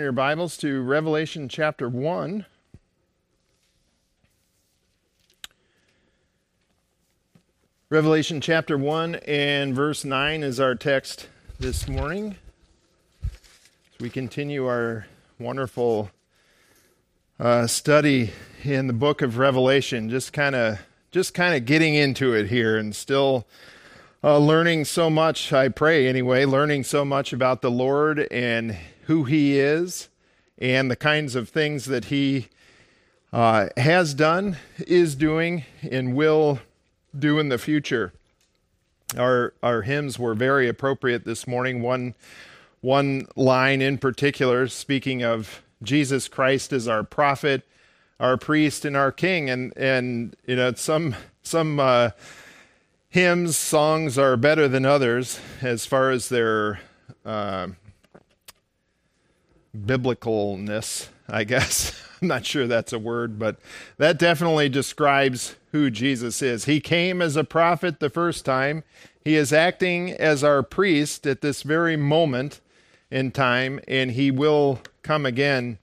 your 0.00 0.12
Bibles 0.12 0.56
to 0.58 0.82
Revelation 0.82 1.48
chapter 1.48 1.88
1. 1.88 2.46
Revelation 7.90 8.40
chapter 8.40 8.78
1 8.78 9.16
and 9.26 9.74
verse 9.74 10.04
9 10.04 10.42
is 10.42 10.60
our 10.60 10.74
text 10.74 11.28
this 11.58 11.88
morning. 11.88 12.36
As 13.24 14.00
we 14.00 14.10
continue 14.10 14.66
our 14.66 15.06
wonderful 15.38 16.10
uh, 17.40 17.66
study 17.66 18.30
in 18.62 18.86
the 18.86 18.92
book 18.92 19.20
of 19.20 19.38
Revelation, 19.38 20.10
just 20.10 20.32
kind 20.32 20.54
of 20.54 20.78
just 21.10 21.34
kind 21.34 21.56
of 21.56 21.64
getting 21.64 21.94
into 21.94 22.34
it 22.34 22.48
here 22.48 22.76
and 22.76 22.94
still 22.94 23.46
uh, 24.22 24.38
learning 24.38 24.84
so 24.84 25.10
much, 25.10 25.52
I 25.52 25.68
pray 25.68 26.06
anyway, 26.06 26.44
learning 26.44 26.84
so 26.84 27.04
much 27.04 27.32
about 27.32 27.62
the 27.62 27.70
Lord 27.70 28.20
and 28.30 28.76
who 29.08 29.24
He 29.24 29.58
is 29.58 30.08
and 30.58 30.90
the 30.90 30.96
kinds 30.96 31.34
of 31.34 31.48
things 31.48 31.86
that 31.86 32.06
He 32.06 32.48
uh, 33.32 33.68
has 33.76 34.14
done, 34.14 34.56
is 34.78 35.14
doing, 35.14 35.64
and 35.82 36.14
will 36.14 36.60
do 37.18 37.38
in 37.38 37.48
the 37.48 37.58
future. 37.58 38.12
Our 39.16 39.54
our 39.62 39.82
hymns 39.82 40.18
were 40.18 40.34
very 40.34 40.68
appropriate 40.68 41.24
this 41.24 41.46
morning. 41.46 41.82
One 41.82 42.14
one 42.80 43.26
line 43.34 43.80
in 43.80 43.98
particular, 43.98 44.68
speaking 44.68 45.22
of 45.22 45.62
Jesus 45.82 46.28
Christ 46.28 46.72
as 46.72 46.86
our 46.86 47.02
prophet, 47.02 47.66
our 48.20 48.36
priest, 48.36 48.84
and 48.84 48.96
our 48.96 49.10
king, 49.10 49.48
and 49.48 49.76
and 49.76 50.36
you 50.46 50.56
know 50.56 50.72
some 50.74 51.16
some 51.42 51.80
uh, 51.80 52.10
hymns 53.08 53.56
songs 53.56 54.18
are 54.18 54.36
better 54.36 54.68
than 54.68 54.84
others 54.84 55.40
as 55.62 55.86
far 55.86 56.10
as 56.10 56.28
their 56.28 56.80
uh, 57.24 57.68
biblicalness, 59.76 61.08
I 61.28 61.44
guess. 61.44 62.00
I'm 62.22 62.28
not 62.28 62.46
sure 62.46 62.66
that's 62.66 62.92
a 62.92 62.98
word, 62.98 63.38
but 63.38 63.58
that 63.96 64.18
definitely 64.18 64.68
describes 64.68 65.54
who 65.72 65.90
Jesus 65.90 66.42
is. 66.42 66.64
He 66.64 66.80
came 66.80 67.22
as 67.22 67.36
a 67.36 67.44
prophet 67.44 68.00
the 68.00 68.10
first 68.10 68.44
time. 68.44 68.82
He 69.24 69.36
is 69.36 69.52
acting 69.52 70.10
as 70.12 70.42
our 70.42 70.62
priest 70.62 71.26
at 71.26 71.40
this 71.40 71.62
very 71.62 71.96
moment 71.96 72.60
in 73.10 73.30
time, 73.30 73.80
and 73.86 74.12
he 74.12 74.30
will 74.30 74.80
come 75.02 75.24
again 75.24 75.78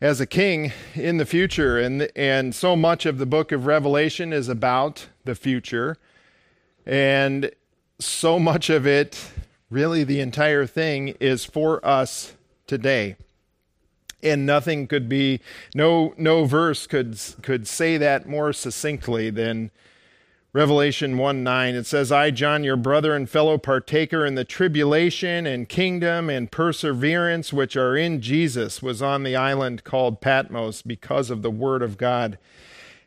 as 0.00 0.20
a 0.20 0.26
king 0.26 0.72
in 0.94 1.16
the 1.16 1.26
future. 1.26 1.78
And, 1.78 2.08
and 2.14 2.54
so 2.54 2.76
much 2.76 3.06
of 3.06 3.18
the 3.18 3.26
book 3.26 3.52
of 3.52 3.66
Revelation 3.66 4.32
is 4.32 4.48
about 4.48 5.08
the 5.24 5.34
future. 5.34 5.96
And 6.84 7.50
so 7.98 8.38
much 8.38 8.68
of 8.68 8.86
it, 8.86 9.30
really 9.70 10.04
the 10.04 10.20
entire 10.20 10.66
thing, 10.66 11.08
is 11.20 11.44
for 11.44 11.84
us 11.86 12.34
today 12.66 13.16
and 14.22 14.46
nothing 14.46 14.86
could 14.86 15.08
be 15.08 15.40
no 15.74 16.14
no 16.16 16.44
verse 16.44 16.86
could 16.86 17.18
could 17.42 17.66
say 17.66 17.96
that 17.96 18.28
more 18.28 18.52
succinctly 18.52 19.30
than 19.30 19.70
Revelation 20.54 21.16
1 21.16 21.42
9. 21.42 21.74
It 21.74 21.86
says, 21.86 22.12
I, 22.12 22.30
John, 22.30 22.62
your 22.62 22.76
brother 22.76 23.16
and 23.16 23.28
fellow 23.28 23.56
partaker 23.56 24.26
in 24.26 24.34
the 24.34 24.44
tribulation 24.44 25.46
and 25.46 25.66
kingdom 25.66 26.28
and 26.28 26.50
perseverance 26.50 27.54
which 27.54 27.74
are 27.74 27.96
in 27.96 28.20
Jesus, 28.20 28.82
was 28.82 29.00
on 29.00 29.22
the 29.22 29.34
island 29.34 29.82
called 29.82 30.20
Patmos 30.20 30.82
because 30.82 31.30
of 31.30 31.40
the 31.40 31.50
word 31.50 31.82
of 31.82 31.96
God 31.96 32.36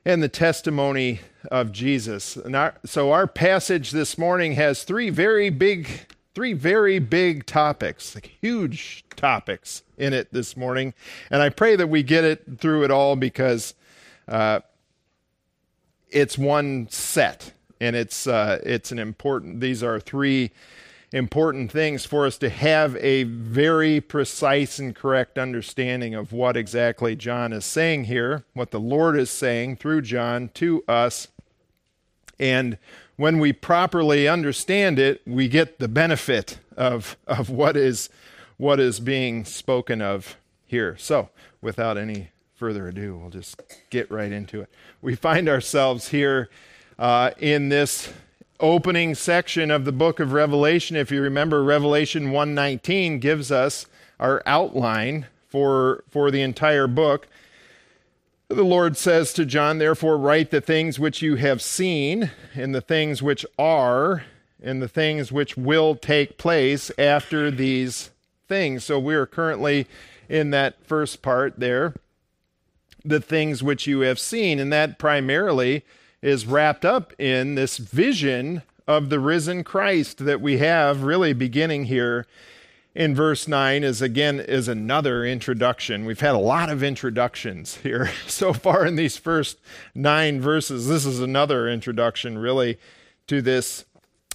and 0.03 0.23
the 0.23 0.29
testimony 0.29 1.19
of 1.51 1.71
Jesus. 1.71 2.35
And 2.35 2.55
our, 2.55 2.75
so 2.83 3.11
our 3.11 3.27
passage 3.27 3.91
this 3.91 4.17
morning 4.17 4.53
has 4.53 4.83
three 4.83 5.11
very 5.11 5.51
big 5.51 5.87
three 6.35 6.53
very 6.53 6.99
big 6.99 7.45
topics, 7.45 8.13
like 8.13 8.31
huge 8.41 9.05
topics 9.15 9.83
in 9.97 10.13
it 10.13 10.31
this 10.31 10.55
morning. 10.55 10.93
And 11.31 11.41
I 11.41 11.49
pray 11.49 11.75
that 11.77 11.87
we 11.87 12.03
get 12.03 12.23
it 12.23 12.59
through 12.59 12.83
it 12.83 12.91
all 12.91 13.15
because 13.15 13.73
uh, 14.27 14.59
it's 16.09 16.37
one 16.37 16.87
set 16.89 17.53
and 17.79 17.95
it's 17.95 18.27
uh, 18.27 18.59
it's 18.63 18.91
an 18.91 18.99
important 18.99 19.59
these 19.59 19.81
are 19.81 19.99
three 19.99 20.51
important 21.11 21.71
things 21.71 22.05
for 22.05 22.25
us 22.25 22.37
to 22.37 22.49
have 22.49 22.95
a 22.97 23.23
very 23.23 24.01
precise 24.01 24.79
and 24.79 24.95
correct 24.95 25.37
understanding 25.37 26.13
of 26.13 26.33
what 26.33 26.57
exactly 26.57 27.15
John 27.15 27.53
is 27.53 27.63
saying 27.63 28.05
here, 28.05 28.43
what 28.53 28.71
the 28.71 28.79
Lord 28.79 29.17
is 29.17 29.29
saying 29.29 29.77
through 29.77 30.01
John 30.01 30.49
to 30.55 30.83
us. 30.87 31.29
And 32.37 32.77
when 33.17 33.39
we 33.39 33.53
properly 33.53 34.27
understand 34.27 34.99
it, 34.99 35.21
we 35.25 35.47
get 35.47 35.79
the 35.79 35.87
benefit 35.87 36.59
of, 36.75 37.17
of 37.27 37.49
what, 37.49 37.77
is, 37.77 38.09
what 38.57 38.79
is 38.79 38.99
being 38.99 39.45
spoken 39.45 40.01
of 40.01 40.37
here. 40.65 40.97
So, 40.97 41.29
without 41.61 41.97
any 41.97 42.29
further 42.55 42.87
ado, 42.87 43.17
we'll 43.17 43.29
just 43.29 43.61
get 43.89 44.09
right 44.11 44.31
into 44.31 44.61
it. 44.61 44.69
We 45.01 45.15
find 45.15 45.47
ourselves 45.47 46.09
here 46.09 46.49
uh, 46.97 47.31
in 47.37 47.69
this 47.69 48.11
opening 48.59 49.15
section 49.15 49.71
of 49.71 49.85
the 49.85 49.91
book 49.91 50.19
of 50.19 50.31
Revelation. 50.31 50.95
If 50.95 51.11
you 51.11 51.21
remember, 51.21 51.63
Revelation 51.63 52.31
119 52.31 53.19
gives 53.19 53.51
us 53.51 53.85
our 54.19 54.41
outline 54.45 55.27
for, 55.47 56.03
for 56.09 56.31
the 56.31 56.41
entire 56.41 56.87
book. 56.87 57.27
The 58.47 58.63
Lord 58.63 58.95
says 58.95 59.33
to 59.33 59.45
John, 59.45 59.79
Therefore, 59.79 60.19
write 60.19 60.51
the 60.51 60.61
things 60.61 60.99
which 60.99 61.21
you 61.23 61.35
have 61.35 61.63
seen, 61.63 62.29
and 62.53 62.75
the 62.75 62.81
things 62.81 63.23
which 63.23 63.43
are, 63.57 64.23
and 64.61 64.81
the 64.81 64.87
things 64.87 65.31
which 65.31 65.57
will 65.57 65.95
take 65.95 66.37
place 66.37 66.91
after 66.97 67.49
these 67.49 68.11
things. 68.47 68.83
So 68.83 68.99
we 68.99 69.15
are 69.15 69.25
currently 69.25 69.87
in 70.29 70.51
that 70.51 70.85
first 70.85 71.23
part 71.23 71.59
there, 71.59 71.95
the 73.03 73.19
things 73.19 73.63
which 73.63 73.87
you 73.87 74.01
have 74.01 74.19
seen. 74.19 74.59
And 74.59 74.71
that 74.71 74.99
primarily 74.99 75.83
is 76.21 76.45
wrapped 76.45 76.85
up 76.85 77.13
in 77.19 77.55
this 77.55 77.77
vision 77.77 78.61
of 78.87 79.09
the 79.09 79.19
risen 79.19 79.63
Christ 79.63 80.23
that 80.25 80.39
we 80.39 80.59
have 80.59 81.01
really 81.01 81.33
beginning 81.33 81.85
here 81.85 82.27
in 82.95 83.13
verse 83.13 83.47
9 83.47 83.83
is 83.83 84.01
again 84.01 84.39
is 84.39 84.67
another 84.67 85.25
introduction. 85.25 86.05
We've 86.05 86.19
had 86.19 86.33
a 86.33 86.39
lot 86.39 86.69
of 86.69 86.81
introductions 86.81 87.77
here 87.77 88.09
so 88.27 88.53
far 88.53 88.85
in 88.85 88.95
these 88.95 89.17
first 89.17 89.59
nine 89.93 90.41
verses. 90.41 90.87
This 90.87 91.05
is 91.05 91.19
another 91.19 91.69
introduction 91.69 92.37
really 92.37 92.79
to 93.27 93.41
this 93.41 93.85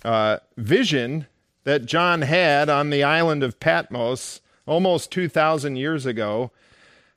uh, 0.04 0.38
vision 0.56 1.26
that 1.64 1.84
john 1.84 2.22
had 2.22 2.70
on 2.70 2.88
the 2.88 3.04
island 3.04 3.42
of 3.42 3.60
patmos 3.60 4.40
almost 4.66 5.12
2000 5.12 5.76
years 5.76 6.06
ago 6.06 6.50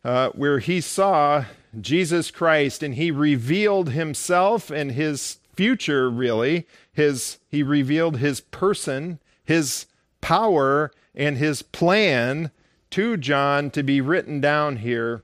uh, 0.04 0.28
where 0.31 0.60
he 0.60 0.81
saw 0.81 1.46
jesus 1.80 2.30
christ 2.30 2.84
and 2.84 2.96
he 2.96 3.10
revealed 3.10 3.92
himself 3.92 4.70
and 4.70 4.92
his 4.92 5.40
future 5.56 6.10
really. 6.10 6.68
His 6.92 7.40
he 7.50 7.64
revealed 7.64 8.18
his 8.18 8.42
person 8.42 9.20
his 9.44 9.86
power 10.23 10.89
and 11.13 11.38
his 11.38 11.61
plan 11.61 12.50
to 12.89 13.17
John 13.17 13.69
to 13.72 13.84
be 13.84 14.00
written 14.00 14.39
down 14.39 14.78
here 14.78 15.22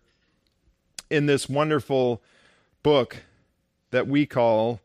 in 1.09 1.25
this 1.25 1.47
wonderful 1.47 2.21
book 2.83 3.23
that 3.91 4.07
we 4.07 4.25
call 4.25 4.81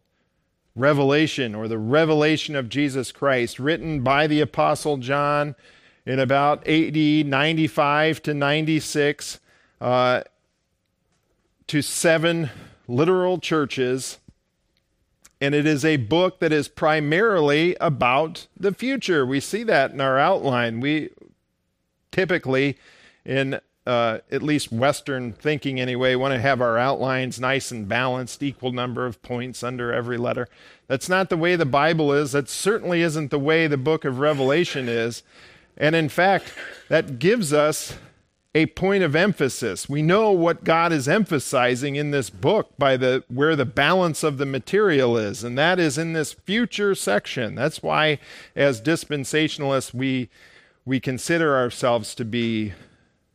Revelation 0.77 1.53
or 1.53 1.67
the 1.67 1.79
Revelation 1.79 2.55
of 2.55 2.69
Jesus 2.69 3.11
Christ, 3.11 3.59
written 3.59 4.03
by 4.03 4.29
the 4.29 4.41
Apostle 4.41 4.99
John 4.99 5.57
in 6.07 6.21
about 6.21 6.67
AD 6.67 6.97
95 6.97 8.23
to 8.23 8.35
96 8.35 9.41
uh, 9.81 10.23
to 11.67 11.83
seven 11.83 12.51
literal 12.87 13.39
churches 13.39 14.19
and 15.41 15.55
it 15.55 15.67
is 15.67 15.85
a 15.85 15.97
book 15.97 16.41
that 16.41 16.53
is 16.53 16.69
primarily 16.69 17.77
about 17.81 18.47
the 18.57 18.73
future. 18.73 19.27
We 19.27 19.41
see 19.41 19.63
that 19.65 19.91
in 19.91 20.01
our 20.01 20.19
outline. 20.19 20.81
We 20.81 21.11
typically, 22.11 22.79
in 23.25 23.61
uh, 23.87 24.19
at 24.31 24.43
least 24.43 24.73
Western 24.73 25.33
thinking 25.33 25.79
anyway, 25.79 26.15
want 26.15 26.33
to 26.33 26.41
have 26.41 26.63
our 26.63 26.79
outlines 26.79 27.39
nice 27.39 27.71
and 27.71 27.87
balanced, 27.87 28.43
equal 28.43 28.73
number 28.73 29.05
of 29.05 29.21
points 29.21 29.63
under 29.63 29.93
every 29.93 30.17
letter. 30.17 30.49
That's 30.87 31.09
not 31.09 31.29
the 31.29 31.37
way 31.37 31.57
the 31.57 31.67
Bible 31.67 32.13
is. 32.13 32.33
That 32.33 32.49
certainly 32.49 33.03
isn't 33.03 33.31
the 33.31 33.39
way 33.39 33.67
the 33.67 33.77
book 33.77 34.05
of 34.05 34.21
Revelation 34.21 34.89
is. 34.89 35.23
And 35.77 35.95
in 35.95 36.09
fact, 36.09 36.55
that 36.89 37.19
gives 37.19 37.53
us 37.53 37.99
a 38.55 38.67
point 38.67 39.03
of 39.03 39.17
emphasis. 39.17 39.89
We 39.89 40.01
know 40.01 40.31
what 40.31 40.63
God 40.63 40.93
is 40.93 41.09
emphasizing 41.09 41.97
in 41.97 42.13
this 42.13 42.31
book 42.31 42.71
by 42.79 42.97
the 42.97 43.25
where 43.29 43.57
the 43.57 43.65
balance 43.65 44.23
of 44.23 44.39
the 44.39 44.47
material 44.47 45.17
is, 45.17 45.43
and 45.43 45.59
that 45.59 45.81
is 45.81 45.99
in 45.99 46.13
this 46.13 46.33
future 46.33 46.95
section. 46.95 47.55
That's 47.57 47.83
why 47.83 48.19
as 48.55 48.81
dispensationalists 48.81 49.93
we 49.93 50.29
we 50.85 51.01
consider 51.01 51.57
ourselves 51.57 52.15
to 52.15 52.25
be 52.25 52.73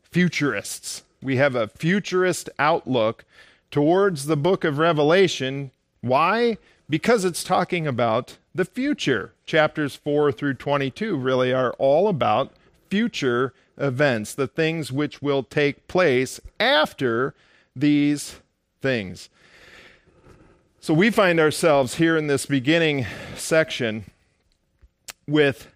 futurists. 0.04 1.04
We 1.22 1.36
have 1.36 1.56
a 1.56 1.68
futurist 1.68 2.50
outlook 2.58 3.26
towards 3.72 4.26
the 4.26 4.38
book 4.38 4.64
of 4.64 4.78
Revelation. 4.78 5.72
Why? 6.02 6.58
Because 6.90 7.26
it's 7.26 7.44
talking 7.44 7.86
about 7.86 8.38
the 8.56 8.66
future. 8.66 9.34
Chapters 9.46 9.96
4 9.96 10.32
through 10.32 10.56
22 10.56 11.18
really 11.18 11.52
are 11.52 11.74
all 11.74 12.08
about 12.08 12.54
future 12.90 13.54
events, 13.78 14.34
the 14.34 14.48
things 14.48 14.92
which 14.92 15.22
will 15.22 15.44
take 15.44 15.88
place 15.88 16.40
after 16.60 17.34
these 17.76 18.40
things. 18.82 19.30
So 20.82 20.94
we 20.94 21.10
find 21.10 21.40
ourselves 21.40 21.96
here 21.96 22.18
in 22.18 22.28
this 22.28 22.46
beginning 22.46 23.06
section 23.36 24.06
with 25.28 25.68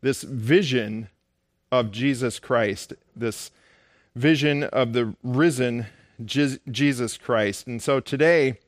this 0.00 0.22
vision 0.22 1.08
of 1.70 1.90
Jesus 1.90 2.38
Christ, 2.38 2.92
this 3.14 3.50
vision 4.14 4.64
of 4.64 4.92
the 4.92 5.14
risen 5.22 5.86
Jesus 6.24 7.16
Christ. 7.16 7.66
And 7.66 7.82
so 7.82 7.98
today, 7.98 8.58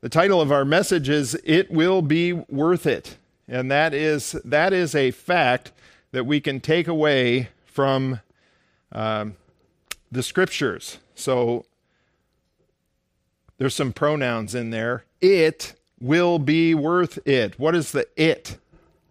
the 0.00 0.08
title 0.08 0.40
of 0.40 0.52
our 0.52 0.64
message 0.64 1.08
is 1.08 1.38
It 1.44 1.70
Will 1.70 2.02
Be 2.02 2.32
Worth 2.32 2.86
It. 2.86 3.18
And 3.48 3.70
that 3.70 3.94
is, 3.94 4.32
that 4.44 4.72
is 4.72 4.94
a 4.94 5.10
fact 5.10 5.72
that 6.16 6.24
we 6.24 6.40
can 6.40 6.60
take 6.60 6.88
away 6.88 7.46
from 7.66 8.20
um, 8.90 9.36
the 10.10 10.22
scriptures. 10.22 10.96
So 11.14 11.66
there's 13.58 13.74
some 13.74 13.92
pronouns 13.92 14.54
in 14.54 14.70
there. 14.70 15.04
It 15.20 15.74
will 16.00 16.38
be 16.38 16.74
worth 16.74 17.18
it. 17.28 17.58
What 17.58 17.74
is 17.74 17.92
the 17.92 18.08
it? 18.16 18.56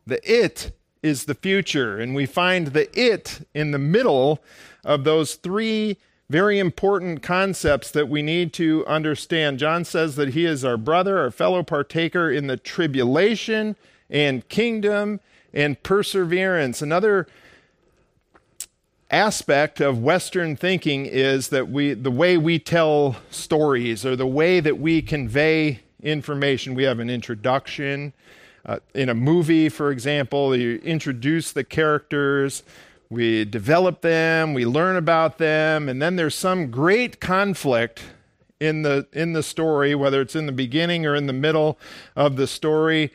The 0.08 0.20
it 0.24 0.72
is 1.04 1.26
the 1.26 1.36
future. 1.36 2.00
And 2.00 2.16
we 2.16 2.26
find 2.26 2.70
the 2.70 2.90
it 3.00 3.48
in 3.54 3.70
the 3.70 3.78
middle 3.78 4.44
of 4.84 5.04
those 5.04 5.36
three 5.36 5.98
very 6.28 6.58
important 6.58 7.22
concepts 7.22 7.92
that 7.92 8.10
we 8.10 8.24
need 8.24 8.52
to 8.54 8.84
understand. 8.88 9.60
John 9.60 9.86
says 9.86 10.16
that 10.16 10.30
he 10.30 10.46
is 10.46 10.66
our 10.66 10.76
brother, 10.76 11.20
our 11.20 11.30
fellow 11.30 11.62
partaker 11.62 12.32
in 12.32 12.48
the 12.48 12.58
tribulation 12.58 13.76
and 14.10 14.50
kingdom 14.50 15.20
and 15.56 15.82
perseverance. 15.82 16.82
Another 16.82 17.26
aspect 19.10 19.80
of 19.80 20.00
western 20.00 20.56
thinking 20.56 21.06
is 21.06 21.50
that 21.50 21.70
we 21.70 21.94
the 21.94 22.12
way 22.12 22.38
we 22.38 22.60
tell 22.60 23.16
stories 23.30 24.06
or 24.06 24.16
the 24.16 24.28
way 24.28 24.60
that 24.60 24.78
we 24.78 25.02
convey 25.02 25.80
information 26.02 26.76
we 26.76 26.84
have 26.84 27.00
an 27.00 27.10
introduction 27.10 28.14
uh, 28.66 28.80
in 28.96 29.10
a 29.10 29.14
movie, 29.14 29.70
for 29.70 29.92
example, 29.92 30.56
you 30.56 30.82
introduce 30.84 31.52
the 31.52 31.64
characters, 31.64 32.64
we 33.10 33.46
develop 33.46 34.02
them, 34.02 34.56
we 34.56 34.66
learn 34.66 34.96
about 34.96 35.38
them, 35.38 35.88
and 35.88 36.02
then 36.02 36.16
there's 36.16 36.34
some 36.34 36.72
great 36.72 37.20
conflict 37.20 38.02
in 38.60 38.82
the 38.82 39.08
in 39.14 39.34
the 39.34 39.44
story, 39.44 39.94
whether 39.94 40.20
it's 40.20 40.36
in 40.36 40.48
the 40.48 40.52
beginning 40.52 41.06
or 41.06 41.14
in 41.14 41.28
the 41.28 41.34
middle 41.34 41.78
of 42.16 42.38
the 42.38 42.48
story, 42.48 43.14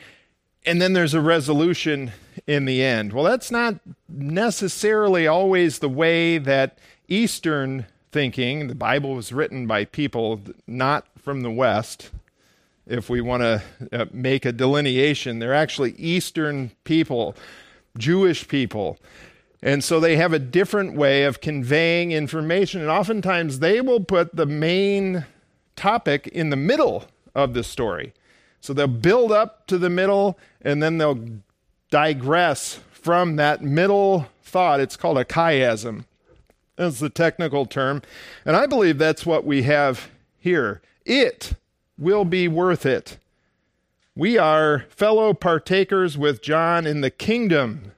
and 0.65 0.81
then 0.81 0.93
there's 0.93 1.15
a 1.15 1.21
resolution 1.21 2.13
in 2.51 2.65
the 2.65 2.83
end. 2.83 3.13
Well, 3.13 3.23
that's 3.23 3.53
not 3.53 3.77
necessarily 4.09 5.29
always 5.29 5.79
the 5.79 5.89
way 5.89 6.37
that 6.37 6.79
Eastern 7.07 7.87
thinking, 8.11 8.67
the 8.67 8.75
Bible 8.75 9.15
was 9.15 9.33
written 9.33 9.69
by 9.69 9.85
people 9.85 10.41
not 10.67 11.07
from 11.17 11.43
the 11.43 11.51
West, 11.51 12.11
if 12.89 13.09
we 13.09 13.21
want 13.21 13.43
to 13.45 13.63
uh, 13.93 14.07
make 14.13 14.45
a 14.45 14.51
delineation. 14.51 15.39
They're 15.39 15.55
actually 15.55 15.93
Eastern 15.93 16.73
people, 16.83 17.37
Jewish 17.97 18.49
people. 18.49 18.99
And 19.63 19.85
so 19.85 20.01
they 20.01 20.17
have 20.17 20.33
a 20.33 20.41
different 20.41 20.97
way 20.97 21.23
of 21.23 21.41
conveying 21.41 22.11
information. 22.11 22.81
And 22.81 22.91
oftentimes 22.91 23.61
they 23.61 23.81
will 23.81 24.01
put 24.01 24.35
the 24.35 24.47
main 24.47 25.25
topic 25.77 26.27
in 26.27 26.51
the 26.51 26.57
middle 26.57 27.05
of 27.33 27.55
the 27.55 27.63
story. 27.63 28.13
So 28.61 28.73
they'll 28.73 28.89
build 28.89 29.31
up 29.31 29.69
to 29.69 29.79
the 29.79 29.89
middle 29.89 30.37
and 30.61 30.83
then 30.83 30.99
they'll 30.99 31.43
digress 31.91 32.81
from 32.91 33.37
that 33.37 33.63
middle 33.63 34.29
thought. 34.43 34.81
It's 34.81 34.97
called 34.97 35.19
a 35.19 35.25
chiasm. 35.25 36.05
That's 36.77 37.01
the 37.01 37.11
technical 37.11 37.67
term. 37.67 38.03
And 38.45 38.57
I 38.57 38.67
believe 38.67 38.97
that's 38.99 39.27
what 39.27 39.45
we 39.45 39.63
have 39.63 40.11
here. 40.39 40.81
It 41.05 41.55
will 41.99 42.25
be 42.25 42.49
worth 42.49 42.87
it. 42.87 43.19
We 44.17 44.39
are 44.39 44.87
fellow 44.89 45.35
partakers 45.35 46.17
with 46.17 46.43
John 46.43 46.87
in 46.87 47.01
the 47.01 47.11
kingdom. 47.11 47.93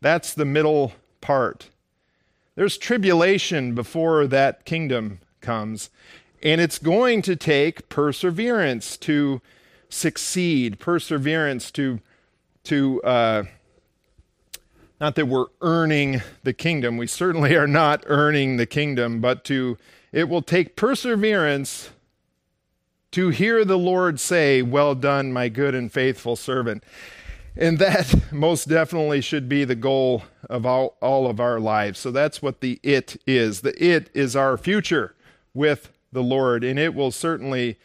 That's 0.00 0.34
the 0.34 0.44
middle 0.44 0.92
part. 1.20 1.68
There's 2.54 2.76
tribulation 2.76 3.74
before 3.74 4.26
that 4.26 4.64
kingdom 4.64 5.20
comes, 5.40 5.90
and 6.42 6.60
it's 6.60 6.78
going 6.78 7.22
to 7.22 7.34
take 7.34 7.88
perseverance 7.88 8.96
to 8.98 9.40
succeed, 9.88 10.78
perseverance 10.78 11.70
to 11.72 12.00
to 12.64 13.02
uh, 13.02 13.44
not 15.00 15.16
that 15.16 15.26
we're 15.26 15.46
earning 15.60 16.22
the 16.44 16.52
kingdom. 16.52 16.96
We 16.96 17.08
certainly 17.08 17.56
are 17.56 17.66
not 17.66 18.04
earning 18.06 18.56
the 18.56 18.66
kingdom, 18.66 19.20
but 19.20 19.44
to 19.44 19.76
it 20.12 20.28
will 20.28 20.42
take 20.42 20.76
perseverance 20.76 21.90
to 23.12 23.28
hear 23.30 23.64
the 23.64 23.78
Lord 23.78 24.20
say, 24.20 24.62
Well 24.62 24.94
done, 24.94 25.32
my 25.32 25.48
good 25.48 25.74
and 25.74 25.90
faithful 25.90 26.36
servant. 26.36 26.84
And 27.56 27.78
that 27.78 28.14
most 28.32 28.68
definitely 28.68 29.20
should 29.20 29.48
be 29.48 29.64
the 29.64 29.74
goal 29.74 30.22
of 30.48 30.64
all, 30.64 30.96
all 31.00 31.26
of 31.28 31.40
our 31.40 31.60
lives. 31.60 31.98
So 31.98 32.10
that's 32.10 32.40
what 32.40 32.60
the 32.60 32.78
it 32.82 33.20
is. 33.26 33.60
The 33.60 33.84
it 33.84 34.08
is 34.14 34.36
our 34.36 34.56
future 34.56 35.14
with 35.54 35.90
the 36.12 36.22
Lord, 36.22 36.62
and 36.64 36.78
it 36.78 36.94
will 36.94 37.10
certainly 37.10 37.78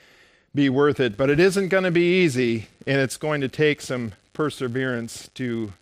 be 0.53 0.69
worth 0.69 1.00
it. 1.00 1.18
But 1.18 1.30
it 1.30 1.39
isn't 1.39 1.69
going 1.69 1.83
to 1.83 1.91
be 1.91 2.23
easy, 2.23 2.68
and 2.85 3.01
it's 3.01 3.18
going 3.18 3.41
to 3.41 3.47
take 3.47 3.81
some 3.81 4.13
perseverance 4.38 5.31
to 5.34 5.74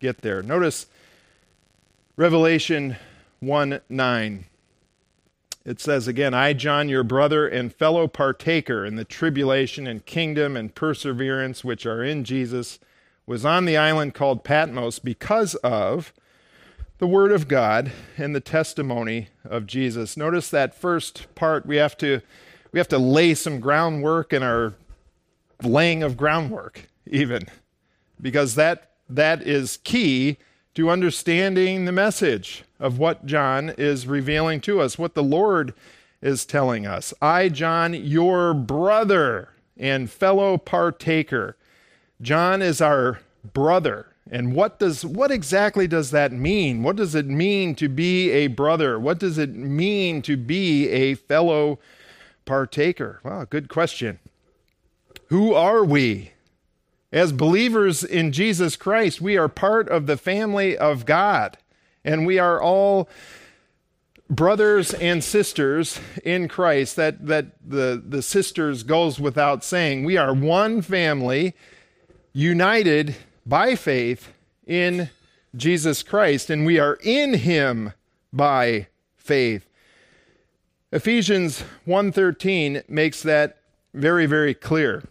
get 0.00 0.22
there. 0.22 0.42
Notice 0.42 0.86
Revelation 2.16 2.96
1 3.40 3.82
9. 3.86 4.44
It 5.66 5.78
says 5.78 6.08
again, 6.08 6.32
I, 6.32 6.54
John, 6.54 6.88
your 6.88 7.04
brother 7.04 7.46
and 7.46 7.70
fellow 7.70 8.08
partaker 8.08 8.86
in 8.86 8.96
the 8.96 9.04
tribulation 9.04 9.86
and 9.86 10.06
kingdom 10.06 10.56
and 10.56 10.74
perseverance 10.74 11.64
which 11.64 11.84
are 11.84 12.02
in 12.02 12.24
Jesus, 12.24 12.78
was 13.26 13.44
on 13.44 13.66
the 13.66 13.76
island 13.76 14.14
called 14.14 14.42
Patmos 14.42 14.98
because 14.98 15.54
of 15.56 16.14
the 16.96 17.06
word 17.06 17.30
of 17.30 17.46
God 17.46 17.92
and 18.16 18.34
the 18.34 18.40
testimony 18.40 19.28
of 19.44 19.66
Jesus. 19.66 20.16
Notice 20.16 20.48
that 20.48 20.74
first 20.74 21.26
part 21.34 21.66
we 21.66 21.76
have 21.76 21.98
to 21.98 22.22
we 22.72 22.80
have 22.80 22.88
to 22.88 22.98
lay 22.98 23.34
some 23.34 23.60
groundwork 23.60 24.32
in 24.32 24.42
our 24.42 24.72
laying 25.62 26.02
of 26.02 26.16
groundwork 26.16 26.88
even 27.06 27.46
because 28.22 28.54
that 28.54 28.92
that 29.08 29.42
is 29.42 29.78
key 29.84 30.38
to 30.74 30.88
understanding 30.88 31.84
the 31.84 31.92
message 31.92 32.64
of 32.80 32.98
what 32.98 33.26
John 33.26 33.74
is 33.76 34.06
revealing 34.06 34.60
to 34.62 34.80
us, 34.80 34.98
what 34.98 35.14
the 35.14 35.22
Lord 35.22 35.74
is 36.22 36.46
telling 36.46 36.86
us. 36.86 37.12
I, 37.20 37.50
John, 37.50 37.92
your 37.92 38.54
brother 38.54 39.50
and 39.76 40.10
fellow 40.10 40.56
partaker. 40.56 41.56
John 42.22 42.62
is 42.62 42.80
our 42.80 43.20
brother. 43.52 44.06
And 44.30 44.54
what 44.54 44.78
does 44.78 45.04
what 45.04 45.30
exactly 45.30 45.86
does 45.86 46.10
that 46.12 46.32
mean? 46.32 46.82
What 46.82 46.96
does 46.96 47.14
it 47.14 47.26
mean 47.26 47.74
to 47.74 47.88
be 47.88 48.30
a 48.30 48.46
brother? 48.46 48.98
What 48.98 49.18
does 49.18 49.36
it 49.36 49.54
mean 49.54 50.22
to 50.22 50.36
be 50.36 50.88
a 50.88 51.14
fellow 51.14 51.80
partaker? 52.44 53.20
Well, 53.24 53.44
good 53.44 53.68
question. 53.68 54.20
Who 55.26 55.54
are 55.54 55.84
we? 55.84 56.31
As 57.12 57.30
believers 57.30 58.02
in 58.02 58.32
Jesus 58.32 58.74
Christ, 58.74 59.20
we 59.20 59.36
are 59.36 59.48
part 59.48 59.88
of 59.90 60.06
the 60.06 60.16
family 60.16 60.76
of 60.78 61.04
God, 61.04 61.58
and 62.04 62.26
we 62.26 62.38
are 62.38 62.60
all 62.60 63.08
brothers 64.30 64.94
and 64.94 65.22
sisters 65.22 66.00
in 66.24 66.48
Christ. 66.48 66.96
That, 66.96 67.26
that 67.26 67.52
the, 67.62 68.02
the 68.02 68.22
sisters 68.22 68.82
goes 68.82 69.20
without 69.20 69.62
saying. 69.62 70.04
We 70.04 70.16
are 70.16 70.32
one 70.32 70.80
family 70.80 71.54
united 72.32 73.14
by 73.44 73.76
faith 73.76 74.32
in 74.66 75.10
Jesus 75.54 76.02
Christ, 76.02 76.48
and 76.48 76.64
we 76.64 76.78
are 76.78 76.98
in 77.02 77.34
him 77.34 77.92
by 78.32 78.86
faith. 79.16 79.68
Ephesians 80.92 81.64
1:13 81.86 82.88
makes 82.88 83.22
that 83.22 83.58
very 83.94 84.26
very 84.26 84.54
clear 84.54 85.02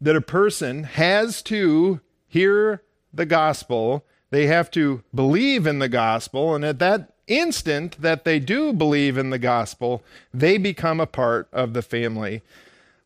that 0.00 0.16
a 0.16 0.20
person 0.20 0.84
has 0.84 1.42
to 1.42 2.00
hear 2.26 2.82
the 3.12 3.26
gospel, 3.26 4.04
they 4.30 4.46
have 4.46 4.70
to 4.72 5.02
believe 5.14 5.66
in 5.66 5.78
the 5.78 5.88
gospel, 5.88 6.54
and 6.54 6.64
at 6.64 6.78
that 6.78 7.14
instant 7.26 8.00
that 8.00 8.24
they 8.24 8.38
do 8.38 8.72
believe 8.72 9.18
in 9.18 9.30
the 9.30 9.38
gospel, 9.38 10.02
they 10.32 10.58
become 10.58 11.00
a 11.00 11.06
part 11.06 11.48
of 11.52 11.72
the 11.72 11.82
family 11.82 12.42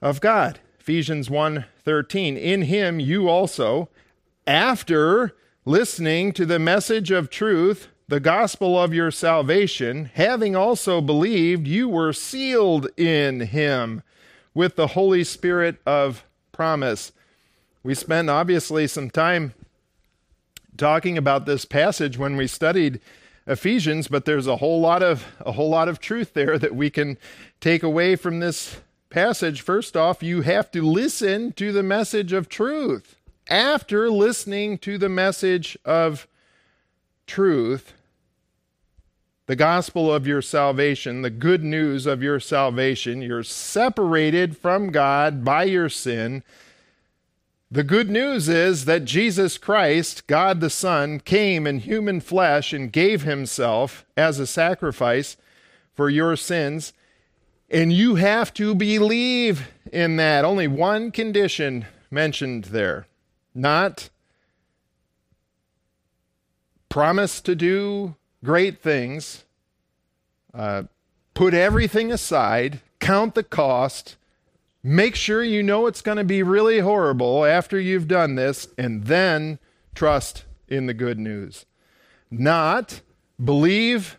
of 0.00 0.20
God. 0.20 0.60
Ephesians 0.80 1.28
1:13 1.28 2.36
In 2.36 2.62
him 2.62 2.98
you 2.98 3.28
also 3.28 3.88
after 4.46 5.32
listening 5.64 6.32
to 6.32 6.44
the 6.44 6.58
message 6.58 7.12
of 7.12 7.30
truth 7.30 7.88
the 8.08 8.18
gospel 8.18 8.76
of 8.76 8.92
your 8.92 9.12
salvation 9.12 10.10
having 10.14 10.56
also 10.56 11.00
believed 11.00 11.68
you 11.68 11.88
were 11.88 12.12
sealed 12.12 12.88
in 12.98 13.40
him 13.40 14.02
with 14.54 14.74
the 14.74 14.88
holy 14.88 15.22
spirit 15.22 15.76
of 15.86 16.24
promise. 16.52 17.12
We 17.82 17.94
spend 17.94 18.30
obviously 18.30 18.86
some 18.86 19.10
time 19.10 19.54
talking 20.76 21.18
about 21.18 21.46
this 21.46 21.64
passage 21.64 22.16
when 22.16 22.36
we 22.36 22.46
studied 22.46 23.00
Ephesians, 23.46 24.08
but 24.08 24.24
there's 24.24 24.46
a 24.46 24.56
whole 24.56 24.80
lot 24.80 25.02
of 25.02 25.26
a 25.40 25.52
whole 25.52 25.68
lot 25.68 25.88
of 25.88 25.98
truth 25.98 26.34
there 26.34 26.58
that 26.58 26.76
we 26.76 26.90
can 26.90 27.18
take 27.60 27.82
away 27.82 28.14
from 28.14 28.40
this 28.40 28.80
passage. 29.10 29.60
First 29.60 29.96
off, 29.96 30.22
you 30.22 30.42
have 30.42 30.70
to 30.70 30.82
listen 30.82 31.52
to 31.52 31.72
the 31.72 31.82
message 31.82 32.32
of 32.32 32.48
truth. 32.48 33.16
After 33.48 34.08
listening 34.08 34.78
to 34.78 34.96
the 34.96 35.08
message 35.08 35.76
of 35.84 36.28
truth, 37.26 37.92
the 39.46 39.56
gospel 39.56 40.12
of 40.12 40.26
your 40.26 40.42
salvation, 40.42 41.22
the 41.22 41.30
good 41.30 41.62
news 41.62 42.06
of 42.06 42.22
your 42.22 42.40
salvation, 42.40 43.22
you're 43.22 43.42
separated 43.42 44.56
from 44.56 44.90
God 44.90 45.44
by 45.44 45.64
your 45.64 45.88
sin 45.88 46.42
the 47.72 47.82
good 47.82 48.10
news 48.10 48.50
is 48.50 48.84
that 48.84 49.06
Jesus 49.06 49.56
Christ, 49.56 50.26
God 50.26 50.60
the 50.60 50.68
Son, 50.68 51.18
came 51.20 51.66
in 51.66 51.78
human 51.78 52.20
flesh 52.20 52.74
and 52.74 52.92
gave 52.92 53.22
himself 53.22 54.04
as 54.14 54.38
a 54.38 54.46
sacrifice 54.46 55.38
for 55.94 56.10
your 56.10 56.36
sins. 56.36 56.92
And 57.70 57.90
you 57.90 58.16
have 58.16 58.52
to 58.54 58.74
believe 58.74 59.70
in 59.90 60.16
that. 60.16 60.44
Only 60.44 60.68
one 60.68 61.10
condition 61.10 61.86
mentioned 62.10 62.64
there. 62.64 63.06
Not 63.54 64.10
promise 66.90 67.40
to 67.40 67.54
do 67.54 68.16
great 68.44 68.82
things, 68.82 69.44
uh, 70.54 70.84
put 71.34 71.54
everything 71.54 72.12
aside, 72.12 72.80
count 72.98 73.34
the 73.34 73.42
cost, 73.42 74.16
Make 74.82 75.14
sure 75.14 75.44
you 75.44 75.62
know 75.62 75.86
it's 75.86 76.02
going 76.02 76.18
to 76.18 76.24
be 76.24 76.42
really 76.42 76.80
horrible 76.80 77.44
after 77.44 77.78
you've 77.78 78.08
done 78.08 78.34
this, 78.34 78.66
and 78.76 79.04
then 79.04 79.60
trust 79.94 80.44
in 80.66 80.86
the 80.86 80.94
good 80.94 81.20
news. 81.20 81.66
Not 82.30 83.00
believe 83.42 84.18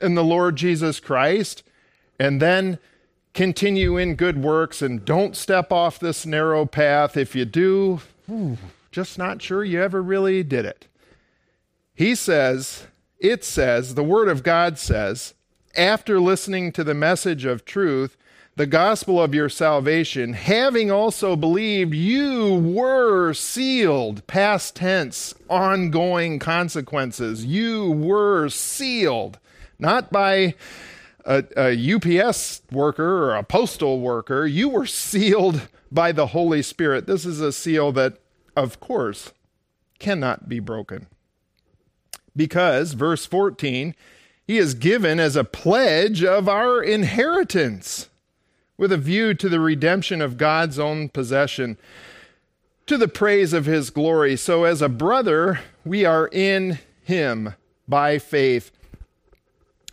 in 0.00 0.14
the 0.14 0.24
Lord 0.24 0.56
Jesus 0.56 1.00
Christ 1.00 1.62
and 2.18 2.42
then 2.42 2.78
continue 3.32 3.96
in 3.96 4.14
good 4.14 4.42
works 4.42 4.82
and 4.82 5.04
don't 5.04 5.36
step 5.36 5.72
off 5.72 5.98
this 5.98 6.26
narrow 6.26 6.66
path. 6.66 7.16
If 7.16 7.34
you 7.34 7.46
do, 7.46 8.00
just 8.90 9.16
not 9.16 9.40
sure 9.40 9.64
you 9.64 9.82
ever 9.82 10.02
really 10.02 10.42
did 10.42 10.66
it. 10.66 10.86
He 11.94 12.14
says, 12.14 12.88
it 13.24 13.42
says, 13.42 13.94
the 13.94 14.04
Word 14.04 14.28
of 14.28 14.42
God 14.42 14.78
says, 14.78 15.32
after 15.74 16.20
listening 16.20 16.72
to 16.72 16.84
the 16.84 16.92
message 16.92 17.46
of 17.46 17.64
truth, 17.64 18.18
the 18.56 18.66
gospel 18.66 19.20
of 19.20 19.34
your 19.34 19.48
salvation, 19.48 20.34
having 20.34 20.90
also 20.90 21.34
believed, 21.34 21.94
you 21.94 22.54
were 22.54 23.32
sealed, 23.32 24.24
past 24.26 24.76
tense, 24.76 25.34
ongoing 25.48 26.38
consequences. 26.38 27.46
You 27.46 27.92
were 27.92 28.50
sealed, 28.50 29.38
not 29.78 30.12
by 30.12 30.54
a, 31.24 31.44
a, 31.56 31.94
UPS 31.94 32.60
worker 32.70 33.24
or 33.24 33.36
a 33.36 33.42
postal 33.42 34.00
worker. 34.00 34.46
You 34.46 34.68
were 34.68 34.86
sealed 34.86 35.68
by 35.90 36.12
the 36.12 36.26
Holy 36.26 36.60
Spirit. 36.60 37.06
This 37.06 37.24
is 37.24 37.40
a 37.40 37.52
seal 37.52 37.90
that, 37.92 38.18
of 38.54 38.80
course, 38.80 39.32
cannot 39.98 40.46
be 40.46 40.60
broken. 40.60 41.06
Because, 42.36 42.92
verse 42.92 43.26
14, 43.26 43.94
he 44.46 44.58
is 44.58 44.74
given 44.74 45.20
as 45.20 45.36
a 45.36 45.44
pledge 45.44 46.22
of 46.22 46.48
our 46.48 46.82
inheritance 46.82 48.08
with 48.76 48.92
a 48.92 48.98
view 48.98 49.34
to 49.34 49.48
the 49.48 49.60
redemption 49.60 50.20
of 50.20 50.36
God's 50.36 50.78
own 50.78 51.08
possession, 51.08 51.78
to 52.86 52.98
the 52.98 53.08
praise 53.08 53.52
of 53.52 53.66
his 53.66 53.90
glory. 53.90 54.36
So, 54.36 54.64
as 54.64 54.82
a 54.82 54.88
brother, 54.88 55.60
we 55.84 56.04
are 56.04 56.28
in 56.32 56.78
him 57.02 57.54
by 57.86 58.18
faith. 58.18 58.72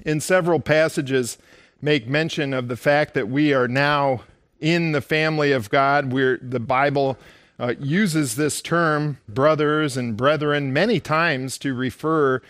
In 0.03 0.19
several 0.19 0.59
passages, 0.59 1.37
make 1.81 2.07
mention 2.07 2.53
of 2.53 2.67
the 2.67 2.75
fact 2.75 3.13
that 3.13 3.29
we 3.29 3.53
are 3.53 3.67
now 3.67 4.23
in 4.59 4.91
the 4.91 5.01
family 5.01 5.51
of 5.51 5.69
God. 5.69 6.11
We're, 6.11 6.39
the 6.41 6.59
Bible 6.59 7.17
uh, 7.61 7.75
uses 7.79 8.35
this 8.35 8.59
term, 8.59 9.19
brothers 9.29 9.95
and 9.95 10.17
brethren, 10.17 10.73
many 10.73 10.99
times 10.99 11.59
to 11.59 11.75
refer 11.75 12.41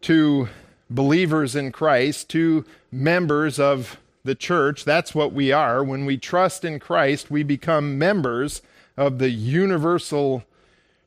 to 0.00 0.48
believers 0.88 1.54
in 1.54 1.70
Christ, 1.70 2.30
to 2.30 2.64
members 2.90 3.60
of 3.60 4.00
the 4.24 4.34
church. 4.34 4.86
That's 4.86 5.14
what 5.14 5.34
we 5.34 5.52
are. 5.52 5.84
When 5.84 6.06
we 6.06 6.16
trust 6.16 6.64
in 6.64 6.80
Christ, 6.80 7.30
we 7.30 7.42
become 7.42 7.98
members 7.98 8.62
of 8.96 9.18
the 9.18 9.28
universal 9.28 10.42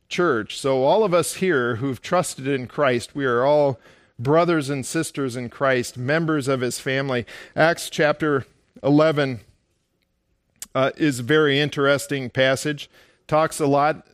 church. 0.09 0.59
So, 0.59 0.83
all 0.83 1.03
of 1.03 1.15
us 1.15 1.35
here 1.35 1.77
who've 1.77 2.01
trusted 2.01 2.47
in 2.47 2.67
Christ, 2.67 3.15
we 3.15 3.25
are 3.25 3.43
all 3.43 3.79
brothers 4.19 4.69
and 4.69 4.85
sisters 4.85 5.35
in 5.35 5.49
Christ, 5.49 5.97
members 5.97 6.47
of 6.47 6.61
his 6.61 6.79
family. 6.79 7.25
Acts 7.55 7.89
chapter 7.89 8.45
11 8.83 9.39
uh, 10.75 10.91
is 10.97 11.19
a 11.19 11.23
very 11.23 11.59
interesting 11.59 12.29
passage. 12.29 12.91
Talks 13.29 13.59
a 13.59 13.67
lot 13.67 14.07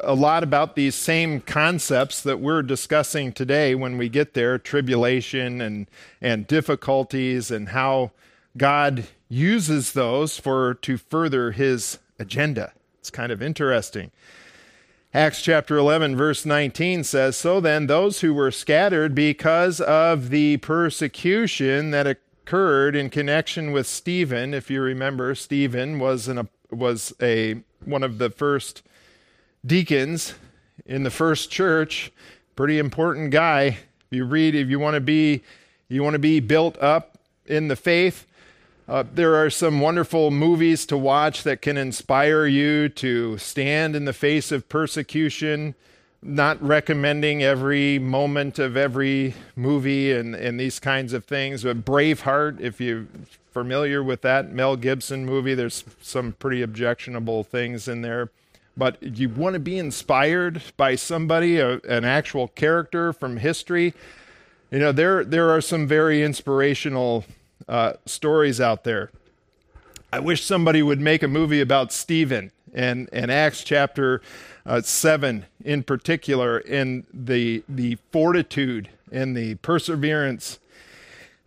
a 0.00 0.14
lot 0.14 0.44
about 0.44 0.76
these 0.76 0.94
same 0.94 1.40
concepts 1.40 2.22
that 2.22 2.38
we're 2.38 2.62
discussing 2.62 3.32
today 3.32 3.74
when 3.74 3.98
we 3.98 4.08
get 4.08 4.34
there 4.34 4.58
tribulation 4.58 5.60
and 5.60 5.88
and 6.22 6.46
difficulties 6.46 7.50
and 7.50 7.70
how 7.70 8.12
God 8.56 9.08
uses 9.28 9.92
those 9.92 10.38
for 10.38 10.74
to 10.74 10.96
further 10.96 11.50
his 11.50 11.98
agenda. 12.20 12.72
It's 13.00 13.10
kind 13.10 13.32
of 13.32 13.42
interesting. 13.42 14.12
Acts 15.12 15.42
chapter 15.42 15.76
11, 15.76 16.14
verse 16.14 16.46
19 16.46 17.02
says 17.02 17.36
So 17.36 17.60
then, 17.60 17.88
those 17.88 18.20
who 18.20 18.32
were 18.32 18.52
scattered 18.52 19.16
because 19.16 19.80
of 19.80 20.30
the 20.30 20.58
persecution 20.58 21.90
that 21.90 22.06
occurred 22.06 22.94
in 22.94 23.10
connection 23.10 23.72
with 23.72 23.88
Stephen, 23.88 24.54
if 24.54 24.70
you 24.70 24.80
remember, 24.80 25.34
Stephen 25.34 25.98
was, 25.98 26.28
an, 26.28 26.48
was 26.70 27.12
a, 27.20 27.62
one 27.84 28.02
of 28.02 28.18
the 28.18 28.30
first 28.30 28.82
deacons 29.64 30.34
in 30.86 31.02
the 31.02 31.10
first 31.10 31.50
church, 31.50 32.12
pretty 32.56 32.78
important 32.78 33.30
guy. 33.30 33.64
If 33.64 33.78
you 34.10 34.24
read, 34.24 34.54
if 34.54 34.68
you 34.68 34.78
want 34.78 34.94
to 34.94 35.00
be, 35.00 35.42
you 35.88 36.02
want 36.02 36.14
to 36.14 36.18
be 36.18 36.40
built 36.40 36.76
up 36.78 37.18
in 37.46 37.68
the 37.68 37.76
faith, 37.76 38.26
uh, 38.88 39.04
there 39.14 39.36
are 39.36 39.50
some 39.50 39.80
wonderful 39.80 40.32
movies 40.32 40.84
to 40.86 40.96
watch 40.96 41.44
that 41.44 41.62
can 41.62 41.76
inspire 41.76 42.46
you 42.46 42.88
to 42.88 43.38
stand 43.38 43.94
in 43.94 44.04
the 44.04 44.12
face 44.12 44.50
of 44.50 44.68
persecution. 44.68 45.76
Not 46.22 46.62
recommending 46.62 47.42
every 47.42 47.98
moment 47.98 48.58
of 48.58 48.76
every 48.76 49.34
movie 49.56 50.12
and, 50.12 50.34
and 50.34 50.60
these 50.60 50.78
kinds 50.78 51.12
of 51.14 51.24
things. 51.24 51.62
But 51.62 51.84
Braveheart, 51.84 52.60
if 52.60 52.80
you're 52.80 53.06
familiar 53.52 54.02
with 54.02 54.20
that 54.22 54.52
Mel 54.52 54.76
Gibson 54.76 55.24
movie, 55.24 55.54
there's 55.54 55.82
some 56.02 56.32
pretty 56.32 56.60
objectionable 56.60 57.42
things 57.42 57.88
in 57.88 58.02
there. 58.02 58.30
But 58.76 59.02
you 59.02 59.28
want 59.30 59.54
to 59.54 59.60
be 59.60 59.78
inspired 59.78 60.62
by 60.76 60.94
somebody, 60.94 61.58
a, 61.58 61.78
an 61.80 62.04
actual 62.04 62.48
character 62.48 63.12
from 63.12 63.38
history. 63.38 63.94
You 64.70 64.78
know, 64.78 64.92
there 64.92 65.24
there 65.24 65.50
are 65.50 65.60
some 65.60 65.86
very 65.86 66.22
inspirational 66.22 67.24
uh, 67.68 67.94
stories 68.06 68.60
out 68.60 68.84
there. 68.84 69.10
I 70.12 70.20
wish 70.20 70.44
somebody 70.44 70.82
would 70.82 71.00
make 71.00 71.22
a 71.22 71.28
movie 71.28 71.60
about 71.60 71.92
Stephen 71.92 72.52
and, 72.74 73.08
and 73.12 73.30
Acts 73.30 73.64
chapter 73.64 74.22
uh, 74.66 74.80
7 74.80 75.46
in 75.64 75.82
particular, 75.82 76.58
and 76.58 77.04
the, 77.12 77.62
the 77.68 77.96
fortitude 78.12 78.90
and 79.10 79.36
the 79.36 79.56
perseverance 79.56 80.58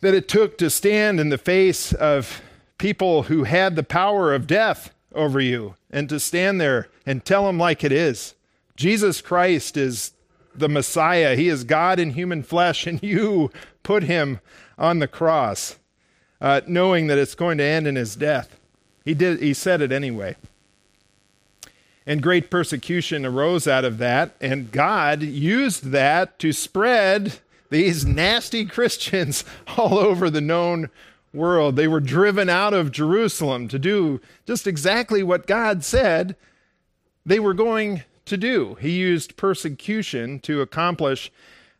that 0.01 0.13
it 0.13 0.27
took 0.27 0.58
to 0.58 0.70
stand 0.70 1.20
in 1.20 1.29
the 1.29 1.38
face 1.38 1.93
of 1.93 2.41
people 2.77 3.24
who 3.24 3.46
had 3.46 3.75
the 3.75 3.84
power 3.84 4.34
of 4.34 4.48
death 4.48 4.93
over 5.15 5.39
you 5.39 5.75
and 5.89 6.10
to 6.10 6.20
stand 6.20 6.60
there 6.60 6.89
and 7.05 7.24
tell 7.24 7.46
them 7.46 7.58
like 7.58 7.84
it 7.84 7.91
is. 7.91 8.36
Jesus 8.75 9.22
Christ 9.22 9.77
is 9.77 10.12
the 10.55 10.70
Messiah. 10.70 11.36
He 11.36 11.48
is 11.48 11.63
God 11.63 12.00
in 12.00 12.12
human 12.12 12.43
flesh, 12.43 12.86
and 12.86 13.01
you 13.03 13.51
put 13.84 14.03
him 14.03 14.39
on 14.77 15.00
the 15.00 15.08
cross 15.08 15.77
uh, 16.41 16.62
knowing 16.67 17.08
that 17.08 17.17
it's 17.17 17.36
going 17.36 17.58
to 17.58 17.63
end 17.63 17.88
in 17.88 17.96
his 17.96 18.15
death. 18.15 18.60
He, 19.05 19.13
did, 19.13 19.41
he 19.41 19.53
said 19.53 19.82
it 19.82 19.91
anyway. 19.91 20.36
And 22.05 22.22
great 22.22 22.51
persecution 22.51 23.25
arose 23.25 23.67
out 23.67 23.86
of 23.86 23.98
that, 24.00 24.36
and 24.41 24.72
God 24.72 25.22
used 25.22 25.91
that 25.91 26.38
to 26.39 26.51
spread 26.51 27.39
these 27.69 28.05
nasty 28.05 28.65
Christians 28.65 29.45
all 29.77 29.98
over 29.98 30.29
the 30.29 30.41
known 30.41 30.89
world. 31.33 31.75
They 31.75 31.88
were 31.88 32.00
driven 32.00 32.50
out 32.50 32.74
of 32.74 32.91
Jerusalem 32.91 33.67
to 33.69 33.79
do 33.79 34.19
just 34.45 34.67
exactly 34.67 35.24
what 35.24 35.48
God 35.48 35.83
said 35.83 36.36
they 37.25 37.39
were 37.39 37.53
going 37.53 38.03
to 38.25 38.38
do. 38.38 38.75
He 38.75 38.91
used 38.91 39.38
persecution 39.38 40.39
to 40.41 40.62
accomplish 40.62 41.31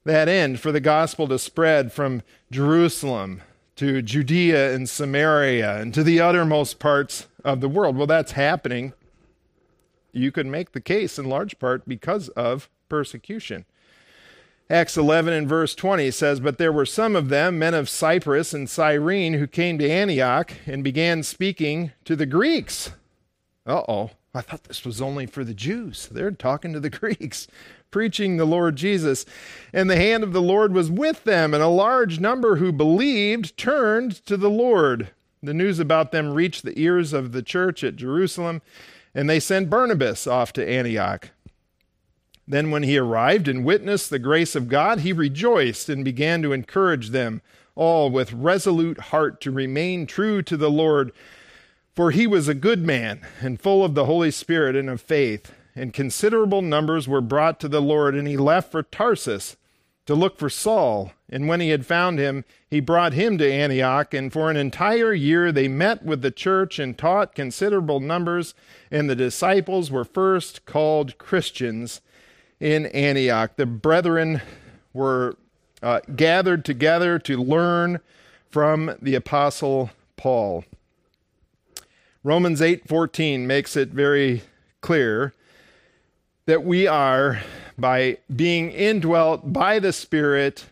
that 0.06 0.28
end, 0.28 0.60
for 0.60 0.72
the 0.72 0.82
gospel 0.82 1.28
to 1.28 1.40
spread 1.40 1.94
from 1.94 2.24
Jerusalem 2.52 3.42
to 3.76 4.02
Judea 4.02 4.74
and 4.74 4.88
Samaria 4.88 5.80
and 5.80 5.94
to 5.94 6.04
the 6.04 6.20
uttermost 6.20 6.80
parts 6.80 7.28
of 7.44 7.62
the 7.62 7.70
world. 7.70 7.96
Well, 7.96 8.08
that's 8.08 8.34
happening. 8.34 8.94
You 10.14 10.32
could 10.32 10.46
make 10.46 10.72
the 10.72 10.82
case 10.82 11.20
in 11.20 11.28
large 11.28 11.60
part 11.60 11.88
because 11.88 12.30
of 12.30 12.70
persecution. 12.88 13.66
Acts 14.70 14.96
11 14.96 15.34
and 15.34 15.48
verse 15.48 15.76
20 15.76 16.10
says, 16.12 16.40
But 16.40 16.58
there 16.58 16.72
were 16.72 16.86
some 16.86 17.16
of 17.16 17.30
them, 17.30 17.60
men 17.60 17.74
of 17.74 17.90
Cyprus 17.90 18.54
and 18.54 18.70
Cyrene, 18.70 19.34
who 19.34 19.48
came 19.48 19.78
to 19.80 19.90
Antioch 19.90 20.54
and 20.66 20.84
began 20.84 21.22
speaking 21.24 21.92
to 22.06 22.16
the 22.16 22.26
Greeks. 22.26 22.92
Uh 23.66 23.82
oh, 23.88 24.12
I 24.34 24.42
thought 24.42 24.64
this 24.64 24.86
was 24.86 25.02
only 25.02 25.26
for 25.26 25.44
the 25.44 25.54
Jews. 25.54 26.08
They're 26.08 26.32
talking 26.32 26.74
to 26.74 26.80
the 26.80 26.90
Greeks, 26.92 27.48
preaching 27.92 28.38
the 28.38 28.46
Lord 28.46 28.76
Jesus. 28.76 29.26
And 29.74 29.90
the 29.90 29.98
hand 29.98 30.24
of 30.24 30.34
the 30.34 30.42
Lord 30.42 30.74
was 30.74 30.90
with 30.90 31.24
them, 31.24 31.54
and 31.54 31.62
a 31.62 31.68
large 31.68 32.20
number 32.20 32.56
who 32.56 32.72
believed 32.72 33.58
turned 33.58 34.26
to 34.26 34.38
the 34.38 34.50
Lord. 34.50 35.10
The 35.44 35.54
news 35.54 35.78
about 35.78 36.12
them 36.12 36.34
reached 36.34 36.64
the 36.64 36.80
ears 36.80 37.12
of 37.12 37.34
the 37.34 37.44
church 37.44 37.84
at 37.84 37.98
Jerusalem, 37.98 38.62
and 39.16 39.30
they 39.30 39.40
sent 39.40 39.70
Barnabas 39.70 40.28
off 40.28 40.54
to 40.54 40.68
Antioch. 40.68 41.30
Then, 42.48 42.72
when 42.72 42.84
he 42.84 42.98
arrived 42.98 43.48
and 43.48 43.64
witnessed 43.64 44.10
the 44.10 44.20
grace 44.20 44.56
of 44.56 44.68
God, 44.68 45.00
he 45.00 45.14
rejoiced 45.14 45.88
and 45.88 46.04
began 46.04 46.42
to 46.42 46.52
encourage 46.52 47.10
them 47.10 47.42
all 47.76 48.10
with 48.10 48.34
resolute 48.34 49.00
heart 49.00 49.40
to 49.42 49.52
remain 49.52 50.06
true 50.06 50.42
to 50.44 50.58
the 50.58 50.70
Lord. 50.70 51.12
For 51.96 52.12
he 52.12 52.28
was 52.28 52.48
a 52.48 52.54
good 52.54 52.84
man 52.84 53.26
and 53.40 53.62
full 53.62 53.84
of 53.84 53.96
the 53.96 54.06
Holy 54.06 54.32
Spirit 54.32 54.76
and 54.76 54.90
of 54.90 55.00
faith. 55.00 55.54
And 55.76 55.94
considerable 55.94 56.62
numbers 56.62 57.08
were 57.08 57.22
brought 57.22 57.60
to 57.62 57.68
the 57.68 57.82
Lord, 57.82 58.14
and 58.14 58.28
he 58.28 58.38
left 58.38 58.72
for 58.72 58.84
Tarsus 58.84 59.56
to 60.06 60.16
look 60.16 60.38
for 60.38 60.50
Saul. 60.50 61.12
And 61.30 61.48
when 61.48 61.60
he 61.60 61.70
had 61.70 61.86
found 61.86 62.20
him, 62.20 62.44
he 62.70 62.80
brought 62.80 63.14
him 63.14 63.38
to 63.38 63.52
Antioch. 63.52 64.14
And 64.14 64.32
for 64.32 64.50
an 64.50 64.58
entire 64.58 65.14
year 65.14 65.52
they 65.52 65.68
met 65.68 66.04
with 66.04 66.22
the 66.22 66.32
church 66.32 66.80
and 66.80 66.98
taught 66.98 67.36
considerable 67.36 68.00
numbers. 68.00 68.54
And 68.92 69.10
the 69.10 69.16
disciples 69.16 69.92
were 69.92 70.06
first 70.06 70.66
called 70.66 71.18
Christians 71.18 72.02
in 72.60 72.86
Antioch. 72.88 73.56
The 73.56 73.66
brethren 73.66 74.42
were 74.94 75.36
uh, 75.82 76.02
gathered 76.16 76.64
together 76.64 77.20
to 77.20 77.38
learn 77.38 78.00
from 78.50 78.96
the 79.02 79.16
apostle 79.16 79.90
Paul. 80.16 80.64
Romans 82.24 82.62
8:14 82.62 83.46
makes 83.46 83.76
it 83.76 83.90
very 83.90 84.44
clear 84.80 85.34
that 86.46 86.64
we 86.64 86.88
are 86.88 87.42
by 87.78 88.18
being 88.34 88.72
indwelt 88.72 89.52
by 89.52 89.80
the 89.80 89.94
spirit 89.94 90.66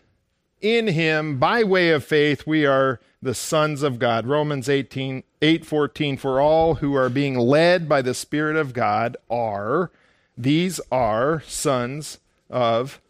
in 0.60 0.88
him 0.88 1.38
by 1.38 1.64
way 1.64 1.90
of 1.90 2.04
faith 2.04 2.46
we 2.46 2.64
are 2.64 3.00
the 3.20 3.34
sons 3.34 3.82
of 3.82 3.98
God. 3.98 4.26
Romans 4.26 4.68
18 4.68 5.22
8:14 5.40 6.16
for 6.18 6.40
all 6.40 6.76
who 6.76 6.94
are 6.94 7.08
being 7.08 7.38
led 7.38 7.88
by 7.88 8.02
the 8.02 8.14
spirit 8.14 8.56
of 8.56 8.72
God 8.72 9.16
are 9.30 9.90
these 10.36 10.80
are 10.90 11.42
sons 11.46 12.18
of 12.50 13.00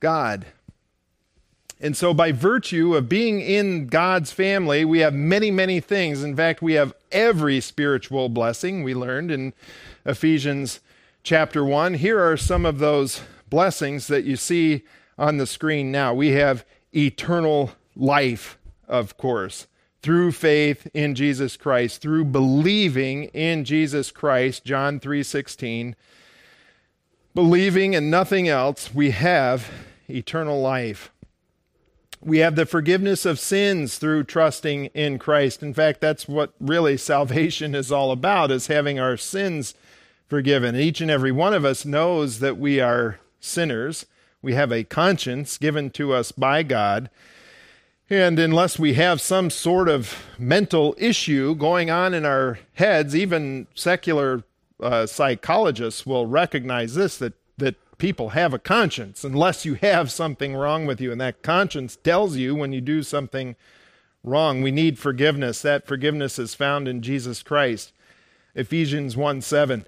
God. 0.00 0.46
And 1.80 1.96
so, 1.96 2.14
by 2.14 2.32
virtue 2.32 2.94
of 2.94 3.08
being 3.08 3.40
in 3.40 3.88
God's 3.88 4.32
family, 4.32 4.84
we 4.84 5.00
have 5.00 5.12
many, 5.12 5.50
many 5.50 5.80
things. 5.80 6.22
In 6.22 6.34
fact, 6.34 6.62
we 6.62 6.74
have 6.74 6.94
every 7.12 7.60
spiritual 7.60 8.28
blessing 8.28 8.82
we 8.82 8.94
learned 8.94 9.30
in 9.30 9.52
Ephesians 10.06 10.80
chapter 11.24 11.64
1. 11.64 11.94
Here 11.94 12.22
are 12.22 12.36
some 12.36 12.66
of 12.66 12.78
those 12.78 13.22
blessings 13.48 14.06
that 14.08 14.24
you 14.24 14.36
see 14.36 14.84
on 15.18 15.38
the 15.38 15.46
screen 15.46 15.90
now. 15.90 16.12
We 16.12 16.32
have 16.32 16.64
eternal 16.94 17.72
life, 17.96 18.58
of 18.86 19.16
course, 19.16 19.66
through 20.02 20.32
faith 20.32 20.86
in 20.92 21.14
Jesus 21.14 21.56
Christ, 21.56 22.02
through 22.02 22.26
believing 22.26 23.24
in 23.24 23.64
Jesus 23.64 24.10
Christ, 24.10 24.64
John 24.64 25.00
3:16 25.00 25.96
believing 27.34 27.94
in 27.94 28.08
nothing 28.08 28.48
else, 28.48 28.94
we 28.94 29.10
have 29.10 29.68
eternal 30.08 30.60
life. 30.60 31.10
We 32.20 32.38
have 32.38 32.54
the 32.54 32.64
forgiveness 32.64 33.26
of 33.26 33.40
sins 33.40 33.98
through 33.98 34.24
trusting 34.24 34.86
in 34.94 35.18
Christ. 35.18 35.62
In 35.62 35.74
fact, 35.74 36.00
that's 36.00 36.28
what 36.28 36.54
really 36.60 36.96
salvation 36.96 37.74
is 37.74 37.90
all 37.90 38.12
about, 38.12 38.50
is 38.50 38.68
having 38.68 38.98
our 38.98 39.16
sins 39.16 39.74
forgiven. 40.26 40.76
Each 40.76 41.00
and 41.00 41.10
every 41.10 41.32
one 41.32 41.54
of 41.54 41.64
us 41.64 41.84
knows 41.84 42.38
that 42.40 42.58
we 42.58 42.80
are 42.80 43.18
sinners. 43.40 44.06
We 44.42 44.54
have 44.54 44.72
a 44.72 44.84
conscience 44.84 45.58
given 45.58 45.90
to 45.90 46.12
us 46.12 46.32
by 46.32 46.62
God. 46.62 47.10
And 48.10 48.38
unless 48.38 48.78
we 48.78 48.94
have 48.94 49.20
some 49.20 49.48
sort 49.48 49.88
of 49.88 50.22
mental 50.38 50.94
issue 50.98 51.54
going 51.54 51.90
on 51.90 52.12
in 52.12 52.24
our 52.24 52.58
heads, 52.74 53.16
even 53.16 53.66
secular 53.74 54.44
uh, 54.80 55.06
psychologists 55.06 56.04
will 56.04 56.26
recognize 56.26 56.94
this 56.94 57.16
that 57.18 57.34
that 57.56 57.76
people 57.98 58.30
have 58.30 58.52
a 58.52 58.58
conscience 58.58 59.22
unless 59.22 59.64
you 59.64 59.74
have 59.74 60.10
something 60.10 60.54
wrong 60.56 60.86
with 60.86 61.00
you 61.00 61.12
and 61.12 61.20
that 61.20 61.42
conscience 61.42 61.96
tells 61.96 62.36
you 62.36 62.54
when 62.54 62.72
you 62.72 62.80
do 62.80 63.02
something 63.02 63.54
wrong 64.24 64.62
we 64.62 64.72
need 64.72 64.98
forgiveness 64.98 65.62
that 65.62 65.86
forgiveness 65.86 66.38
is 66.38 66.54
found 66.54 66.88
in 66.88 67.00
Jesus 67.00 67.42
Christ 67.42 67.92
Ephesians 68.54 69.16
1 69.16 69.40
7 69.40 69.84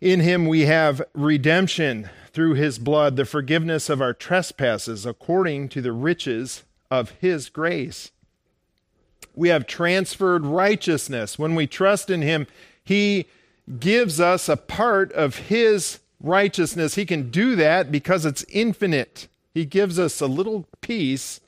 in 0.00 0.20
him 0.20 0.46
we 0.46 0.62
have 0.62 1.02
redemption 1.14 2.08
through 2.32 2.54
his 2.54 2.78
blood 2.78 3.16
the 3.16 3.24
forgiveness 3.24 3.88
of 3.88 4.00
our 4.00 4.12
trespasses 4.12 5.06
according 5.06 5.68
to 5.68 5.80
the 5.80 5.92
riches 5.92 6.64
of 6.90 7.10
his 7.20 7.48
grace 7.48 8.10
we 9.34 9.48
have 9.48 9.66
transferred 9.66 10.44
righteousness 10.44 11.38
when 11.38 11.54
we 11.54 11.66
trust 11.66 12.10
in 12.10 12.22
him 12.22 12.46
he 12.84 13.26
gives 13.80 14.20
us 14.20 14.48
a 14.48 14.56
part 14.56 15.12
of 15.12 15.36
His 15.36 15.98
righteousness. 16.20 16.94
He 16.94 17.04
can 17.04 17.30
do 17.30 17.56
that 17.56 17.90
because 17.90 18.24
it's 18.24 18.44
infinite. 18.48 19.28
He 19.52 19.64
gives 19.64 19.98
us 19.98 20.20
a 20.20 20.26
little 20.26 20.66
piece 20.80 21.40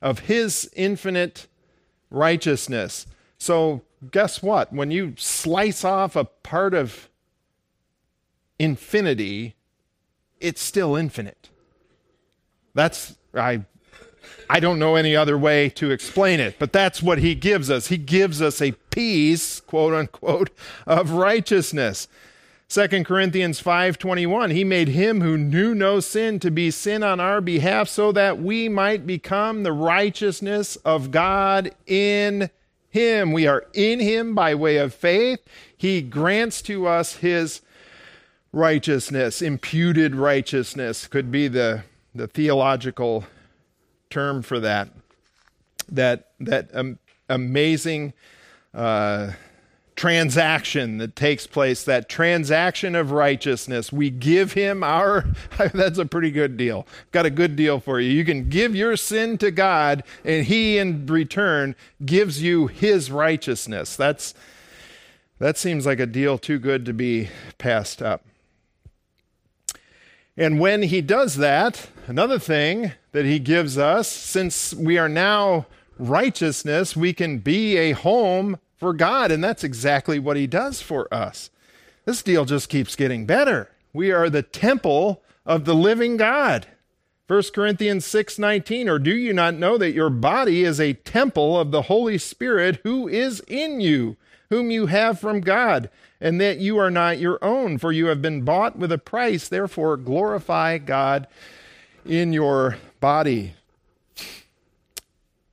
of 0.00 0.20
His 0.20 0.70
infinite 0.74 1.46
righteousness. 2.10 3.06
So, 3.38 3.82
guess 4.10 4.42
what? 4.42 4.72
When 4.72 4.90
you 4.90 5.14
slice 5.18 5.84
off 5.84 6.16
a 6.16 6.24
part 6.24 6.72
of 6.72 7.10
infinity, 8.58 9.54
it's 10.40 10.60
still 10.60 10.96
infinite. 10.96 11.50
That's, 12.74 13.16
I 13.34 13.64
I 14.48 14.60
don't 14.60 14.78
know 14.78 14.94
any 14.94 15.16
other 15.16 15.36
way 15.36 15.68
to 15.70 15.90
explain 15.90 16.40
it, 16.40 16.56
but 16.58 16.72
that's 16.72 17.02
what 17.02 17.18
he 17.18 17.34
gives 17.34 17.70
us. 17.70 17.88
He 17.88 17.96
gives 17.96 18.40
us 18.40 18.62
a 18.62 18.72
piece, 18.90 19.60
quote 19.60 19.92
unquote, 19.92 20.50
of 20.86 21.12
righteousness. 21.12 22.08
2 22.68 23.04
Corinthians 23.04 23.60
5:21 23.60 24.52
He 24.52 24.64
made 24.64 24.88
him 24.88 25.20
who 25.20 25.36
knew 25.36 25.74
no 25.74 26.00
sin 26.00 26.38
to 26.40 26.50
be 26.50 26.70
sin 26.70 27.02
on 27.02 27.20
our 27.20 27.40
behalf 27.40 27.88
so 27.88 28.12
that 28.12 28.40
we 28.40 28.68
might 28.68 29.06
become 29.06 29.62
the 29.62 29.72
righteousness 29.72 30.76
of 30.76 31.10
God 31.10 31.72
in 31.86 32.50
him. 32.88 33.32
We 33.32 33.46
are 33.46 33.66
in 33.72 34.00
him 34.00 34.34
by 34.34 34.54
way 34.54 34.76
of 34.76 34.94
faith. 34.94 35.40
He 35.76 36.02
grants 36.02 36.62
to 36.62 36.86
us 36.86 37.16
his 37.16 37.60
righteousness, 38.56 39.42
imputed 39.42 40.14
righteousness 40.14 41.06
could 41.06 41.30
be 41.30 41.46
the 41.46 41.84
the 42.14 42.26
theological 42.26 43.24
term 44.08 44.42
for 44.42 44.58
that. 44.60 44.88
That 45.90 46.30
that 46.40 46.70
um, 46.74 46.98
amazing 47.28 48.14
uh, 48.72 49.32
transaction 49.94 50.98
that 50.98 51.16
takes 51.16 51.46
place, 51.46 51.84
that 51.84 52.08
transaction 52.08 52.94
of 52.94 53.10
righteousness. 53.10 53.92
We 53.92 54.10
give 54.10 54.52
him 54.52 54.82
our, 54.82 55.26
that's 55.72 55.98
a 55.98 56.06
pretty 56.06 56.30
good 56.30 56.56
deal. 56.56 56.86
Got 57.12 57.26
a 57.26 57.30
good 57.30 57.56
deal 57.56 57.80
for 57.80 57.98
you. 57.98 58.10
You 58.10 58.24
can 58.24 58.48
give 58.48 58.76
your 58.76 58.96
sin 58.96 59.38
to 59.38 59.50
God, 59.50 60.04
and 60.24 60.46
he 60.46 60.76
in 60.76 61.06
return 61.06 61.74
gives 62.04 62.42
you 62.42 62.66
his 62.66 63.10
righteousness. 63.10 63.96
That's, 63.96 64.34
that 65.38 65.56
seems 65.56 65.86
like 65.86 66.00
a 66.00 66.06
deal 66.06 66.36
too 66.36 66.58
good 66.58 66.84
to 66.84 66.92
be 66.92 67.30
passed 67.58 68.02
up. 68.02 68.22
And 70.36 70.60
when 70.60 70.82
he 70.82 71.00
does 71.00 71.36
that, 71.36 71.88
another 72.06 72.38
thing 72.38 72.92
that 73.12 73.24
he 73.24 73.38
gives 73.38 73.78
us, 73.78 74.08
since 74.08 74.74
we 74.74 74.98
are 74.98 75.08
now 75.08 75.66
righteousness, 75.98 76.94
we 76.94 77.12
can 77.12 77.38
be 77.38 77.76
a 77.76 77.92
home 77.92 78.58
for 78.76 78.92
God. 78.92 79.30
And 79.30 79.42
that's 79.42 79.64
exactly 79.64 80.18
what 80.18 80.36
he 80.36 80.46
does 80.46 80.82
for 80.82 81.12
us. 81.12 81.50
This 82.04 82.22
deal 82.22 82.44
just 82.44 82.68
keeps 82.68 82.96
getting 82.96 83.24
better. 83.24 83.70
We 83.92 84.12
are 84.12 84.28
the 84.28 84.42
temple 84.42 85.22
of 85.46 85.64
the 85.64 85.74
living 85.74 86.16
God. 86.16 86.66
1 87.26 87.52
Corinthians 87.54 88.04
6:19 88.04 88.88
or 88.88 89.00
do 89.00 89.14
you 89.14 89.32
not 89.32 89.54
know 89.54 89.76
that 89.78 89.92
your 89.92 90.10
body 90.10 90.62
is 90.62 90.78
a 90.78 90.92
temple 90.92 91.58
of 91.58 91.72
the 91.72 91.82
Holy 91.82 92.18
Spirit 92.18 92.78
who 92.84 93.08
is 93.08 93.42
in 93.48 93.80
you 93.80 94.16
whom 94.50 94.70
you 94.70 94.86
have 94.86 95.18
from 95.18 95.40
God 95.40 95.90
and 96.20 96.40
that 96.40 96.58
you 96.58 96.78
are 96.78 96.90
not 96.90 97.18
your 97.18 97.38
own, 97.42 97.78
for 97.78 97.92
you 97.92 98.06
have 98.06 98.22
been 98.22 98.42
bought 98.42 98.78
with 98.78 98.90
a 98.90 98.98
price. 98.98 99.48
Therefore, 99.48 99.96
glorify 99.96 100.78
God 100.78 101.26
in 102.04 102.32
your 102.32 102.78
body. 103.00 103.54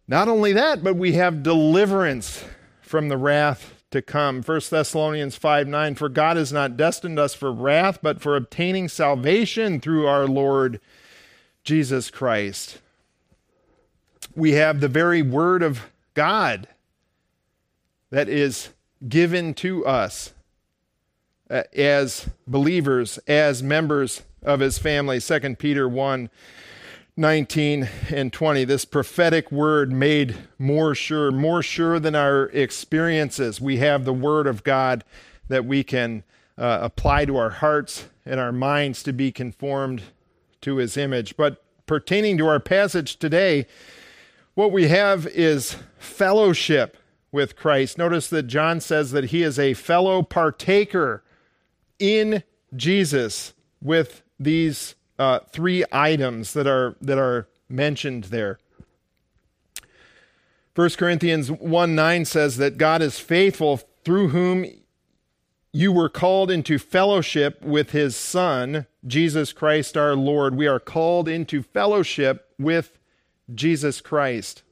Not 0.08 0.28
only 0.28 0.54
that, 0.54 0.84
but 0.84 0.96
we 0.96 1.14
have 1.14 1.44
deliverance 1.44 2.44
from 2.82 3.10
the 3.10 3.18
wrath 3.18 3.74
to 3.92 4.02
come. 4.02 4.42
1 4.42 4.62
Thessalonians 4.70 5.36
5 5.36 5.68
9, 5.68 5.96
for 5.96 6.10
God 6.10 6.38
has 6.38 6.52
not 6.52 6.78
destined 6.78 7.20
us 7.20 7.34
for 7.34 7.52
wrath, 7.52 8.00
but 8.02 8.22
for 8.22 8.36
obtaining 8.36 8.90
salvation 8.90 9.80
through 9.80 10.08
our 10.08 10.28
Lord 10.28 10.80
Jesus 11.64 12.12
Christ. 12.12 12.80
We 14.36 14.54
have 14.54 14.80
the 14.80 14.88
very 14.88 15.22
Word 15.22 15.64
of 15.64 15.92
God 16.14 16.68
that 18.10 18.28
is 18.30 18.70
given 19.08 19.54
to 19.56 19.86
us 19.86 20.34
uh, 21.54 21.62
as 21.76 22.28
believers, 22.48 23.20
as 23.28 23.62
members 23.62 24.24
of 24.42 24.60
his 24.60 24.80
family. 24.80 25.20
2 25.20 25.56
Peter 25.58 25.88
1 25.88 26.32
19 27.16 27.88
and 28.10 28.34
20. 28.34 28.66
This 28.66 28.86
prophetic 28.86 29.52
word 29.52 29.92
made 29.92 30.36
more 30.58 30.96
sure, 30.96 31.30
more 31.32 31.62
sure 31.62 32.00
than 32.00 32.16
our 32.16 32.46
experiences. 32.46 33.62
We 33.62 33.78
have 33.78 34.04
the 34.04 34.14
word 34.14 34.48
of 34.48 34.64
God 34.64 35.04
that 35.48 35.64
we 35.64 35.84
can 35.84 36.24
uh, 36.58 36.80
apply 36.82 37.26
to 37.26 37.38
our 37.38 37.52
hearts 37.52 38.08
and 38.26 38.40
our 38.40 38.52
minds 38.52 39.04
to 39.04 39.14
be 39.14 39.32
conformed 39.32 40.02
to 40.62 40.78
his 40.78 40.98
image. 40.98 41.38
But 41.38 41.64
pertaining 41.86 42.40
to 42.40 42.48
our 42.48 42.60
passage 42.60 43.18
today, 43.18 43.68
what 44.56 44.72
we 44.72 44.88
have 44.88 45.28
is 45.28 45.76
fellowship 46.00 46.98
with 47.32 47.56
Christ. 47.56 48.00
Notice 48.00 48.28
that 48.30 48.48
John 48.48 48.80
says 48.80 49.12
that 49.12 49.26
he 49.26 49.44
is 49.44 49.60
a 49.60 49.76
fellow 49.76 50.24
partaker 50.24 51.24
in 52.04 52.44
Jesus 52.76 53.54
with 53.82 54.24
these 54.38 54.96
uh, 55.18 55.40
three 55.52 55.86
items 55.90 56.52
that 56.52 56.68
are 56.68 56.98
that 57.00 57.18
are 57.18 57.48
mentioned 57.70 58.26
there. 58.26 58.60
1 60.76 60.90
Corinthians 60.98 61.50
1 61.50 61.96
9 61.96 62.26
says 62.26 62.58
that 62.58 62.78
God 62.78 63.02
is 63.02 63.20
faithful 63.20 63.78
through 64.04 64.30
whom 64.30 64.66
you 65.72 65.94
were 65.94 66.10
called 66.10 66.52
into 66.52 66.78
fellowship 66.78 67.62
with 67.64 67.92
his 67.92 68.16
Son, 68.18 68.86
Jesus 69.08 69.54
Christ 69.54 69.96
our 69.96 70.16
Lord. 70.16 70.56
We 70.56 70.68
are 70.68 70.80
called 70.80 71.30
into 71.30 71.64
fellowship 71.64 72.54
with 72.60 73.00
Jesus 73.54 74.02
Christ. 74.02 74.64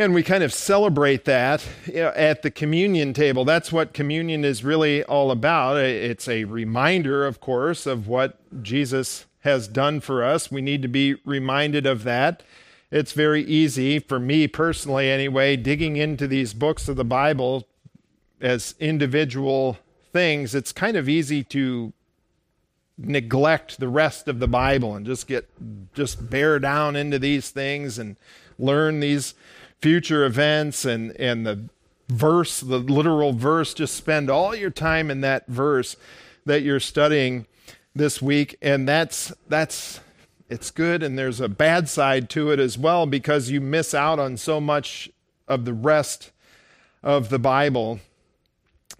And 0.00 0.14
we 0.14 0.22
kind 0.22 0.42
of 0.42 0.50
celebrate 0.50 1.26
that 1.26 1.62
eh, 1.92 2.10
at 2.16 2.40
the 2.40 2.50
communion 2.50 3.12
table. 3.12 3.44
That's 3.44 3.70
what 3.70 3.92
communion 3.92 4.46
is 4.46 4.64
really 4.64 5.04
all 5.04 5.30
about. 5.30 5.76
It's 5.76 6.26
a 6.26 6.44
reminder, 6.44 7.26
of 7.26 7.38
course, 7.38 7.84
of 7.84 8.08
what 8.08 8.38
Jesus 8.62 9.26
has 9.40 9.68
done 9.68 10.00
for 10.00 10.24
us. 10.24 10.50
We 10.50 10.62
need 10.62 10.80
to 10.80 10.88
be 10.88 11.16
reminded 11.26 11.84
of 11.84 12.04
that. 12.04 12.42
It's 12.90 13.12
very 13.12 13.42
easy, 13.42 13.98
for 13.98 14.18
me 14.18 14.48
personally 14.48 15.10
anyway, 15.10 15.56
digging 15.56 15.98
into 15.98 16.26
these 16.26 16.54
books 16.54 16.88
of 16.88 16.96
the 16.96 17.04
Bible 17.04 17.68
as 18.40 18.74
individual 18.80 19.76
things, 20.14 20.54
it's 20.54 20.72
kind 20.72 20.96
of 20.96 21.10
easy 21.10 21.44
to 21.44 21.92
neglect 22.96 23.78
the 23.78 23.88
rest 23.88 24.28
of 24.28 24.38
the 24.38 24.48
Bible 24.48 24.96
and 24.96 25.04
just 25.04 25.26
get 25.26 25.46
just 25.92 26.30
bear 26.30 26.58
down 26.58 26.96
into 26.96 27.18
these 27.18 27.50
things 27.50 27.98
and 27.98 28.16
learn 28.58 29.00
these 29.00 29.34
future 29.80 30.24
events 30.24 30.84
and, 30.84 31.12
and 31.18 31.46
the 31.46 31.68
verse, 32.08 32.60
the 32.60 32.78
literal 32.78 33.32
verse, 33.32 33.74
just 33.74 33.94
spend 33.94 34.30
all 34.30 34.54
your 34.54 34.70
time 34.70 35.10
in 35.10 35.20
that 35.22 35.46
verse 35.46 35.96
that 36.44 36.62
you're 36.62 36.80
studying 36.80 37.46
this 37.94 38.20
week. 38.20 38.56
And 38.60 38.88
that's, 38.88 39.32
that's, 39.48 40.00
it's 40.48 40.70
good. 40.70 41.02
And 41.02 41.18
there's 41.18 41.40
a 41.40 41.48
bad 41.48 41.88
side 41.88 42.28
to 42.30 42.50
it 42.50 42.58
as 42.58 42.76
well 42.76 43.06
because 43.06 43.50
you 43.50 43.60
miss 43.60 43.94
out 43.94 44.18
on 44.18 44.36
so 44.36 44.60
much 44.60 45.10
of 45.48 45.64
the 45.64 45.74
rest 45.74 46.30
of 47.02 47.28
the 47.28 47.38
Bible. 47.38 48.00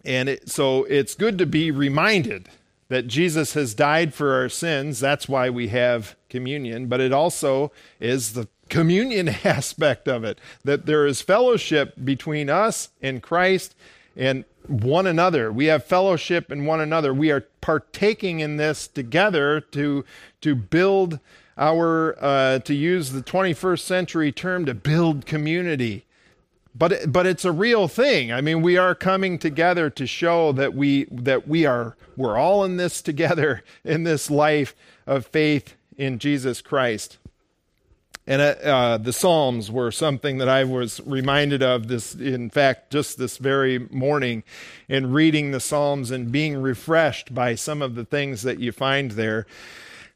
And 0.05 0.29
it, 0.29 0.49
so 0.49 0.85
it's 0.85 1.15
good 1.15 1.39
to 1.39 1.47
be 1.47 1.71
reminded 1.71 2.49
that 2.89 3.07
Jesus 3.07 3.55
has 3.55 3.75
died 3.75 4.15
for 4.15 4.35
our 4.35 4.49
sins. 4.49 4.99
That's 4.99 5.29
why 5.29 5.51
we 5.51 5.69
have 5.69 6.17
communion. 6.29 6.87
But 6.87 7.01
it 7.01 7.13
also 7.13 7.71
is 8.01 8.33
the 8.33 8.49
communion 8.71 9.29
aspect 9.45 10.09
of 10.09 10.25
it, 10.25 10.39
that 10.65 10.87
there 10.87 11.07
is 11.07 11.21
fellowship 11.21 11.95
between 12.03 12.49
us 12.49 12.89
and 13.03 13.23
Christ 13.23 13.75
and 14.17 14.45
one 14.67 15.07
another. 15.07 15.53
We 15.53 15.67
have 15.67 15.85
fellowship 15.85 16.51
in 16.51 16.65
one 16.65 16.81
another. 16.81 17.13
We 17.13 17.31
are 17.31 17.47
partaking 17.61 18.41
in 18.41 18.57
this 18.57 18.87
together 18.87 19.61
to 19.73 20.05
to 20.41 20.55
build 20.55 21.19
our 21.59 22.17
uh, 22.21 22.59
to 22.61 22.75
use 22.75 23.13
the 23.13 23.23
21st 23.23 23.81
century 23.81 24.33
term 24.33 24.65
to 24.67 24.75
build 24.75 25.27
community. 25.27 26.07
But 26.75 27.13
but 27.13 27.27
it's 27.27 27.45
a 27.45 27.53
real 27.53 27.89
thing. 27.89 28.33
I 28.33 28.41
mean, 28.41 28.63
we 28.63 28.77
are 28.77 28.95
coming 28.95 29.39
together 29.39 29.91
to 29.91 30.07
show 30.07 30.53
that 30.53 30.75
we 30.75 31.07
that 31.11 31.49
we 31.49 31.67
are 31.67 31.97
we're 32.17 32.39
all 32.39 32.65
in 32.65 32.77
this 32.77 33.03
together 33.03 33.63
in 33.85 34.05
this 34.05 34.31
life 34.31 34.75
of 35.07 35.27
faith 35.27 35.75
in 35.97 36.19
Jesus 36.19 36.63
Christ. 36.63 37.19
And 38.31 38.41
uh, 38.41 38.45
uh, 38.45 38.97
the 38.97 39.13
Psalms 39.13 39.73
were 39.73 39.91
something 39.91 40.39
that 40.39 40.49
I 40.49 40.63
was 40.63 41.01
reminded 41.05 41.65
of 41.65 41.89
this, 41.89 42.15
in 42.15 42.49
fact, 42.49 42.93
just 42.93 43.19
this 43.19 43.39
very 43.39 43.81
morning 43.91 44.45
in 44.89 45.11
reading 45.11 45.51
the 45.51 45.59
Psalms 45.59 46.13
and 46.13 46.31
being 46.31 46.57
refreshed 46.57 47.35
by 47.35 47.57
some 47.57 47.83
of 47.83 47.97
the 47.97 48.05
things 48.05 48.43
that 48.43 48.61
you 48.61 48.71
find 48.71 49.11
there. 49.11 49.47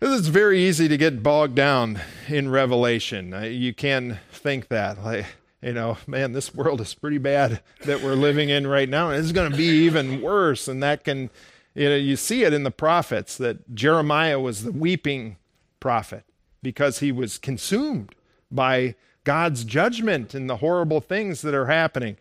It's 0.01 0.29
very 0.29 0.61
easy 0.61 0.87
to 0.87 0.97
get 0.97 1.25
bogged 1.25 1.57
down 1.57 2.01
in 2.29 2.51
Revelation. 2.51 3.35
Uh, 3.35 3.41
you 3.41 3.75
can 3.75 4.21
think 4.31 4.69
that. 4.69 5.03
Like, 5.03 5.27
you 5.61 5.73
know, 5.73 5.99
man, 6.07 6.35
this 6.35 6.55
world 6.55 6.81
is 6.81 6.95
pretty 6.95 7.19
bad 7.19 7.63
that 7.85 8.01
we're 8.01 8.15
living 8.15 8.49
in 8.49 8.69
right 8.69 8.89
now, 8.89 9.11
and 9.11 9.21
it's 9.21 9.33
going 9.33 9.51
to 9.51 9.57
be 9.57 9.87
even 9.87 10.23
worse. 10.23 10.69
And 10.69 10.81
that 10.85 11.03
can, 11.03 11.31
you 11.75 11.89
know, 11.89 11.97
you 11.97 12.15
see 12.15 12.45
it 12.45 12.53
in 12.53 12.63
the 12.63 12.71
prophets 12.71 13.37
that 13.39 13.75
Jeremiah 13.75 14.39
was 14.39 14.63
the 14.63 14.71
weeping 14.71 15.37
prophet 15.81 16.23
because 16.65 16.99
he 16.99 17.13
was 17.13 17.39
consumed 17.39 18.17
by 18.51 18.97
God's 19.23 19.63
judgment 19.65 20.35
and 20.35 20.51
the 20.51 20.57
horrible 20.57 21.01
things 21.01 21.43
that 21.43 21.55
are 21.55 21.67
happening. 21.67 22.17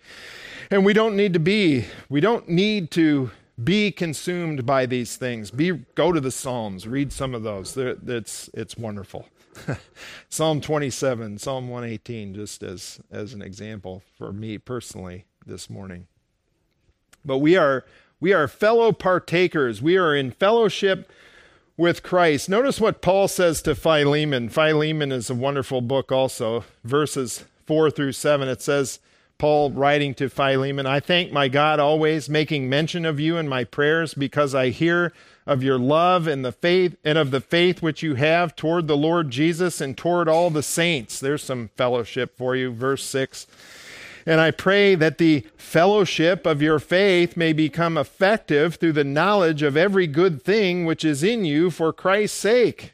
And 0.70 0.86
we 0.86 0.94
don't 0.94 1.16
need 1.16 1.34
to 1.34 1.40
be, 1.40 1.86
we 2.10 2.22
don't 2.22 2.48
need 2.48 2.92
to 2.92 3.32
be 3.62 3.92
consumed 3.92 4.66
by 4.66 4.86
these 4.86 5.18
things. 5.18 5.52
Be 5.52 5.72
go 5.96 6.12
to 6.12 6.20
the 6.20 6.32
Psalms, 6.32 6.88
read 6.88 7.12
some 7.12 7.34
of 7.34 7.44
those. 7.44 7.76
It's 7.78 8.50
it's 8.54 8.78
wonderful. 8.78 9.28
Psalm 10.30 10.62
27, 10.62 11.38
Psalm 11.38 11.68
118 11.70 12.34
just 12.34 12.64
as 12.64 13.00
as 13.12 13.34
an 13.34 13.42
example 13.42 14.02
for 14.18 14.32
me 14.32 14.58
personally 14.58 15.26
this 15.46 15.70
morning. 15.70 16.08
But 17.26 17.38
we 17.38 17.56
are 17.56 17.86
we 18.20 18.34
are 18.34 18.48
fellow 18.48 18.92
partakers. 18.92 19.82
We 19.82 19.98
are 19.98 20.16
in 20.16 20.32
fellowship 20.32 21.12
with 21.78 22.04
Christ. 22.04 22.50
Notice 22.50 22.80
what 22.80 23.02
Paul 23.02 23.28
says 23.28 23.62
to 23.64 23.76
Philemon. 23.76 24.50
Philemon 24.50 25.12
is 25.12 25.30
a 25.30 25.36
wonderful 25.36 25.82
book, 25.82 26.12
also, 26.12 26.66
verses 26.84 27.46
4 27.66 27.92
through 27.92 28.12
7. 28.12 28.48
It 28.48 28.62
says, 28.62 29.00
Paul 29.40 29.72
writing 29.72 30.14
to 30.16 30.30
Philemon, 30.30 30.86
I 30.86 31.00
thank 31.00 31.32
my 31.32 31.48
God 31.48 31.80
always, 31.80 32.30
making 32.30 32.70
mention 32.70 33.06
of 33.06 33.20
you 33.20 33.38
in 33.38 33.48
my 33.48 33.64
prayers, 33.64 34.14
because 34.14 34.54
I 34.54 34.70
hear 34.70 35.12
of 35.46 35.64
your 35.64 35.78
love 35.78 36.28
and 36.28 36.46
the 36.46 36.52
faith 36.52 36.96
and 37.04 37.18
of 37.18 37.32
the 37.32 37.42
faith 37.42 37.82
which 37.82 38.02
you 38.02 38.16
have 38.16 38.56
toward 38.56 38.88
the 38.88 38.96
Lord 38.96 39.32
Jesus 39.32 39.82
and 39.82 39.98
toward 39.98 40.30
all 40.30 40.50
the 40.50 40.64
saints. 40.64 41.20
There's 41.20 41.44
some 41.44 41.70
fellowship 41.76 42.38
for 42.38 42.56
you. 42.56 42.72
Verse 42.72 43.04
6. 43.04 43.48
And 44.26 44.40
I 44.40 44.52
pray 44.52 44.96
that 44.96 45.18
the 45.18 45.46
fellowship 45.58 46.46
of 46.46 46.62
your 46.62 46.80
faith 46.80 47.36
may 47.36 47.52
become 47.52 47.98
effective 47.98 48.76
through 48.76 48.94
the 48.94 49.04
knowledge 49.04 49.62
of 49.62 49.76
every 49.76 50.08
good 50.08 50.42
thing 50.42 50.86
which 50.86 51.04
is 51.04 51.24
in 51.24 51.44
you 51.44 51.70
for 51.70 51.92
Christ's 51.92 52.38
sake. 52.38 52.94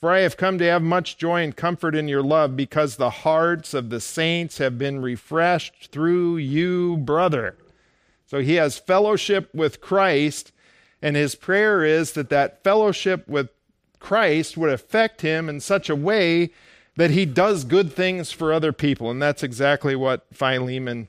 For 0.00 0.10
I 0.10 0.20
have 0.20 0.36
come 0.36 0.58
to 0.58 0.66
have 0.66 0.82
much 0.82 1.16
joy 1.16 1.42
and 1.42 1.56
comfort 1.56 1.94
in 1.94 2.08
your 2.08 2.22
love, 2.22 2.56
because 2.56 2.96
the 2.96 3.10
hearts 3.10 3.72
of 3.72 3.88
the 3.88 4.00
saints 4.00 4.58
have 4.58 4.76
been 4.76 5.00
refreshed 5.00 5.90
through 5.92 6.36
you, 6.38 6.98
brother. 6.98 7.56
So 8.26 8.40
he 8.40 8.54
has 8.54 8.76
fellowship 8.76 9.48
with 9.54 9.80
Christ, 9.80 10.52
and 11.00 11.16
his 11.16 11.34
prayer 11.34 11.84
is 11.84 12.12
that 12.12 12.30
that 12.30 12.62
fellowship 12.62 13.26
with 13.28 13.48
Christ 13.98 14.56
would 14.56 14.70
affect 14.70 15.22
him 15.22 15.48
in 15.48 15.60
such 15.60 15.88
a 15.88 15.96
way 15.96 16.50
that 16.96 17.10
he 17.10 17.26
does 17.26 17.64
good 17.64 17.92
things 17.92 18.30
for 18.30 18.52
other 18.52 18.72
people. 18.72 19.10
And 19.10 19.20
that's 19.20 19.42
exactly 19.42 19.96
what 19.96 20.26
Philemon 20.32 21.08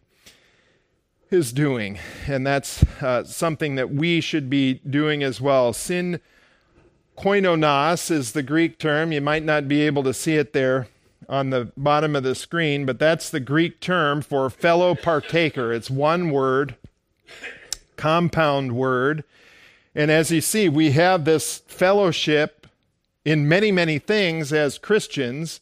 is 1.29 1.51
doing. 1.51 1.99
And 2.27 2.45
that's 2.45 2.83
uh, 3.01 3.23
something 3.23 3.75
that 3.75 3.91
we 3.91 4.21
should 4.21 4.49
be 4.49 4.75
doing 4.89 5.23
as 5.23 5.39
well. 5.39 5.73
Sin 5.73 6.19
koinonos 7.17 8.11
is 8.11 8.31
the 8.31 8.43
Greek 8.43 8.77
term. 8.77 9.11
You 9.11 9.21
might 9.21 9.43
not 9.43 9.67
be 9.67 9.81
able 9.81 10.03
to 10.03 10.13
see 10.13 10.35
it 10.35 10.53
there 10.53 10.87
on 11.27 11.49
the 11.49 11.71
bottom 11.75 12.15
of 12.15 12.23
the 12.23 12.35
screen, 12.35 12.85
but 12.85 12.99
that's 12.99 13.29
the 13.29 13.39
Greek 13.39 13.79
term 13.79 14.21
for 14.21 14.49
fellow 14.49 14.95
partaker. 14.95 15.73
It's 15.73 15.89
one 15.89 16.29
word, 16.29 16.75
compound 17.95 18.73
word. 18.73 19.23
And 19.95 20.11
as 20.11 20.29
you 20.29 20.41
see, 20.41 20.69
we 20.69 20.91
have 20.91 21.25
this 21.25 21.59
fellowship 21.67 22.67
in 23.23 23.47
many, 23.47 23.71
many 23.71 23.97
things 23.97 24.53
as 24.53 24.77
Christians. 24.77 25.61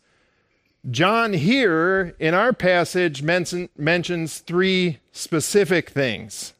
John 0.89 1.33
here 1.33 2.13
in 2.19 2.33
our 2.33 2.51
passage 2.51 3.23
mention, 3.23 3.69
mentions 3.77 4.39
three 4.39 4.99
specific 5.11 5.89
things. 5.89 6.53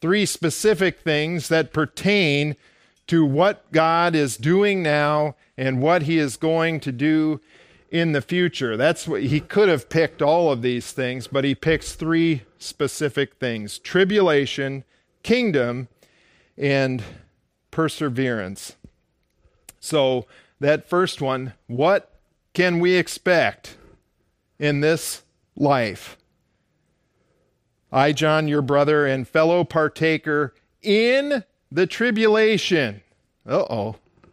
Three 0.00 0.26
specific 0.26 1.00
things 1.00 1.48
that 1.48 1.72
pertain 1.72 2.56
to 3.06 3.24
what 3.24 3.70
God 3.72 4.14
is 4.14 4.36
doing 4.36 4.82
now 4.82 5.36
and 5.56 5.80
what 5.80 6.02
he 6.02 6.18
is 6.18 6.36
going 6.36 6.80
to 6.80 6.92
do 6.92 7.40
in 7.90 8.12
the 8.12 8.20
future. 8.20 8.76
That's 8.76 9.08
what 9.08 9.22
he 9.22 9.40
could 9.40 9.70
have 9.70 9.88
picked 9.88 10.20
all 10.20 10.52
of 10.52 10.60
these 10.60 10.92
things, 10.92 11.26
but 11.26 11.44
he 11.44 11.54
picks 11.54 11.94
three 11.94 12.42
specific 12.58 13.36
things 13.36 13.78
tribulation, 13.78 14.84
kingdom, 15.22 15.88
and 16.58 17.02
perseverance. 17.70 18.76
So, 19.80 20.26
that 20.58 20.88
first 20.88 21.20
one, 21.22 21.52
what 21.68 22.15
can 22.56 22.80
we 22.80 22.94
expect 22.94 23.76
in 24.58 24.80
this 24.80 25.24
life? 25.56 26.16
I, 27.92 28.12
John, 28.12 28.48
your 28.48 28.62
brother 28.62 29.04
and 29.04 29.28
fellow 29.28 29.62
partaker 29.62 30.54
in 30.80 31.44
the 31.70 31.86
tribulation. 31.86 33.02
Uh 33.46 33.66
oh. 33.68 33.96
I 34.24 34.28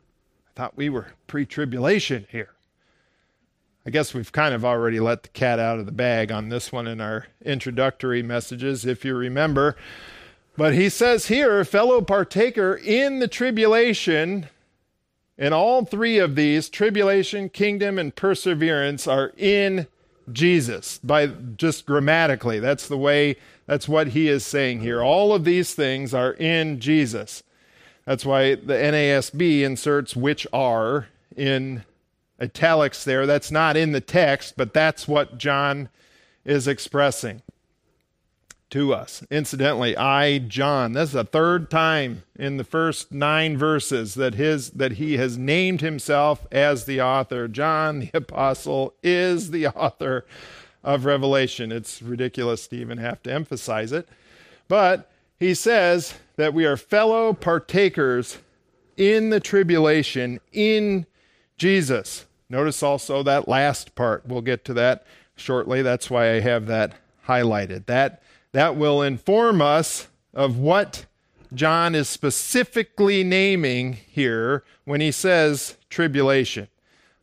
thought 0.55 0.77
we 0.77 0.87
were 0.87 1.07
pre 1.27 1.45
tribulation 1.45 2.25
here. 2.29 2.51
I 3.85 3.89
guess 3.89 4.13
we've 4.13 4.31
kind 4.31 4.55
of 4.55 4.63
already 4.63 5.01
let 5.01 5.23
the 5.23 5.29
cat 5.29 5.59
out 5.59 5.79
of 5.79 5.85
the 5.85 5.91
bag 5.91 6.31
on 6.31 6.47
this 6.47 6.71
one 6.71 6.87
in 6.87 7.01
our 7.01 7.27
introductory 7.43 8.23
messages, 8.23 8.85
if 8.85 9.03
you 9.03 9.15
remember. 9.15 9.75
But 10.55 10.73
he 10.73 10.87
says 10.87 11.25
here, 11.25 11.65
fellow 11.65 11.99
partaker 11.99 12.73
in 12.73 13.19
the 13.19 13.27
tribulation, 13.27 14.47
and 15.37 15.53
all 15.53 15.83
three 15.85 16.19
of 16.19 16.35
these, 16.35 16.69
tribulation, 16.69 17.49
kingdom, 17.49 17.97
and 17.97 18.15
perseverance, 18.15 19.07
are 19.07 19.33
in 19.37 19.87
Jesus. 20.31 20.99
By 21.03 21.27
just 21.27 21.85
grammatically, 21.85 22.59
that's 22.59 22.87
the 22.87 22.97
way, 22.97 23.37
that's 23.65 23.87
what 23.87 24.09
he 24.09 24.27
is 24.27 24.45
saying 24.45 24.81
here. 24.81 25.01
All 25.01 25.33
of 25.33 25.43
these 25.43 25.73
things 25.73 26.13
are 26.13 26.33
in 26.33 26.79
Jesus. 26.79 27.43
That's 28.05 28.25
why 28.25 28.55
the 28.55 28.73
NASB 28.73 29.61
inserts 29.61 30.15
which 30.15 30.45
are 30.53 31.07
in 31.35 31.83
italics 32.39 33.03
there. 33.03 33.25
That's 33.25 33.51
not 33.51 33.77
in 33.77 33.91
the 33.91 34.01
text, 34.01 34.55
but 34.57 34.73
that's 34.73 35.07
what 35.07 35.37
John 35.37 35.89
is 36.45 36.67
expressing 36.67 37.41
to 38.73 38.93
us. 38.93 39.23
Incidentally, 39.31 39.95
I 39.95 40.39
John, 40.39 40.93
this 40.93 41.09
is 41.09 41.13
the 41.13 41.23
third 41.23 41.69
time 41.69 42.23
in 42.35 42.57
the 42.57 42.63
first 42.63 43.11
9 43.11 43.57
verses 43.57 44.15
that 44.15 44.33
his 44.33 44.71
that 44.71 44.93
he 44.93 45.17
has 45.17 45.37
named 45.37 45.81
himself 45.81 46.45
as 46.51 46.85
the 46.85 47.01
author. 47.01 47.47
John 47.47 47.99
the 47.99 48.11
apostle 48.13 48.93
is 49.01 49.51
the 49.51 49.67
author 49.67 50.25
of 50.83 51.05
Revelation. 51.05 51.71
It's 51.71 52.01
ridiculous 52.01 52.67
to 52.67 52.75
even 52.75 52.97
have 52.97 53.23
to 53.23 53.31
emphasize 53.31 53.91
it. 53.91 54.09
But 54.67 55.09
he 55.39 55.53
says 55.53 56.15
that 56.35 56.53
we 56.53 56.65
are 56.65 56.77
fellow 56.77 57.33
partakers 57.33 58.39
in 58.97 59.29
the 59.29 59.39
tribulation 59.39 60.39
in 60.51 61.05
Jesus. 61.57 62.25
Notice 62.49 62.83
also 62.83 63.23
that 63.23 63.47
last 63.47 63.95
part. 63.95 64.25
We'll 64.27 64.41
get 64.41 64.65
to 64.65 64.73
that 64.73 65.05
shortly. 65.35 65.81
That's 65.81 66.09
why 66.09 66.31
I 66.31 66.39
have 66.39 66.67
that 66.67 66.93
highlighted. 67.27 67.85
That 67.85 68.21
that 68.53 68.75
will 68.75 69.01
inform 69.01 69.61
us 69.61 70.07
of 70.33 70.57
what 70.57 71.05
John 71.53 71.93
is 71.93 72.07
specifically 72.07 73.23
naming 73.23 73.93
here 73.93 74.63
when 74.85 75.01
he 75.01 75.11
says 75.11 75.77
tribulation. 75.89 76.67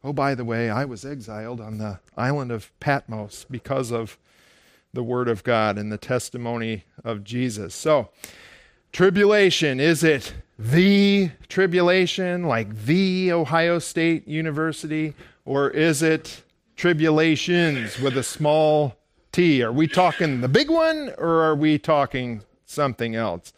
Oh, 0.04 0.12
by 0.12 0.34
the 0.34 0.44
way, 0.44 0.70
I 0.70 0.84
was 0.84 1.04
exiled 1.04 1.60
on 1.60 1.78
the 1.78 2.00
island 2.16 2.52
of 2.52 2.70
Patmos 2.80 3.46
because 3.50 3.90
of 3.90 4.18
the 4.92 5.02
word 5.02 5.28
of 5.28 5.44
God 5.44 5.78
and 5.78 5.90
the 5.90 5.98
testimony 5.98 6.84
of 7.04 7.22
Jesus. 7.22 7.74
So, 7.74 8.10
tribulation, 8.92 9.78
is 9.78 10.02
it 10.02 10.34
the 10.58 11.30
tribulation, 11.48 12.44
like 12.44 12.84
the 12.84 13.32
Ohio 13.32 13.78
State 13.78 14.26
University, 14.26 15.14
or 15.44 15.70
is 15.70 16.02
it 16.02 16.42
tribulations 16.76 17.98
with 18.00 18.16
a 18.16 18.22
small 18.22 18.96
t? 19.32 19.62
Are 19.62 19.72
we 19.72 19.86
talking 19.86 20.40
the 20.40 20.48
big 20.48 20.70
one, 20.70 21.12
or 21.18 21.42
are 21.42 21.54
we 21.54 21.78
talking 21.78 22.42
something 22.64 23.14
else? 23.14 23.52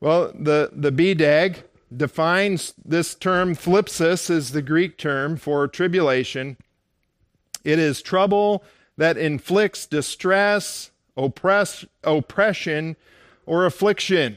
Well, 0.00 0.32
the, 0.34 0.70
the 0.72 0.92
BDAG 0.92 1.62
defines 1.94 2.74
this 2.84 3.14
term, 3.14 3.54
thlipsis 3.54 4.30
is 4.30 4.52
the 4.52 4.62
Greek 4.62 4.98
term 4.98 5.36
for 5.36 5.66
tribulation. 5.66 6.56
It 7.64 7.78
is 7.78 8.02
trouble 8.02 8.62
that 8.96 9.16
inflicts 9.16 9.86
distress, 9.86 10.90
oppress, 11.16 11.84
oppression, 12.04 12.96
or 13.46 13.64
affliction. 13.66 14.36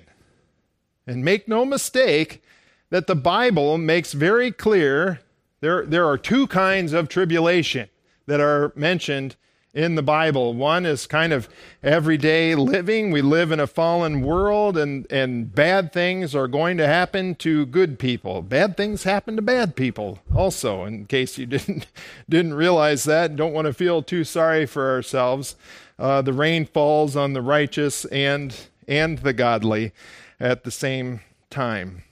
And 1.06 1.26
make 1.26 1.48
no 1.48 1.66
mistake 1.66 2.42
that 2.90 3.08
the 3.08 3.16
Bible 3.16 3.78
makes 3.78 4.14
very 4.14 4.52
clear 4.52 5.20
there, 5.62 5.86
there 5.86 6.08
are 6.08 6.18
two 6.18 6.48
kinds 6.48 6.94
of 6.94 7.08
tribulation 7.08 7.90
that 8.26 8.40
are 8.40 8.72
mentioned 8.76 9.36
in 9.74 9.96
the 9.96 10.04
Bible. 10.04 10.54
One 10.54 10.86
is 10.86 11.08
kind 11.08 11.32
of 11.32 11.48
everyday 11.82 12.56
living. 12.56 13.12
We 13.12 13.22
live 13.22 13.52
in 13.52 13.60
a 13.60 13.68
fallen 13.68 14.22
world 14.22 14.78
and, 14.78 15.10
and 15.10 15.54
bad 15.54 15.94
things 15.94 16.36
are 16.36 16.48
going 16.48 16.78
to 16.78 16.88
happen 16.88 17.36
to 17.36 17.66
good 17.66 17.98
people. 17.98 18.42
Bad 18.42 18.76
things 18.76 19.04
happen 19.04 19.36
to 19.38 19.42
bad 19.42 19.76
people 19.76 20.20
also, 20.36 20.84
in 20.84 21.06
case 21.06 21.38
you 21.38 21.46
didn't, 21.48 21.88
didn't 22.28 22.54
realize 22.54 23.06
that. 23.06 23.36
Don't 23.36 23.54
want 23.54 23.68
to 23.68 23.74
feel 23.74 24.04
too 24.04 24.24
sorry 24.24 24.66
for 24.66 24.92
ourselves. 24.92 25.56
Uh, 25.98 26.22
the 26.22 26.34
rain 26.34 26.66
falls 26.66 27.16
on 27.16 27.34
the 27.34 27.42
righteous 27.42 28.06
and, 28.06 28.56
and 28.88 29.20
the 29.20 29.34
godly 29.34 29.94
at 30.40 30.64
the 30.64 30.72
same 30.72 31.22
time. 31.50 32.04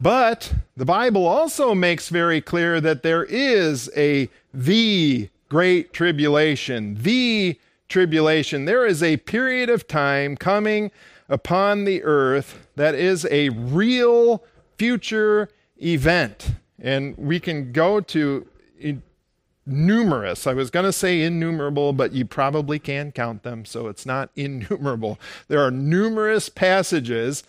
But 0.00 0.54
the 0.76 0.86
Bible 0.86 1.26
also 1.26 1.74
makes 1.74 2.08
very 2.08 2.40
clear 2.40 2.80
that 2.80 3.02
there 3.02 3.24
is 3.24 3.90
a 3.94 4.28
the 4.52 5.28
great 5.50 5.92
tribulation, 5.92 6.94
the 7.02 7.58
tribulation. 7.90 8.64
There 8.64 8.86
is 8.86 9.02
a 9.02 9.18
period 9.18 9.68
of 9.68 9.86
time 9.86 10.36
coming 10.36 10.90
upon 11.28 11.84
the 11.84 12.02
earth 12.02 12.66
that 12.76 12.94
is 12.94 13.26
a 13.30 13.50
real 13.50 14.42
future 14.78 15.50
event. 15.82 16.52
And 16.78 17.14
we 17.18 17.38
can 17.38 17.72
go 17.72 18.00
to 18.00 18.46
numerous. 19.66 20.46
I 20.46 20.54
was 20.54 20.70
going 20.70 20.86
to 20.86 20.92
say 20.92 21.22
innumerable, 21.22 21.92
but 21.92 22.12
you 22.12 22.24
probably 22.24 22.78
can 22.78 23.12
count 23.12 23.42
them, 23.42 23.64
so 23.64 23.88
it's 23.88 24.06
not 24.06 24.30
innumerable. 24.36 25.18
There 25.48 25.60
are 25.60 25.70
numerous 25.70 26.48
passages 26.48 27.44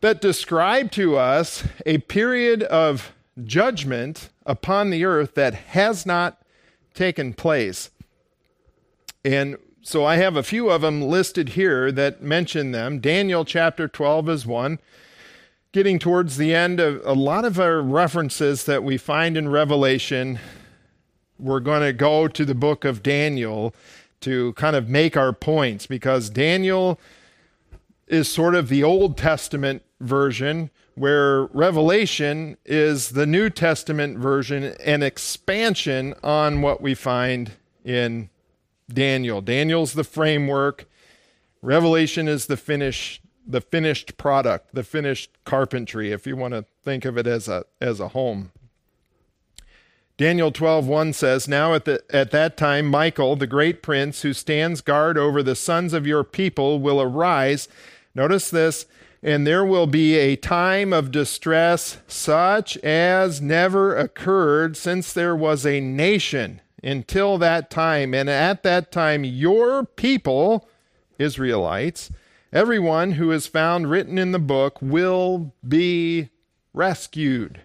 that 0.00 0.20
describe 0.20 0.90
to 0.92 1.16
us 1.16 1.64
a 1.84 1.98
period 1.98 2.62
of 2.64 3.12
judgment 3.44 4.30
upon 4.44 4.90
the 4.90 5.04
earth 5.04 5.34
that 5.34 5.54
has 5.54 6.06
not 6.06 6.42
taken 6.96 7.32
place. 7.32 7.90
And 9.24 9.56
so 9.82 10.04
I 10.04 10.16
have 10.16 10.34
a 10.36 10.42
few 10.42 10.70
of 10.70 10.80
them 10.82 11.02
listed 11.02 11.50
here 11.50 11.92
that 11.92 12.22
mention 12.22 12.72
them. 12.72 12.98
Daniel 12.98 13.44
chapter 13.44 13.86
12 13.86 14.28
is 14.28 14.46
one. 14.46 14.80
Getting 15.70 15.98
towards 15.98 16.36
the 16.36 16.54
end 16.54 16.80
of 16.80 17.00
a 17.04 17.12
lot 17.12 17.44
of 17.44 17.60
our 17.60 17.80
references 17.80 18.64
that 18.64 18.82
we 18.82 18.96
find 18.96 19.36
in 19.36 19.48
Revelation 19.48 20.40
we're 21.38 21.60
going 21.60 21.82
to 21.82 21.92
go 21.92 22.28
to 22.28 22.44
the 22.44 22.54
book 22.54 22.84
of 22.84 23.02
Daniel 23.02 23.74
to 24.20 24.52
kind 24.54 24.74
of 24.74 24.88
make 24.88 25.16
our 25.16 25.32
points 25.32 25.86
because 25.86 26.30
Daniel 26.30 26.98
is 28.06 28.28
sort 28.28 28.54
of 28.54 28.68
the 28.68 28.82
Old 28.82 29.16
Testament 29.16 29.82
version, 30.00 30.70
where 30.94 31.44
Revelation 31.46 32.56
is 32.64 33.10
the 33.10 33.26
New 33.26 33.50
Testament 33.50 34.18
version, 34.18 34.64
an 34.84 35.02
expansion 35.02 36.14
on 36.22 36.62
what 36.62 36.80
we 36.80 36.94
find 36.94 37.52
in 37.84 38.30
Daniel. 38.88 39.40
Daniel's 39.40 39.94
the 39.94 40.04
framework, 40.04 40.86
Revelation 41.62 42.28
is 42.28 42.46
the 42.46 42.56
finish 42.56 43.20
the 43.48 43.60
finished 43.60 44.16
product, 44.16 44.74
the 44.74 44.82
finished 44.82 45.30
carpentry, 45.44 46.10
if 46.10 46.26
you 46.26 46.36
want 46.36 46.52
to 46.52 46.64
think 46.82 47.04
of 47.04 47.16
it 47.16 47.26
as 47.26 47.48
a 47.48 47.64
as 47.80 48.00
a 48.00 48.08
home. 48.08 48.50
Daniel 50.18 50.50
12:1 50.50 51.12
says, 51.12 51.46
"Now 51.46 51.74
at 51.74 51.84
the 51.84 52.02
at 52.10 52.30
that 52.30 52.56
time 52.56 52.86
Michael, 52.86 53.36
the 53.36 53.46
great 53.46 53.82
prince 53.82 54.22
who 54.22 54.32
stands 54.32 54.80
guard 54.80 55.18
over 55.18 55.42
the 55.42 55.54
sons 55.54 55.92
of 55.92 56.06
your 56.06 56.24
people 56.24 56.80
will 56.80 57.00
arise." 57.00 57.68
Notice 58.16 58.48
this, 58.48 58.86
and 59.22 59.46
there 59.46 59.62
will 59.62 59.86
be 59.86 60.14
a 60.14 60.36
time 60.36 60.94
of 60.94 61.10
distress 61.10 61.98
such 62.06 62.78
as 62.78 63.42
never 63.42 63.94
occurred 63.94 64.74
since 64.74 65.12
there 65.12 65.36
was 65.36 65.66
a 65.66 65.82
nation 65.82 66.62
until 66.82 67.36
that 67.36 67.68
time. 67.68 68.14
And 68.14 68.30
at 68.30 68.62
that 68.62 68.90
time 68.90 69.22
your 69.22 69.84
people, 69.84 70.66
Israelites, 71.18 72.10
everyone 72.54 73.12
who 73.12 73.30
is 73.32 73.46
found 73.46 73.90
written 73.90 74.16
in 74.16 74.32
the 74.32 74.38
book 74.38 74.80
will 74.80 75.52
be 75.66 76.30
rescued. 76.72 77.60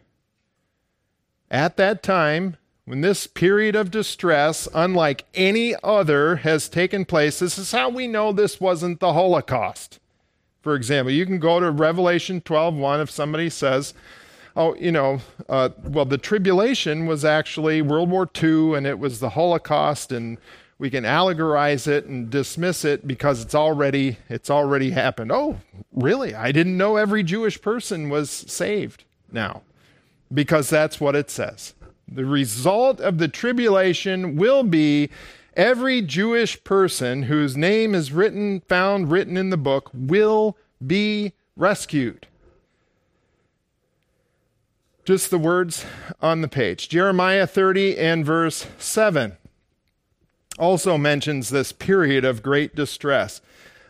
At 1.49 1.77
that 1.77 2.03
time, 2.03 2.57
when 2.83 2.99
this 2.99 3.25
period 3.25 3.77
of 3.77 3.89
distress, 3.89 4.67
unlike 4.73 5.23
any 5.33 5.75
other, 5.81 6.37
has 6.37 6.67
taken 6.67 7.05
place, 7.05 7.39
this 7.39 7.57
is 7.57 7.71
how 7.71 7.87
we 7.87 8.05
know 8.05 8.33
this 8.33 8.59
wasn't 8.59 8.99
the 8.99 9.13
Holocaust. 9.13 10.00
For 10.61 10.75
example, 10.75 11.11
you 11.11 11.25
can 11.25 11.39
go 11.39 11.59
to 11.59 11.71
Revelation 11.71 12.41
12:1 12.41 13.01
if 13.01 13.09
somebody 13.09 13.49
says, 13.49 13.93
"Oh, 14.55 14.75
you 14.75 14.91
know, 14.91 15.21
uh, 15.49 15.69
well, 15.83 16.05
the 16.05 16.17
tribulation 16.17 17.07
was 17.07 17.25
actually 17.25 17.81
World 17.81 18.09
War 18.09 18.29
II, 18.41 18.75
and 18.75 18.85
it 18.85 18.99
was 18.99 19.19
the 19.19 19.29
Holocaust, 19.29 20.11
and 20.11 20.37
we 20.77 20.89
can 20.89 21.03
allegorize 21.03 21.87
it 21.87 22.05
and 22.05 22.29
dismiss 22.29 22.85
it 22.85 23.07
because 23.07 23.41
it's 23.41 23.55
already 23.55 24.17
it's 24.29 24.49
already 24.49 24.91
happened." 24.91 25.31
Oh, 25.31 25.61
really? 25.91 26.35
I 26.35 26.51
didn't 26.51 26.77
know 26.77 26.95
every 26.95 27.23
Jewish 27.23 27.59
person 27.61 28.09
was 28.09 28.29
saved 28.29 29.03
now, 29.31 29.63
because 30.31 30.69
that's 30.69 30.99
what 30.99 31.15
it 31.15 31.31
says. 31.31 31.73
The 32.07 32.25
result 32.25 32.99
of 32.99 33.17
the 33.17 33.29
tribulation 33.29 34.35
will 34.35 34.63
be 34.63 35.09
every 35.61 36.01
Jewish 36.01 36.63
person 36.63 37.23
whose 37.23 37.55
name 37.55 37.93
is 37.93 38.11
written, 38.11 38.61
found 38.61 39.11
written 39.11 39.37
in 39.37 39.51
the 39.51 39.57
book, 39.57 39.91
will 39.93 40.57
be 40.85 41.33
rescued. 41.55 42.25
Just 45.05 45.29
the 45.29 45.37
words 45.37 45.85
on 46.19 46.41
the 46.41 46.47
page. 46.47 46.89
Jeremiah 46.89 47.45
30 47.45 47.95
and 47.95 48.25
verse 48.25 48.65
7 48.79 49.37
also 50.57 50.97
mentions 50.97 51.49
this 51.49 51.71
period 51.71 52.25
of 52.25 52.41
great 52.41 52.73
distress. 52.73 53.39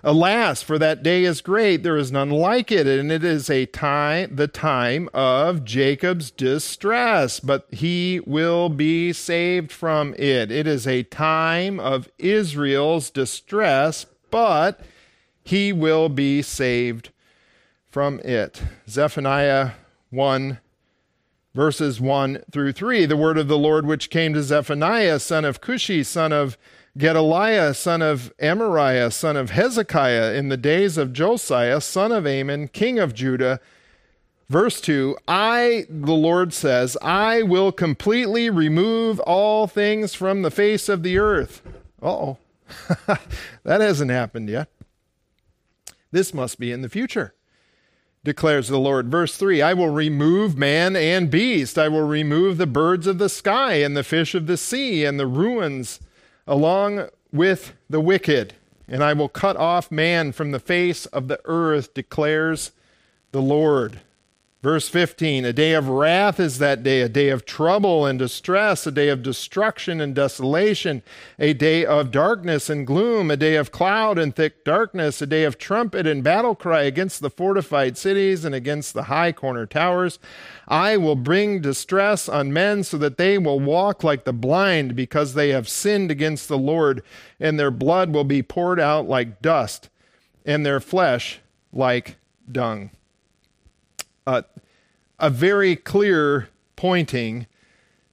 Alas, 0.03 0.63
for 0.63 0.79
that 0.79 1.03
day 1.03 1.23
is 1.23 1.41
great, 1.41 1.83
there 1.83 1.97
is 1.97 2.11
none 2.11 2.29
like 2.29 2.71
it, 2.71 2.87
and 2.87 3.11
it 3.11 3.23
is 3.23 3.49
a 3.49 3.67
time 3.67 4.35
the 4.35 4.47
time 4.47 5.07
of 5.13 5.63
Jacob's 5.63 6.31
distress, 6.31 7.39
but 7.39 7.67
he 7.71 8.19
will 8.25 8.69
be 8.69 9.13
saved 9.13 9.71
from 9.71 10.15
it. 10.15 10.51
It 10.51 10.65
is 10.65 10.87
a 10.87 11.03
time 11.03 11.79
of 11.79 12.09
Israel's 12.17 13.11
distress, 13.11 14.07
but 14.31 14.79
he 15.43 15.71
will 15.71 16.09
be 16.09 16.41
saved 16.41 17.09
from 17.89 18.19
it. 18.21 18.61
Zephaniah 18.89 19.71
1 20.09 20.59
verses 21.53 21.99
1 21.99 22.43
through 22.51 22.71
3. 22.71 23.05
The 23.05 23.17
word 23.17 23.37
of 23.37 23.47
the 23.47 23.57
Lord 23.57 23.85
which 23.85 24.09
came 24.09 24.33
to 24.33 24.43
Zephaniah, 24.43 25.19
son 25.19 25.45
of 25.45 25.61
Cushi, 25.61 26.05
son 26.05 26.31
of 26.31 26.57
Gedaliah, 26.97 27.73
son 27.73 28.01
of 28.01 28.33
Amariah, 28.39 29.13
son 29.13 29.37
of 29.37 29.51
Hezekiah, 29.51 30.33
in 30.33 30.49
the 30.49 30.57
days 30.57 30.97
of 30.97 31.13
Josiah, 31.13 31.79
son 31.79 32.11
of 32.11 32.27
Amon, 32.27 32.67
king 32.67 32.99
of 32.99 33.13
Judah. 33.13 33.59
Verse 34.49 34.81
2 34.81 35.15
I, 35.27 35.85
the 35.89 36.13
Lord 36.13 36.53
says, 36.53 36.97
I 37.01 37.43
will 37.43 37.71
completely 37.71 38.49
remove 38.49 39.21
all 39.21 39.67
things 39.67 40.13
from 40.13 40.41
the 40.41 40.51
face 40.51 40.89
of 40.89 41.03
the 41.03 41.17
earth. 41.17 41.61
oh. 42.01 42.37
that 43.63 43.81
hasn't 43.81 44.11
happened 44.11 44.49
yet. 44.49 44.69
This 46.11 46.33
must 46.33 46.59
be 46.59 46.71
in 46.71 46.81
the 46.81 46.89
future, 46.89 47.33
declares 48.23 48.67
the 48.67 48.79
Lord. 48.79 49.09
Verse 49.09 49.35
3 49.35 49.61
I 49.61 49.73
will 49.73 49.89
remove 49.89 50.57
man 50.57 50.95
and 50.95 51.29
beast. 51.29 51.77
I 51.77 51.87
will 51.87 52.07
remove 52.07 52.57
the 52.57 52.67
birds 52.67 53.07
of 53.07 53.17
the 53.17 53.29
sky 53.29 53.75
and 53.75 53.95
the 53.95 54.03
fish 54.03 54.35
of 54.35 54.47
the 54.47 54.57
sea 54.57 55.05
and 55.05 55.19
the 55.19 55.27
ruins 55.27 55.99
along 56.47 57.09
with 57.31 57.73
the 57.89 58.01
wicked, 58.01 58.53
and 58.87 59.03
I 59.03 59.13
will 59.13 59.29
cut 59.29 59.57
off 59.57 59.91
man 59.91 60.31
from 60.31 60.51
the 60.51 60.59
face 60.59 61.05
of 61.07 61.27
the 61.27 61.39
earth, 61.45 61.93
declares 61.93 62.71
the 63.31 63.41
Lord. 63.41 64.01
Verse 64.63 64.87
15 64.89 65.43
A 65.43 65.53
day 65.53 65.73
of 65.73 65.89
wrath 65.89 66.39
is 66.39 66.59
that 66.59 66.83
day, 66.83 67.01
a 67.01 67.09
day 67.09 67.29
of 67.29 67.45
trouble 67.45 68.05
and 68.05 68.19
distress, 68.19 68.85
a 68.85 68.91
day 68.91 69.09
of 69.09 69.23
destruction 69.23 69.99
and 69.99 70.13
desolation, 70.13 71.01
a 71.39 71.53
day 71.53 71.83
of 71.83 72.11
darkness 72.11 72.69
and 72.69 72.85
gloom, 72.85 73.31
a 73.31 73.37
day 73.37 73.55
of 73.55 73.71
cloud 73.71 74.19
and 74.19 74.35
thick 74.35 74.63
darkness, 74.63 75.19
a 75.19 75.25
day 75.25 75.45
of 75.45 75.57
trumpet 75.57 76.05
and 76.05 76.23
battle 76.23 76.53
cry 76.53 76.83
against 76.83 77.21
the 77.21 77.29
fortified 77.31 77.97
cities 77.97 78.45
and 78.45 78.53
against 78.53 78.93
the 78.93 79.03
high 79.03 79.31
corner 79.31 79.65
towers. 79.65 80.19
I 80.67 80.95
will 80.95 81.15
bring 81.15 81.61
distress 81.61 82.29
on 82.29 82.53
men 82.53 82.83
so 82.83 82.99
that 82.99 83.17
they 83.17 83.39
will 83.39 83.59
walk 83.59 84.03
like 84.03 84.25
the 84.25 84.33
blind 84.33 84.95
because 84.95 85.33
they 85.33 85.49
have 85.49 85.67
sinned 85.67 86.11
against 86.11 86.47
the 86.47 86.57
Lord, 86.57 87.01
and 87.39 87.59
their 87.59 87.71
blood 87.71 88.13
will 88.13 88.25
be 88.25 88.43
poured 88.43 88.79
out 88.79 89.09
like 89.09 89.41
dust, 89.41 89.89
and 90.45 90.63
their 90.63 90.79
flesh 90.79 91.39
like 91.73 92.17
dung 92.51 92.91
uh, 94.27 94.43
a 95.19 95.29
very 95.29 95.75
clear 95.75 96.49
pointing 96.75 97.47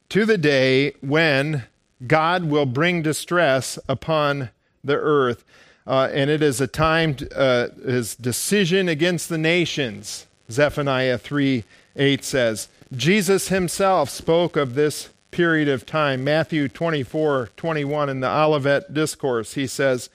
to 0.09 0.25
the 0.25 0.38
day 0.38 0.92
when 1.01 1.64
God 2.07 2.44
will 2.44 2.66
bring 2.66 3.03
distress 3.03 3.79
upon 3.88 4.51
the 4.85 4.97
earth. 4.97 5.44
Uh, 5.87 6.09
and 6.12 6.29
it 6.29 6.42
is 6.42 6.61
a 6.61 6.66
time, 6.66 7.14
to, 7.14 7.38
uh, 7.38 7.68
his 7.85 8.14
decision 8.14 8.88
against 8.88 9.29
the 9.29 9.38
nations. 9.38 10.27
Zephaniah 10.51 11.18
3 11.18 11.64
8 11.97 12.25
says. 12.25 12.68
Jesus 12.94 13.49
himself 13.49 14.09
spoke 14.09 14.57
of 14.57 14.75
this 14.75 15.11
period 15.31 15.68
of 15.68 15.85
time. 15.85 16.25
Matthew 16.25 16.68
24 16.68 17.51
21 17.57 18.09
in 18.09 18.21
the 18.21 18.31
Olivet 18.31 18.94
Discourse, 18.94 19.55
he 19.55 19.66
says, 19.66 20.09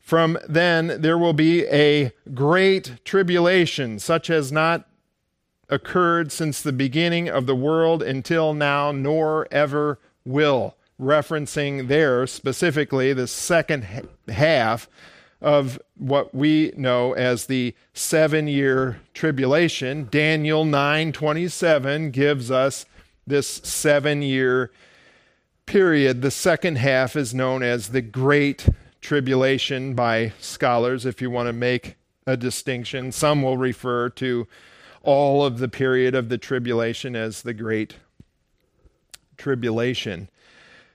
From 0.00 0.38
then 0.48 1.00
there 1.00 1.18
will 1.18 1.32
be 1.32 1.66
a 1.66 2.12
great 2.32 3.04
tribulation, 3.04 3.98
such 3.98 4.30
as 4.30 4.52
not 4.52 4.88
occurred 5.68 6.32
since 6.32 6.60
the 6.60 6.72
beginning 6.72 7.28
of 7.28 7.46
the 7.46 7.56
world 7.56 8.02
until 8.02 8.54
now, 8.54 8.92
nor 8.92 9.48
ever 9.50 9.98
will. 10.24 10.76
Referencing 11.00 11.88
there 11.88 12.26
specifically 12.26 13.12
the 13.12 13.26
second 13.26 14.08
half 14.28 14.88
of 15.40 15.78
what 15.96 16.34
we 16.34 16.72
know 16.76 17.12
as 17.12 17.46
the 17.46 17.74
seven 17.92 18.48
year 18.48 19.00
tribulation. 19.12 20.08
Daniel 20.10 20.64
9:27 20.64 22.10
gives 22.10 22.50
us 22.50 22.86
this 23.26 23.46
seven 23.46 24.22
year 24.22 24.70
period. 25.66 26.22
The 26.22 26.30
second 26.30 26.78
half 26.78 27.16
is 27.16 27.34
known 27.34 27.62
as 27.62 27.88
the 27.88 28.02
Great 28.02 28.68
Tribulation 29.00 29.94
by 29.94 30.32
scholars, 30.40 31.04
if 31.04 31.20
you 31.20 31.30
want 31.30 31.48
to 31.48 31.52
make 31.52 31.96
a 32.26 32.36
distinction. 32.36 33.12
Some 33.12 33.42
will 33.42 33.56
refer 33.56 34.08
to 34.10 34.48
all 35.06 35.44
of 35.44 35.58
the 35.58 35.68
period 35.68 36.14
of 36.14 36.28
the 36.28 36.36
tribulation 36.36 37.16
as 37.16 37.42
the 37.42 37.54
Great 37.54 37.96
Tribulation. 39.38 40.28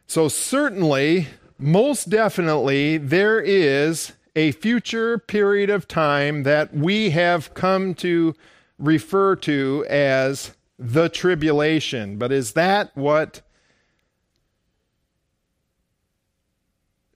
So, 0.06 0.28
certainly, 0.28 1.28
most 1.58 2.10
definitely, 2.10 2.98
there 2.98 3.40
is 3.40 4.12
a 4.36 4.52
future 4.52 5.18
period 5.18 5.70
of 5.70 5.88
time 5.88 6.44
that 6.44 6.74
we 6.74 7.12
have 7.12 7.54
come 7.54 7.94
to 7.96 8.36
refer 8.78 9.36
to 9.38 9.86
as 9.90 10.52
the 10.78 11.08
tribulation. 11.08 12.18
But 12.18 12.32
is 12.32 12.54
that 12.54 12.96
what 12.96 13.42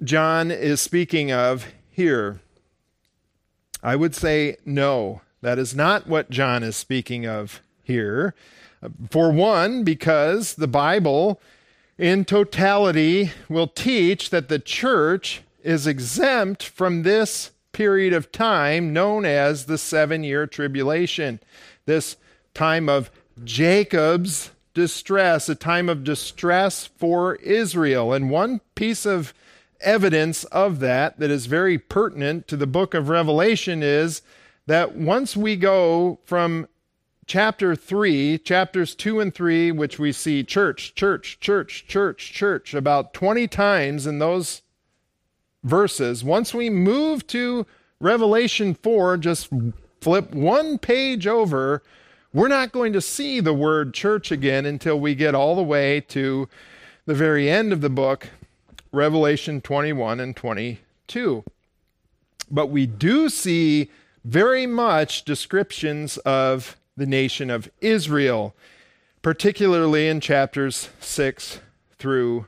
John 0.03 0.51
is 0.51 0.79
speaking 0.79 1.31
of 1.31 1.67
here? 1.89 2.39
I 3.83 3.95
would 3.95 4.15
say 4.15 4.57
no. 4.65 5.21
That 5.45 5.59
is 5.59 5.75
not 5.75 6.07
what 6.07 6.31
John 6.31 6.63
is 6.63 6.75
speaking 6.75 7.27
of 7.27 7.61
here. 7.83 8.33
Uh, 8.81 8.89
for 9.11 9.31
one, 9.31 9.83
because 9.83 10.55
the 10.55 10.67
Bible 10.67 11.39
in 11.99 12.25
totality 12.25 13.29
will 13.47 13.67
teach 13.67 14.31
that 14.31 14.49
the 14.49 14.57
church 14.57 15.43
is 15.61 15.85
exempt 15.85 16.63
from 16.63 17.03
this 17.03 17.51
period 17.73 18.11
of 18.11 18.31
time 18.31 18.91
known 18.91 19.23
as 19.23 19.65
the 19.65 19.77
seven 19.77 20.23
year 20.23 20.47
tribulation, 20.47 21.39
this 21.85 22.17
time 22.55 22.89
of 22.89 23.11
Jacob's 23.43 24.49
distress, 24.73 25.47
a 25.47 25.53
time 25.53 25.89
of 25.89 26.03
distress 26.03 26.87
for 26.87 27.35
Israel. 27.35 28.13
And 28.13 28.31
one 28.31 28.61
piece 28.73 29.05
of 29.05 29.31
evidence 29.79 30.43
of 30.45 30.79
that 30.79 31.19
that 31.19 31.29
is 31.29 31.45
very 31.45 31.77
pertinent 31.77 32.47
to 32.47 32.57
the 32.57 32.65
book 32.65 32.95
of 32.95 33.09
Revelation 33.09 33.83
is 33.83 34.23
that 34.67 34.95
once 34.95 35.35
we 35.37 35.55
go 35.55 36.19
from 36.25 36.67
chapter 37.25 37.75
3, 37.75 38.37
chapters 38.39 38.95
2 38.95 39.19
and 39.19 39.33
3, 39.33 39.71
which 39.71 39.99
we 39.99 40.11
see 40.11 40.43
church, 40.43 40.95
church, 40.95 41.39
church, 41.39 41.85
church, 41.87 42.33
church 42.33 42.73
about 42.73 43.13
20 43.13 43.47
times 43.47 44.07
in 44.07 44.19
those 44.19 44.61
verses, 45.63 46.23
once 46.23 46.53
we 46.53 46.69
move 46.69 47.25
to 47.27 47.65
Revelation 47.99 48.73
4, 48.75 49.17
just 49.17 49.49
flip 50.01 50.33
one 50.33 50.77
page 50.77 51.25
over, 51.25 51.81
we're 52.33 52.47
not 52.47 52.71
going 52.71 52.93
to 52.93 53.01
see 53.01 53.39
the 53.39 53.53
word 53.53 53.93
church 53.93 54.31
again 54.31 54.65
until 54.65 54.99
we 54.99 55.15
get 55.15 55.33
all 55.33 55.55
the 55.55 55.63
way 55.63 56.01
to 56.01 56.49
the 57.05 57.13
very 57.13 57.49
end 57.49 57.71
of 57.71 57.81
the 57.81 57.89
book, 57.89 58.29
Revelation 58.91 59.61
21 59.61 60.19
and 60.19 60.35
22. 60.35 61.43
But 62.51 62.67
we 62.67 62.85
do 62.85 63.29
see 63.29 63.89
very 64.25 64.65
much 64.65 65.23
descriptions 65.23 66.17
of 66.17 66.77
the 66.97 67.05
nation 67.05 67.51
of 67.51 67.69
Israel, 67.79 68.55
particularly 69.21 70.07
in 70.07 70.19
chapters 70.19 70.89
6 70.99 71.59
through 71.99 72.47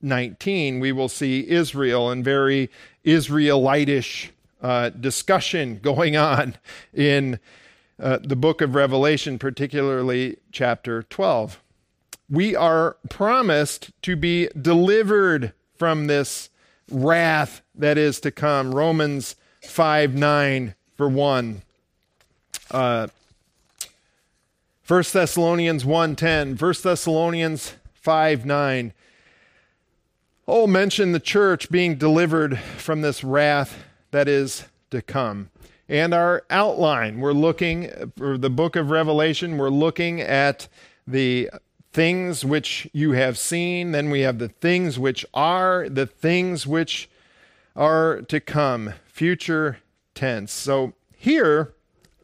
19. 0.00 0.78
We 0.78 0.92
will 0.92 1.08
see 1.08 1.48
Israel 1.48 2.10
and 2.10 2.24
very 2.24 2.70
Israelitish 3.02 4.30
uh, 4.62 4.90
discussion 4.90 5.80
going 5.82 6.16
on 6.16 6.56
in 6.94 7.40
uh, 7.98 8.18
the 8.22 8.36
book 8.36 8.60
of 8.60 8.76
Revelation, 8.76 9.36
particularly 9.38 10.36
chapter 10.52 11.02
12. 11.02 11.60
We 12.30 12.54
are 12.54 12.98
promised 13.10 13.90
to 14.02 14.14
be 14.14 14.48
delivered 14.60 15.52
from 15.76 16.06
this 16.06 16.50
wrath 16.88 17.62
that 17.74 17.98
is 17.98 18.20
to 18.20 18.30
come. 18.30 18.72
Romans 18.72 19.34
5 19.62 20.14
9 20.14 20.74
for 20.96 21.08
1. 21.08 21.62
Uh, 22.70 23.08
1 24.86 25.02
Thessalonians 25.12 25.84
1:10, 25.84 26.56
1 26.60 26.74
Thessalonians 26.82 27.74
5 27.94 28.46
9. 28.46 28.92
Oh, 30.48 30.66
mention 30.68 31.10
the 31.10 31.20
church 31.20 31.70
being 31.70 31.96
delivered 31.96 32.58
from 32.58 33.00
this 33.00 33.24
wrath 33.24 33.82
that 34.12 34.28
is 34.28 34.64
to 34.90 35.02
come. 35.02 35.50
And 35.88 36.14
our 36.14 36.44
outline, 36.50 37.18
we're 37.18 37.32
looking 37.32 38.12
for 38.16 38.38
the 38.38 38.50
book 38.50 38.76
of 38.76 38.90
Revelation, 38.90 39.58
we're 39.58 39.70
looking 39.70 40.20
at 40.20 40.68
the 41.06 41.50
things 41.92 42.44
which 42.44 42.88
you 42.92 43.12
have 43.12 43.38
seen, 43.38 43.90
then 43.90 44.10
we 44.10 44.20
have 44.20 44.38
the 44.38 44.48
things 44.48 44.98
which 44.98 45.26
are, 45.34 45.88
the 45.88 46.06
things 46.06 46.66
which 46.66 47.08
are 47.74 48.22
to 48.22 48.38
come, 48.38 48.92
future 49.06 49.78
tense. 50.16 50.50
So 50.52 50.94
here, 51.16 51.74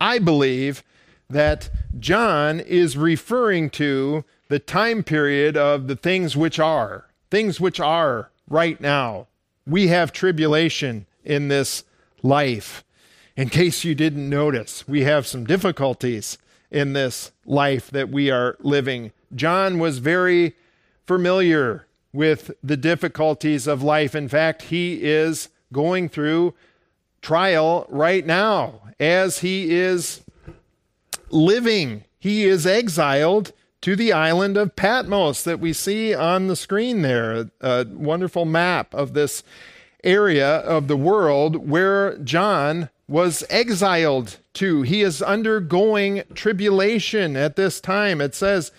I 0.00 0.18
believe 0.18 0.82
that 1.30 1.70
John 1.98 2.58
is 2.58 2.96
referring 2.96 3.70
to 3.70 4.24
the 4.48 4.58
time 4.58 5.04
period 5.04 5.56
of 5.56 5.86
the 5.86 5.96
things 5.96 6.36
which 6.36 6.58
are, 6.58 7.06
things 7.30 7.60
which 7.60 7.78
are 7.78 8.30
right 8.48 8.80
now. 8.80 9.28
We 9.66 9.88
have 9.88 10.12
tribulation 10.12 11.06
in 11.24 11.48
this 11.48 11.84
life. 12.22 12.84
In 13.36 13.48
case 13.48 13.84
you 13.84 13.94
didn't 13.94 14.28
notice, 14.28 14.86
we 14.86 15.04
have 15.04 15.26
some 15.26 15.44
difficulties 15.44 16.36
in 16.70 16.92
this 16.92 17.32
life 17.46 17.90
that 17.90 18.10
we 18.10 18.30
are 18.30 18.56
living. 18.60 19.12
John 19.34 19.78
was 19.78 19.98
very 19.98 20.54
familiar 21.06 21.86
with 22.12 22.50
the 22.62 22.76
difficulties 22.76 23.66
of 23.66 23.82
life. 23.82 24.14
In 24.14 24.28
fact, 24.28 24.62
he 24.62 25.02
is 25.02 25.48
going 25.72 26.08
through 26.08 26.54
trial 27.22 27.86
right 27.88 28.26
now 28.26 28.82
as 29.00 29.38
he 29.38 29.74
is 29.74 30.22
living. 31.30 32.04
He 32.18 32.44
is 32.44 32.66
exiled 32.66 33.52
to 33.80 33.96
the 33.96 34.12
island 34.12 34.56
of 34.56 34.76
Patmos 34.76 35.42
that 35.42 35.58
we 35.58 35.72
see 35.72 36.14
on 36.14 36.46
the 36.46 36.56
screen 36.56 37.02
there. 37.02 37.50
A 37.60 37.86
wonderful 37.90 38.44
map 38.44 38.94
of 38.94 39.14
this 39.14 39.42
area 40.04 40.58
of 40.58 40.88
the 40.88 40.96
world 40.96 41.68
where 41.68 42.18
John 42.18 42.90
was 43.08 43.44
exiled 43.50 44.38
to. 44.54 44.82
He 44.82 45.02
is 45.02 45.20
undergoing 45.22 46.22
tribulation 46.34 47.36
at 47.36 47.56
this 47.56 47.80
time. 47.80 48.20
It 48.20 48.34
says 48.34 48.72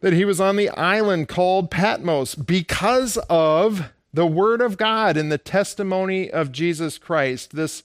that 0.00 0.12
he 0.12 0.24
was 0.24 0.40
on 0.40 0.56
the 0.56 0.70
island 0.70 1.28
called 1.28 1.70
Patmos 1.70 2.34
because 2.34 3.18
of 3.28 3.90
the 4.12 4.26
word 4.26 4.60
of 4.60 4.76
God 4.76 5.16
and 5.16 5.30
the 5.30 5.38
testimony 5.38 6.30
of 6.30 6.52
Jesus 6.52 6.98
Christ. 6.98 7.54
This 7.54 7.82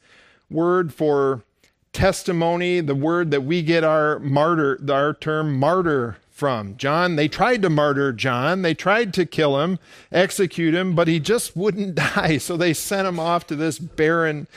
word 0.50 0.94
for 0.94 1.44
testimony, 1.92 2.80
the 2.80 2.96
word 2.96 3.32
that 3.32 3.42
we 3.42 3.62
get 3.62 3.84
our 3.84 4.20
martyr, 4.20 4.80
our 4.90 5.14
term 5.14 5.58
martyr 5.58 6.18
from. 6.30 6.76
John, 6.78 7.16
they 7.16 7.28
tried 7.28 7.62
to 7.62 7.70
martyr 7.70 8.12
John. 8.12 8.64
They 8.64 8.74
tried 8.74 9.14
to 9.14 9.26
kill 9.26 9.62
him, 9.62 9.80
execute 10.12 10.74
him, 10.74 10.96
but 10.96 11.08
he 11.08 11.20
just 11.20 11.56
wouldn't 11.56 11.96
die. 12.16 12.38
So 12.40 12.58
they 12.58 12.74
sent 12.74 13.08
him 13.08 13.20
off 13.20 13.46
to 13.48 13.56
this 13.56 13.80
barren 13.80 14.48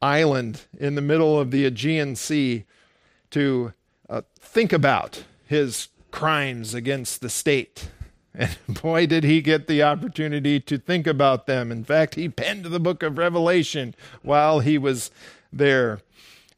island 0.00 0.62
in 0.78 0.94
the 0.94 1.00
middle 1.00 1.38
of 1.38 1.50
the 1.50 1.64
Aegean 1.64 2.14
Sea 2.14 2.64
to 3.30 3.72
uh, 4.08 4.22
think 4.38 4.72
about 4.72 5.24
his 5.46 5.88
crimes 6.10 6.74
against 6.74 7.20
the 7.20 7.28
state. 7.28 7.88
And 8.34 8.56
boy, 8.82 9.06
did 9.06 9.24
he 9.24 9.40
get 9.40 9.66
the 9.66 9.82
opportunity 9.82 10.60
to 10.60 10.78
think 10.78 11.06
about 11.06 11.46
them. 11.46 11.70
In 11.70 11.84
fact, 11.84 12.14
he 12.14 12.28
penned 12.28 12.64
the 12.64 12.80
book 12.80 13.02
of 13.02 13.18
Revelation 13.18 13.94
while 14.22 14.60
he 14.60 14.78
was 14.78 15.10
there 15.52 16.00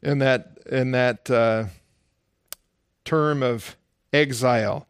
in 0.01 0.19
that 0.19 0.57
in 0.69 0.91
that 0.91 1.29
uh, 1.29 1.65
term 3.05 3.41
of 3.41 3.75
exile 4.11 4.87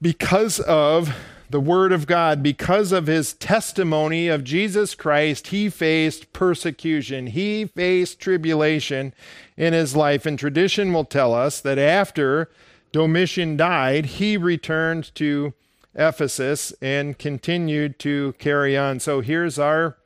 because 0.00 0.60
of 0.60 1.14
the 1.48 1.60
word 1.60 1.92
of 1.92 2.06
God, 2.06 2.42
because 2.42 2.92
of 2.92 3.06
his 3.06 3.34
testimony 3.34 4.26
of 4.26 4.42
Jesus 4.42 4.94
Christ, 4.94 5.48
he 5.48 5.68
faced 5.68 6.32
persecution. 6.32 7.28
He 7.28 7.66
faced 7.66 8.18
tribulation 8.18 9.12
in 9.56 9.74
his 9.74 9.94
life. 9.94 10.24
And 10.24 10.38
tradition 10.38 10.92
will 10.92 11.04
tell 11.04 11.34
us 11.34 11.60
that 11.60 11.78
after 11.78 12.50
Domitian 12.90 13.56
died, 13.56 14.06
he 14.06 14.36
returned 14.38 15.14
to 15.16 15.52
Ephesus 15.94 16.72
and 16.80 17.18
continued 17.18 17.98
to 18.00 18.34
carry 18.38 18.76
on. 18.76 19.00
So 19.00 19.20
here's 19.20 19.58
our 19.58 19.96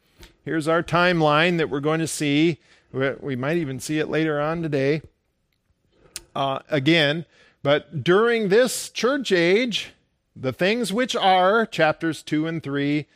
here's 0.44 0.68
our 0.68 0.82
timeline 0.82 1.58
that 1.58 1.70
we're 1.70 1.80
going 1.80 2.00
to 2.00 2.06
see 2.06 2.58
we 3.20 3.36
might 3.36 3.56
even 3.56 3.78
see 3.78 3.98
it 3.98 4.08
later 4.08 4.40
on 4.40 4.62
today. 4.62 5.02
Uh, 6.34 6.60
again, 6.70 7.24
but 7.62 8.04
during 8.04 8.48
this 8.48 8.90
church 8.90 9.32
age, 9.32 9.92
the 10.34 10.52
things 10.52 10.92
which 10.92 11.16
are, 11.16 11.66
chapters 11.66 12.22
2 12.22 12.46
and 12.46 12.62
3, 12.62 13.06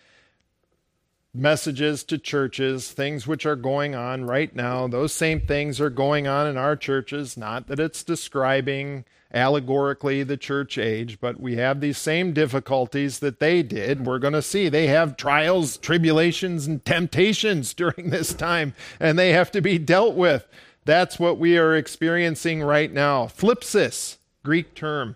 messages 1.33 2.03
to 2.05 2.19
churches, 2.19 2.91
things 2.91 3.27
which 3.27 3.47
are 3.47 3.57
going 3.57 3.95
on 3.95 4.25
right 4.25 4.55
now, 4.55 4.89
those 4.89 5.13
same 5.13 5.41
things 5.41 5.81
are 5.81 5.91
going 5.91 6.27
on 6.27 6.47
in 6.47 6.57
our 6.57 6.77
churches. 6.77 7.37
Not 7.37 7.69
that 7.69 7.81
it's 7.81 8.03
describing 8.03 9.05
allegorically 9.33 10.23
the 10.23 10.37
church 10.37 10.77
age, 10.77 11.21
but 11.21 11.39
we 11.39 11.57
have 11.57 11.81
these 11.81 11.99
same 11.99 12.33
difficulties 12.33 13.21
that 13.21 13.39
they 13.39 13.63
did. 13.63 14.05
We're 14.05 14.19
going 14.19 14.35
to 14.35 14.43
see 14.43 14.69
they 14.69 14.89
have 14.89 15.17
trials, 15.17 15.77
tribulations, 15.77 16.67
and 16.67 16.85
temptations 16.85 17.73
during 17.75 18.11
this 18.11 18.35
time, 18.35 18.75
and 18.99 19.19
they 19.19 19.33
have 19.33 19.51
to 19.53 19.61
be 19.61 19.79
dealt 19.79 20.17
with. 20.17 20.47
That's 20.85 21.19
what 21.19 21.39
we 21.39 21.57
are 21.59 21.77
experiencing 21.77 22.63
right 22.63 22.93
now. 22.93 23.27
Thlipsis, 23.27 24.17
Greek 24.43 24.75
term 24.75 25.15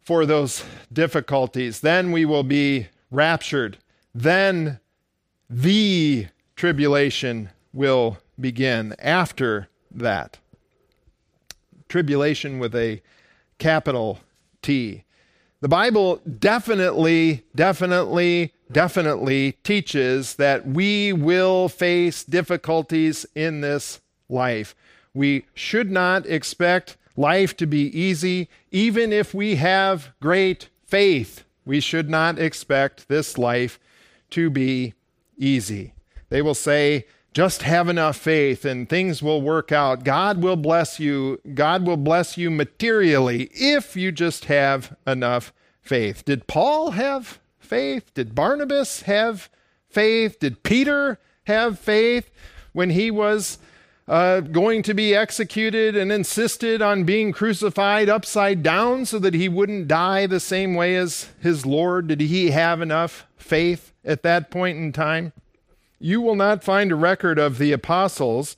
for 0.00 0.24
those 0.24 0.64
difficulties. 0.92 1.80
Then 1.80 2.12
we 2.12 2.24
will 2.24 2.44
be 2.44 2.88
raptured. 3.10 3.78
Then 4.14 4.80
the 5.50 6.28
tribulation 6.54 7.50
will 7.72 8.18
begin 8.38 8.94
after 9.00 9.68
that 9.90 10.38
tribulation 11.88 12.60
with 12.60 12.74
a 12.74 13.02
capital 13.58 14.20
T. 14.62 15.02
The 15.60 15.68
Bible 15.68 16.22
definitely, 16.38 17.44
definitely, 17.54 18.54
definitely 18.70 19.52
teaches 19.64 20.36
that 20.36 20.66
we 20.66 21.12
will 21.12 21.68
face 21.68 22.22
difficulties 22.24 23.26
in 23.34 23.60
this 23.60 24.00
life. 24.28 24.74
We 25.12 25.44
should 25.52 25.90
not 25.90 26.24
expect 26.26 26.96
life 27.16 27.56
to 27.56 27.66
be 27.66 27.86
easy, 27.98 28.48
even 28.70 29.12
if 29.12 29.34
we 29.34 29.56
have 29.56 30.12
great 30.22 30.70
faith. 30.86 31.44
We 31.66 31.80
should 31.80 32.08
not 32.08 32.38
expect 32.38 33.08
this 33.08 33.36
life 33.36 33.80
to 34.30 34.48
be 34.48 34.94
easy. 35.40 35.94
They 36.28 36.42
will 36.42 36.54
say, 36.54 37.06
just 37.32 37.62
have 37.62 37.88
enough 37.88 38.16
faith 38.16 38.64
and 38.64 38.88
things 38.88 39.22
will 39.22 39.40
work 39.40 39.70
out. 39.70 40.04
God 40.04 40.42
will 40.42 40.56
bless 40.56 40.98
you. 40.98 41.40
God 41.54 41.86
will 41.86 41.96
bless 41.96 42.36
you 42.36 42.50
materially 42.50 43.50
if 43.52 43.96
you 43.96 44.10
just 44.10 44.46
have 44.46 44.96
enough 45.06 45.52
faith. 45.80 46.24
Did 46.24 46.46
Paul 46.46 46.92
have 46.92 47.40
faith? 47.58 48.12
Did 48.14 48.34
Barnabas 48.34 49.02
have 49.02 49.48
faith? 49.88 50.40
Did 50.40 50.62
Peter 50.64 51.18
have 51.44 51.78
faith 51.78 52.30
when 52.72 52.90
he 52.90 53.12
was 53.12 53.58
uh, 54.08 54.40
going 54.40 54.82
to 54.82 54.94
be 54.94 55.14
executed 55.14 55.94
and 55.96 56.10
insisted 56.10 56.82
on 56.82 57.04
being 57.04 57.30
crucified 57.30 58.08
upside 58.08 58.60
down 58.60 59.06
so 59.06 59.20
that 59.20 59.34
he 59.34 59.48
wouldn't 59.48 59.86
die 59.86 60.26
the 60.26 60.40
same 60.40 60.74
way 60.74 60.96
as 60.96 61.28
his 61.40 61.64
Lord? 61.64 62.08
Did 62.08 62.20
he 62.22 62.50
have 62.50 62.80
enough 62.80 63.24
faith 63.36 63.89
at 64.04 64.22
that 64.22 64.50
point 64.50 64.78
in 64.78 64.92
time? 64.92 65.32
you 66.00 66.20
will 66.20 66.34
not 66.34 66.64
find 66.64 66.90
a 66.90 66.96
record 66.96 67.38
of 67.38 67.58
the 67.58 67.72
apostles 67.72 68.56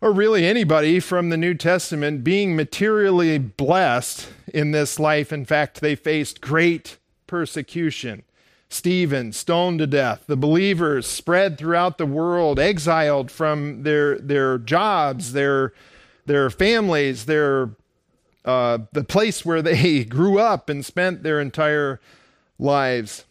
or 0.00 0.12
really 0.12 0.46
anybody 0.46 1.00
from 1.00 1.28
the 1.28 1.36
New 1.36 1.54
Testament 1.54 2.24
being 2.24 2.56
materially 2.56 3.38
blessed 3.38 4.28
in 4.54 4.70
this 4.70 4.98
life. 4.98 5.32
In 5.32 5.44
fact, 5.44 5.80
they 5.80 5.94
faced 5.96 6.40
great 6.40 6.98
persecution. 7.26 8.22
Stephen 8.68 9.32
stoned 9.32 9.80
to 9.80 9.86
death, 9.86 10.24
the 10.26 10.36
believers 10.36 11.06
spread 11.06 11.58
throughout 11.58 11.98
the 11.98 12.06
world, 12.06 12.58
exiled 12.58 13.30
from 13.30 13.82
their 13.82 14.18
their 14.18 14.56
jobs, 14.56 15.34
their 15.34 15.74
their 16.24 16.48
families, 16.48 17.26
their 17.26 17.70
uh, 18.46 18.78
the 18.92 19.04
place 19.04 19.44
where 19.44 19.60
they 19.60 20.04
grew 20.08 20.38
up 20.38 20.70
and 20.70 20.86
spent 20.86 21.22
their 21.22 21.38
entire 21.38 22.00
lives 22.58 23.26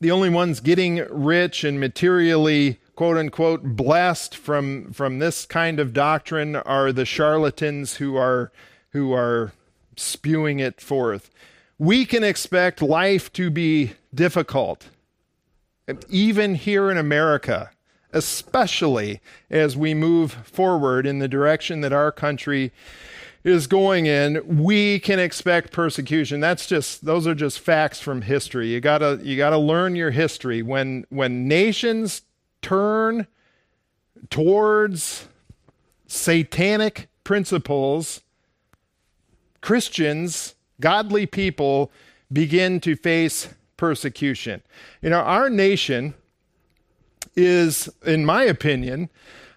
the 0.00 0.10
only 0.10 0.30
ones 0.30 0.60
getting 0.60 1.06
rich 1.10 1.64
and 1.64 1.80
materially 1.80 2.78
quote 2.94 3.16
unquote 3.16 3.62
blessed 3.62 4.36
from 4.36 4.92
from 4.92 5.18
this 5.18 5.46
kind 5.46 5.80
of 5.80 5.92
doctrine 5.92 6.56
are 6.56 6.92
the 6.92 7.04
charlatans 7.04 7.96
who 7.96 8.16
are 8.16 8.52
who 8.90 9.12
are 9.12 9.52
spewing 9.96 10.60
it 10.60 10.80
forth. 10.80 11.30
We 11.78 12.04
can 12.04 12.22
expect 12.22 12.80
life 12.80 13.32
to 13.34 13.50
be 13.50 13.92
difficult 14.14 14.88
even 16.08 16.54
here 16.54 16.90
in 16.90 16.96
America, 16.96 17.70
especially 18.12 19.20
as 19.50 19.76
we 19.76 19.92
move 19.92 20.32
forward 20.32 21.06
in 21.06 21.18
the 21.18 21.28
direction 21.28 21.80
that 21.82 21.92
our 21.92 22.12
country 22.12 22.72
is 23.44 23.66
going 23.66 24.06
in, 24.06 24.62
we 24.62 24.98
can 24.98 25.18
expect 25.18 25.70
persecution. 25.70 26.40
That's 26.40 26.66
just 26.66 27.04
those 27.04 27.26
are 27.26 27.34
just 27.34 27.60
facts 27.60 28.00
from 28.00 28.22
history. 28.22 28.68
You 28.68 28.80
gotta 28.80 29.20
you 29.22 29.36
gotta 29.36 29.58
learn 29.58 29.94
your 29.94 30.10
history. 30.10 30.62
When 30.62 31.04
when 31.10 31.46
nations 31.46 32.22
turn 32.62 33.26
towards 34.30 35.28
satanic 36.06 37.08
principles, 37.22 38.22
Christians, 39.60 40.54
godly 40.80 41.26
people 41.26 41.92
begin 42.32 42.80
to 42.80 42.96
face 42.96 43.48
persecution. 43.76 44.62
You 45.02 45.10
know, 45.10 45.20
our 45.20 45.50
nation 45.50 46.14
is, 47.36 47.88
in 48.04 48.24
my 48.24 48.44
opinion, 48.44 49.10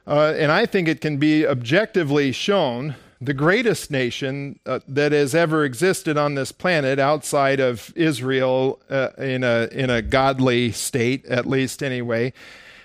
uh, 0.05 0.33
and 0.37 0.51
I 0.51 0.65
think 0.65 0.87
it 0.87 1.01
can 1.01 1.17
be 1.17 1.45
objectively 1.45 2.31
shown, 2.31 2.95
the 3.19 3.33
greatest 3.33 3.89
nation 3.89 4.59
uh, 4.65 4.79
that 4.87 5.11
has 5.11 5.33
ever 5.33 5.65
existed 5.65 6.17
on 6.17 6.35
this 6.35 6.51
planet 6.51 6.99
outside 6.99 7.59
of 7.59 7.91
Israel 7.95 8.79
uh, 8.89 9.09
in, 9.17 9.43
a, 9.43 9.67
in 9.71 9.89
a 9.89 10.01
godly 10.01 10.71
state, 10.71 11.25
at 11.25 11.45
least 11.45 11.81
anyway 11.81 12.33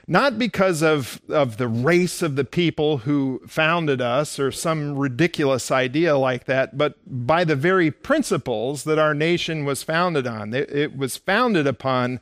not 0.06 0.38
because 0.38 0.82
of, 0.82 1.20
of 1.28 1.56
the 1.56 1.68
race 1.68 2.22
of 2.22 2.36
the 2.36 2.44
people 2.44 2.98
who 2.98 3.40
founded 3.46 4.00
us 4.00 4.38
or 4.38 4.50
some 4.50 4.98
ridiculous 4.98 5.70
idea 5.70 6.16
like 6.16 6.44
that, 6.44 6.76
but 6.76 6.96
by 7.06 7.44
the 7.44 7.56
very 7.56 7.90
principles 7.90 8.84
that 8.84 8.98
our 8.98 9.14
nation 9.14 9.64
was 9.64 9.82
founded 9.82 10.26
on. 10.26 10.52
It, 10.52 10.70
it 10.70 10.96
was 10.96 11.16
founded 11.16 11.66
upon 11.66 12.20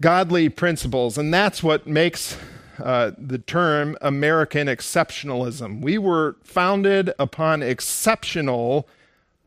godly 0.00 0.48
principles, 0.48 1.16
and 1.16 1.32
that's 1.32 1.62
what 1.62 1.86
makes 1.86 2.36
uh, 2.82 3.12
the 3.18 3.38
term 3.38 3.96
American 4.00 4.68
exceptionalism. 4.68 5.80
We 5.80 5.98
were 5.98 6.36
founded 6.42 7.12
upon 7.18 7.62
exceptional, 7.62 8.88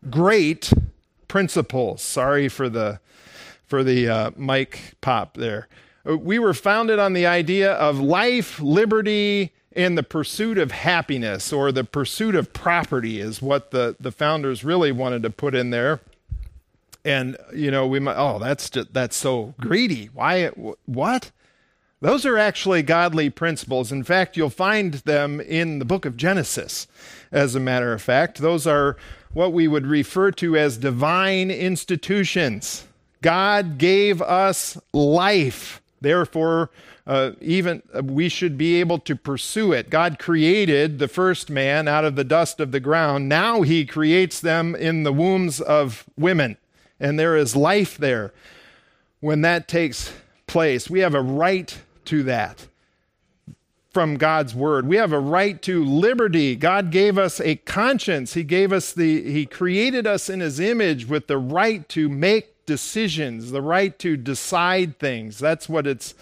great 0.09 0.71
principles. 1.27 2.01
Sorry 2.01 2.47
for 2.47 2.69
the 2.69 2.99
for 3.65 3.83
the 3.83 4.09
uh, 4.09 4.31
mic 4.35 4.95
pop 4.99 5.35
there. 5.37 5.67
Uh, 6.07 6.17
we 6.17 6.39
were 6.39 6.53
founded 6.53 6.99
on 6.99 7.13
the 7.13 7.25
idea 7.25 7.71
of 7.73 7.99
life, 7.99 8.59
liberty, 8.59 9.53
and 9.73 9.97
the 9.97 10.03
pursuit 10.03 10.57
of 10.57 10.71
happiness 10.71 11.53
or 11.53 11.71
the 11.71 11.83
pursuit 11.85 12.35
of 12.35 12.51
property 12.51 13.21
is 13.21 13.41
what 13.41 13.71
the, 13.71 13.95
the 13.99 14.11
founders 14.11 14.63
really 14.63 14.91
wanted 14.91 15.23
to 15.23 15.29
put 15.29 15.55
in 15.55 15.69
there. 15.69 16.01
And, 17.05 17.37
you 17.55 17.71
know, 17.71 17.87
we 17.87 17.99
might, 17.99 18.17
oh, 18.17 18.37
that's 18.37 18.69
just, 18.69 18.93
that's 18.93 19.15
so 19.15 19.53
greedy. 19.59 20.09
Why, 20.13 20.47
what? 20.85 21.31
Those 22.01 22.25
are 22.25 22.37
actually 22.37 22.81
godly 22.81 23.29
principles. 23.29 23.91
In 23.91 24.03
fact, 24.03 24.35
you'll 24.35 24.49
find 24.49 24.95
them 24.95 25.39
in 25.39 25.77
the 25.77 25.85
book 25.85 26.03
of 26.03 26.17
Genesis, 26.17 26.87
as 27.31 27.53
a 27.53 27.59
matter 27.59 27.93
of 27.93 28.01
fact. 28.01 28.39
Those 28.39 28.65
are 28.65 28.97
what 29.33 29.53
we 29.53 29.67
would 29.67 29.85
refer 29.85 30.31
to 30.31 30.57
as 30.57 30.77
divine 30.77 31.51
institutions. 31.51 32.85
God 33.21 33.77
gave 33.77 34.19
us 34.19 34.79
life. 34.93 35.79
Therefore, 36.01 36.71
uh, 37.05 37.33
even 37.39 37.83
uh, 37.93 38.01
we 38.01 38.29
should 38.29 38.57
be 38.57 38.79
able 38.79 38.97
to 38.97 39.15
pursue 39.15 39.71
it. 39.71 39.91
God 39.91 40.17
created 40.17 40.97
the 40.97 41.07
first 41.07 41.51
man 41.51 41.87
out 41.87 42.03
of 42.03 42.15
the 42.15 42.23
dust 42.23 42.59
of 42.59 42.71
the 42.71 42.79
ground. 42.79 43.29
Now 43.29 43.61
he 43.61 43.85
creates 43.85 44.39
them 44.39 44.75
in 44.75 45.03
the 45.03 45.13
wombs 45.13 45.61
of 45.61 46.05
women, 46.17 46.57
and 46.99 47.19
there 47.19 47.37
is 47.37 47.55
life 47.55 47.95
there. 47.95 48.33
When 49.19 49.41
that 49.41 49.67
takes 49.67 50.11
place, 50.47 50.89
we 50.89 51.01
have 51.01 51.13
a 51.13 51.21
right 51.21 51.77
to 52.11 52.23
that 52.23 52.67
from 53.89 54.15
God's 54.15 54.53
word. 54.53 54.85
We 54.85 54.97
have 54.97 55.13
a 55.13 55.19
right 55.19 55.61
to 55.61 55.83
liberty. 55.83 56.57
God 56.57 56.91
gave 56.91 57.17
us 57.17 57.39
a 57.39 57.55
conscience. 57.55 58.33
He 58.33 58.43
gave 58.43 58.73
us 58.73 58.91
the 58.91 59.31
he 59.31 59.45
created 59.45 60.05
us 60.05 60.29
in 60.29 60.41
his 60.41 60.59
image 60.59 61.07
with 61.07 61.27
the 61.27 61.37
right 61.37 61.87
to 61.89 62.09
make 62.09 62.65
decisions, 62.65 63.51
the 63.51 63.61
right 63.61 63.97
to 63.99 64.17
decide 64.17 64.99
things. 64.99 65.39
That's 65.39 65.69
what 65.69 65.87
it's. 65.87 66.13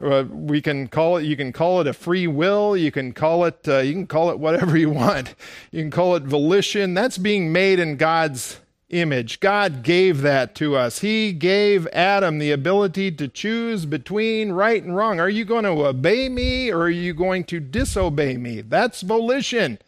Uh, 0.00 0.24
we 0.28 0.62
can 0.62 0.86
call 0.86 1.16
it. 1.16 1.24
You 1.24 1.36
can 1.36 1.52
call 1.52 1.80
it 1.80 1.88
a 1.88 1.92
free 1.92 2.28
will. 2.28 2.76
You 2.76 2.92
can 2.92 3.12
call 3.12 3.44
it. 3.44 3.66
Uh, 3.66 3.78
you 3.78 3.92
can 3.92 4.06
call 4.06 4.30
it 4.30 4.38
whatever 4.38 4.76
you 4.84 4.90
want. 4.90 5.34
You 5.72 5.82
can 5.82 5.90
call 5.90 6.14
it 6.14 6.22
volition. 6.22 6.94
That's 6.94 7.18
being 7.18 7.52
made 7.52 7.80
in 7.80 7.96
God's 7.96 8.60
image. 8.90 9.40
God 9.40 9.82
gave 9.82 10.20
that 10.22 10.54
to 10.56 10.76
us. 10.76 11.00
He 11.00 11.32
gave 11.32 11.86
Adam 11.88 12.38
the 12.38 12.52
ability 12.52 13.10
to 13.12 13.28
choose 13.28 13.86
between 13.86 14.52
right 14.52 14.82
and 14.82 14.96
wrong. 14.96 15.18
Are 15.20 15.28
you 15.28 15.44
going 15.44 15.64
to 15.64 15.86
obey 15.86 16.28
me 16.28 16.70
or 16.70 16.82
are 16.82 16.90
you 16.90 17.14
going 17.14 17.44
to 17.44 17.60
disobey 17.60 18.36
me? 18.36 18.60
That's 18.60 19.02
volition. 19.02 19.78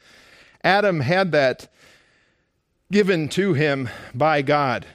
Adam 0.65 1.01
had 1.01 1.33
that 1.33 1.69
given 2.91 3.29
to 3.29 3.55
him 3.55 3.89
by 4.15 4.43
God 4.43 4.87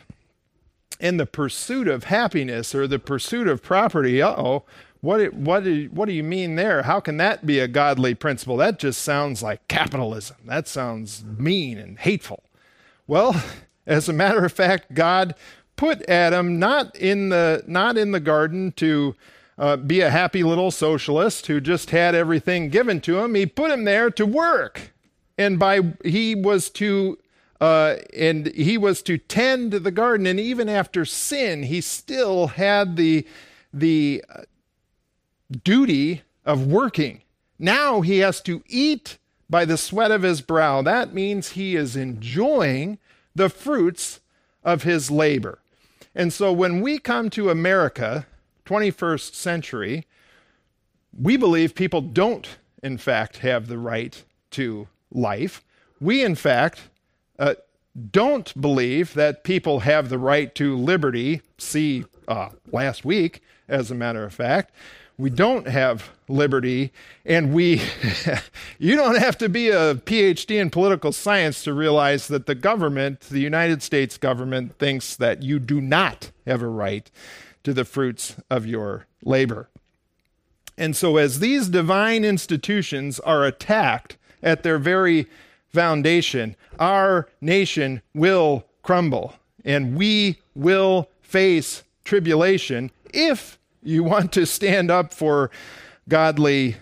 in 0.99 1.17
the 1.17 1.25
pursuit 1.25 1.87
of 1.87 2.05
happiness 2.05 2.75
or 2.75 2.87
the 2.87 2.99
pursuit 2.99 3.47
of 3.47 3.63
property. 3.63 4.21
Uh 4.21 4.35
oh. 4.37 4.63
What, 5.01 5.33
what, 5.33 5.63
what 5.91 6.05
do 6.05 6.11
you 6.11 6.23
mean 6.23 6.57
there? 6.57 6.83
How 6.83 6.99
can 6.99 7.17
that 7.17 7.43
be 7.43 7.57
a 7.57 7.67
godly 7.67 8.13
principle? 8.13 8.55
That 8.57 8.77
just 8.77 9.01
sounds 9.01 9.41
like 9.41 9.67
capitalism. 9.67 10.37
That 10.45 10.67
sounds 10.67 11.23
mean 11.23 11.79
and 11.79 11.97
hateful. 11.97 12.43
Well, 13.07 13.43
as 13.85 14.07
a 14.07 14.13
matter 14.13 14.45
of 14.45 14.53
fact, 14.53 14.93
God 14.93 15.35
put 15.75 16.07
Adam 16.09 16.59
not 16.59 16.95
in 16.95 17.29
the, 17.29 17.63
not 17.67 17.97
in 17.97 18.11
the 18.11 18.19
garden 18.19 18.71
to 18.73 19.15
uh, 19.57 19.77
be 19.77 20.01
a 20.01 20.09
happy 20.09 20.43
little 20.43 20.71
socialist 20.71 21.47
who 21.47 21.59
just 21.61 21.91
had 21.91 22.15
everything 22.15 22.69
given 22.69 23.01
to 23.01 23.19
him. 23.19 23.35
He 23.35 23.45
put 23.45 23.71
him 23.71 23.83
there 23.83 24.09
to 24.11 24.25
work. 24.25 24.93
And 25.37 25.57
by 25.57 25.79
he 26.03 26.35
was 26.35 26.69
to 26.71 27.17
uh, 27.61 27.97
and 28.17 28.47
he 28.47 28.75
was 28.75 29.03
to 29.03 29.19
tend 29.19 29.71
the 29.71 29.91
garden. 29.91 30.25
And 30.25 30.39
even 30.39 30.67
after 30.67 31.05
sin, 31.05 31.63
he 31.63 31.79
still 31.79 32.47
had 32.47 32.95
the, 32.95 33.25
the 33.71 34.25
uh, 34.27 34.41
duty 35.63 36.23
of 36.43 36.65
working. 36.65 37.21
Now 37.59 38.01
he 38.01 38.17
has 38.19 38.41
to 38.41 38.63
eat 38.65 39.19
by 39.47 39.65
the 39.65 39.77
sweat 39.77 40.09
of 40.09 40.23
his 40.23 40.41
brow. 40.41 40.81
That 40.81 41.13
means 41.13 41.49
he 41.49 41.75
is 41.75 41.95
enjoying 41.95 42.97
the 43.35 43.49
fruits 43.49 44.19
of 44.63 44.83
his 44.83 45.09
labor. 45.09 45.59
And 46.13 46.33
so 46.33 46.51
when 46.51 46.81
we 46.81 46.99
come 46.99 47.29
to 47.31 47.49
America, 47.49 48.27
21st 48.65 49.33
century, 49.33 50.07
we 51.17 51.37
believe 51.37 51.75
people 51.75 52.01
don't, 52.01 52.47
in 52.83 52.97
fact, 52.97 53.37
have 53.37 53.67
the 53.67 53.77
right 53.77 54.23
to 54.51 54.87
life. 55.11 55.63
We, 55.99 56.23
in 56.23 56.35
fact, 56.35 56.81
uh, 57.39 57.55
don't 58.11 58.59
believe 58.59 59.13
that 59.13 59.43
people 59.43 59.81
have 59.81 60.09
the 60.09 60.17
right 60.17 60.53
to 60.55 60.77
liberty. 60.77 61.41
See 61.57 62.05
uh, 62.27 62.49
last 62.71 63.03
week, 63.03 63.41
as 63.67 63.91
a 63.91 63.95
matter 63.95 64.23
of 64.23 64.33
fact. 64.33 64.73
We 65.21 65.29
don't 65.29 65.67
have 65.67 66.09
liberty, 66.27 66.91
and 67.27 67.53
we, 67.53 67.79
you 68.79 68.95
don't 68.95 69.19
have 69.19 69.37
to 69.37 69.49
be 69.49 69.69
a 69.69 69.93
PhD 69.93 70.59
in 70.59 70.71
political 70.71 71.11
science 71.11 71.63
to 71.63 71.75
realize 71.75 72.27
that 72.29 72.47
the 72.47 72.55
government, 72.55 73.19
the 73.29 73.39
United 73.39 73.83
States 73.83 74.17
government, 74.17 74.79
thinks 74.79 75.15
that 75.15 75.43
you 75.43 75.59
do 75.59 75.79
not 75.79 76.31
have 76.47 76.63
a 76.63 76.67
right 76.67 77.11
to 77.63 77.71
the 77.71 77.85
fruits 77.85 78.35
of 78.49 78.65
your 78.65 79.05
labor. 79.23 79.69
And 80.75 80.95
so, 80.95 81.17
as 81.17 81.37
these 81.37 81.69
divine 81.69 82.25
institutions 82.25 83.19
are 83.19 83.45
attacked 83.45 84.17
at 84.41 84.63
their 84.63 84.79
very 84.79 85.27
foundation, 85.69 86.55
our 86.79 87.29
nation 87.39 88.01
will 88.15 88.65
crumble 88.81 89.35
and 89.63 89.95
we 89.95 90.39
will 90.55 91.11
face 91.21 91.83
tribulation 92.03 92.89
if 93.13 93.59
you 93.83 94.03
want 94.03 94.31
to 94.33 94.45
stand 94.45 94.91
up 94.91 95.13
for 95.13 95.51
godly 96.07 96.77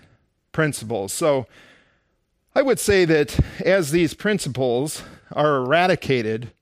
principles. 0.52 1.12
So 1.12 1.46
I 2.54 2.62
would 2.62 2.78
say 2.78 3.04
that 3.04 3.38
as 3.60 3.90
these 3.90 4.14
principles 4.14 5.02
are 5.32 5.56
eradicated, 5.56 6.52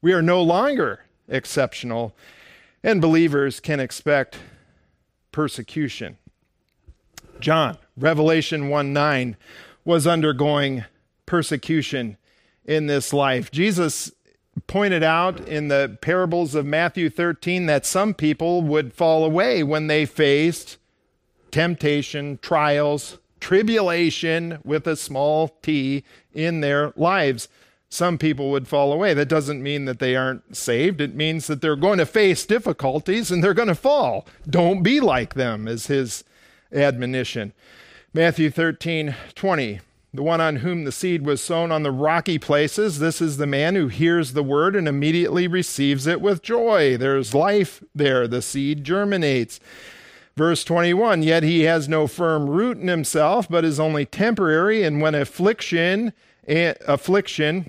we 0.00 0.12
are 0.12 0.22
no 0.22 0.42
longer 0.42 1.00
exceptional, 1.28 2.14
and 2.82 3.00
believers 3.00 3.60
can 3.60 3.80
expect 3.80 4.38
persecution. 5.32 6.18
John, 7.40 7.78
Revelation 7.96 8.68
1 8.68 8.92
9, 8.92 9.36
was 9.84 10.06
undergoing 10.06 10.84
persecution 11.26 12.16
in 12.64 12.86
this 12.86 13.12
life. 13.12 13.50
Jesus 13.50 14.12
pointed 14.66 15.02
out 15.02 15.40
in 15.48 15.68
the 15.68 15.98
parables 16.00 16.54
of 16.54 16.66
Matthew 16.66 17.10
13 17.10 17.66
that 17.66 17.86
some 17.86 18.14
people 18.14 18.62
would 18.62 18.92
fall 18.92 19.24
away 19.24 19.62
when 19.62 19.86
they 19.86 20.04
faced 20.06 20.78
temptation, 21.50 22.38
trials, 22.42 23.18
tribulation 23.40 24.58
with 24.64 24.86
a 24.86 24.96
small 24.96 25.56
t 25.62 26.04
in 26.32 26.60
their 26.60 26.92
lives. 26.96 27.48
Some 27.90 28.18
people 28.18 28.50
would 28.50 28.68
fall 28.68 28.92
away. 28.92 29.14
That 29.14 29.28
doesn't 29.28 29.62
mean 29.62 29.86
that 29.86 29.98
they 29.98 30.14
aren't 30.14 30.56
saved. 30.56 31.00
It 31.00 31.14
means 31.14 31.46
that 31.46 31.62
they're 31.62 31.76
going 31.76 31.98
to 31.98 32.06
face 32.06 32.44
difficulties 32.44 33.30
and 33.30 33.42
they're 33.42 33.54
going 33.54 33.68
to 33.68 33.74
fall. 33.74 34.26
Don't 34.48 34.82
be 34.82 35.00
like 35.00 35.34
them, 35.34 35.66
is 35.66 35.86
his 35.86 36.22
admonition. 36.72 37.54
Matthew 38.12 38.50
13, 38.50 39.14
20. 39.34 39.80
The 40.12 40.22
one 40.22 40.40
on 40.40 40.56
whom 40.56 40.84
the 40.84 40.92
seed 40.92 41.26
was 41.26 41.40
sown 41.40 41.70
on 41.70 41.82
the 41.82 41.92
rocky 41.92 42.38
places, 42.38 42.98
this 42.98 43.20
is 43.20 43.36
the 43.36 43.46
man 43.46 43.74
who 43.74 43.88
hears 43.88 44.32
the 44.32 44.42
word 44.42 44.74
and 44.74 44.88
immediately 44.88 45.46
receives 45.46 46.06
it 46.06 46.22
with 46.22 46.42
joy. 46.42 46.96
There's 46.96 47.34
life 47.34 47.82
there. 47.94 48.26
The 48.26 48.40
seed 48.40 48.84
germinates. 48.84 49.60
Verse 50.34 50.64
21 50.64 51.24
Yet 51.24 51.42
he 51.42 51.62
has 51.62 51.88
no 51.88 52.06
firm 52.06 52.48
root 52.48 52.78
in 52.78 52.88
himself, 52.88 53.48
but 53.50 53.64
is 53.64 53.78
only 53.78 54.06
temporary, 54.06 54.82
and 54.82 55.02
when 55.02 55.14
affliction, 55.14 56.14
affliction, 56.46 57.68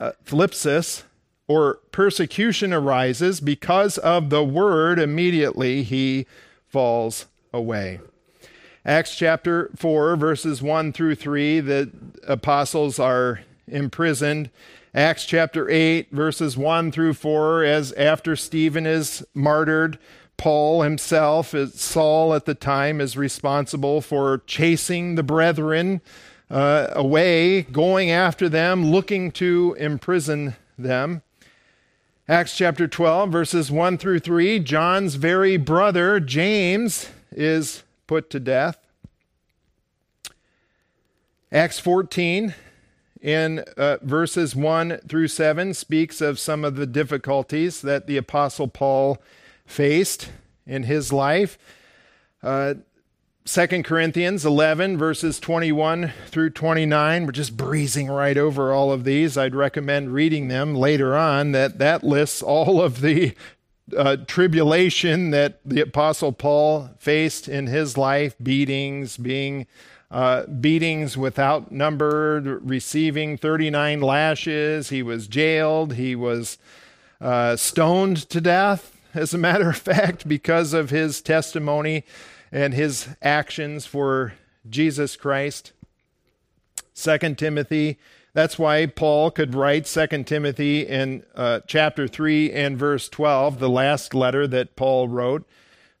uh, 0.00 0.12
thlipsis, 0.24 1.04
or 1.46 1.80
persecution 1.92 2.72
arises 2.72 3.40
because 3.40 3.98
of 3.98 4.30
the 4.30 4.42
word, 4.42 4.98
immediately 4.98 5.82
he 5.82 6.26
falls 6.66 7.26
away. 7.52 8.00
Acts 8.84 9.14
chapter 9.14 9.70
4, 9.76 10.16
verses 10.16 10.62
1 10.62 10.92
through 10.92 11.14
3, 11.14 11.60
the 11.60 11.90
apostles 12.26 12.98
are 12.98 13.40
imprisoned. 13.68 14.50
Acts 14.94 15.26
chapter 15.26 15.68
8, 15.68 16.10
verses 16.10 16.56
1 16.56 16.90
through 16.90 17.12
4, 17.14 17.62
as 17.62 17.92
after 17.92 18.34
Stephen 18.34 18.86
is 18.86 19.22
martyred, 19.34 19.98
Paul 20.38 20.80
himself, 20.80 21.54
Saul 21.74 22.32
at 22.32 22.46
the 22.46 22.54
time, 22.54 23.02
is 23.02 23.18
responsible 23.18 24.00
for 24.00 24.38
chasing 24.46 25.14
the 25.14 25.22
brethren 25.22 26.00
uh, 26.48 26.86
away, 26.92 27.62
going 27.62 28.10
after 28.10 28.48
them, 28.48 28.86
looking 28.86 29.30
to 29.32 29.76
imprison 29.78 30.56
them. 30.78 31.20
Acts 32.26 32.56
chapter 32.56 32.88
12, 32.88 33.30
verses 33.30 33.70
1 33.70 33.98
through 33.98 34.20
3, 34.20 34.58
John's 34.60 35.16
very 35.16 35.58
brother, 35.58 36.18
James, 36.18 37.10
is 37.30 37.82
put 38.10 38.28
to 38.28 38.40
death. 38.40 38.76
Acts 41.52 41.78
14, 41.78 42.56
in 43.22 43.60
uh, 43.76 43.98
verses 44.02 44.56
1 44.56 44.98
through 45.06 45.28
7, 45.28 45.72
speaks 45.74 46.20
of 46.20 46.40
some 46.40 46.64
of 46.64 46.74
the 46.74 46.88
difficulties 46.88 47.80
that 47.82 48.08
the 48.08 48.16
Apostle 48.16 48.66
Paul 48.66 49.22
faced 49.64 50.30
in 50.66 50.82
his 50.82 51.12
life. 51.12 51.56
Uh, 52.42 52.74
2 53.44 53.84
Corinthians 53.84 54.44
11, 54.44 54.98
verses 54.98 55.38
21 55.38 56.12
through 56.26 56.50
29. 56.50 57.26
We're 57.26 57.30
just 57.30 57.56
breezing 57.56 58.08
right 58.08 58.36
over 58.36 58.72
all 58.72 58.90
of 58.90 59.04
these. 59.04 59.38
I'd 59.38 59.54
recommend 59.54 60.12
reading 60.12 60.48
them 60.48 60.74
later 60.74 61.16
on. 61.16 61.52
That, 61.52 61.78
that 61.78 62.02
lists 62.02 62.42
all 62.42 62.82
of 62.82 63.02
the 63.02 63.36
uh, 63.96 64.16
tribulation 64.26 65.30
that 65.30 65.60
the 65.64 65.80
Apostle 65.80 66.32
Paul 66.32 66.90
faced 66.98 67.48
in 67.48 67.66
his 67.66 67.96
life 67.96 68.34
beatings, 68.42 69.16
being 69.16 69.66
uh, 70.10 70.46
beatings 70.46 71.16
without 71.16 71.70
number, 71.70 72.40
receiving 72.62 73.36
39 73.36 74.00
lashes. 74.00 74.88
He 74.88 75.02
was 75.02 75.28
jailed. 75.28 75.94
He 75.94 76.16
was 76.16 76.58
uh, 77.20 77.56
stoned 77.56 78.28
to 78.30 78.40
death, 78.40 78.96
as 79.14 79.34
a 79.34 79.38
matter 79.38 79.70
of 79.70 79.76
fact, 79.78 80.28
because 80.28 80.72
of 80.72 80.90
his 80.90 81.20
testimony 81.20 82.04
and 82.50 82.74
his 82.74 83.08
actions 83.22 83.86
for 83.86 84.34
Jesus 84.68 85.16
Christ. 85.16 85.72
Second 86.92 87.38
Timothy 87.38 87.98
that's 88.32 88.58
why 88.58 88.86
Paul 88.86 89.30
could 89.30 89.54
write 89.54 89.86
2 89.86 90.24
Timothy 90.24 90.86
in 90.86 91.24
uh, 91.34 91.60
chapter 91.66 92.06
3 92.06 92.52
and 92.52 92.78
verse 92.78 93.08
12, 93.08 93.58
the 93.58 93.68
last 93.68 94.14
letter 94.14 94.46
that 94.46 94.76
Paul 94.76 95.08
wrote. 95.08 95.46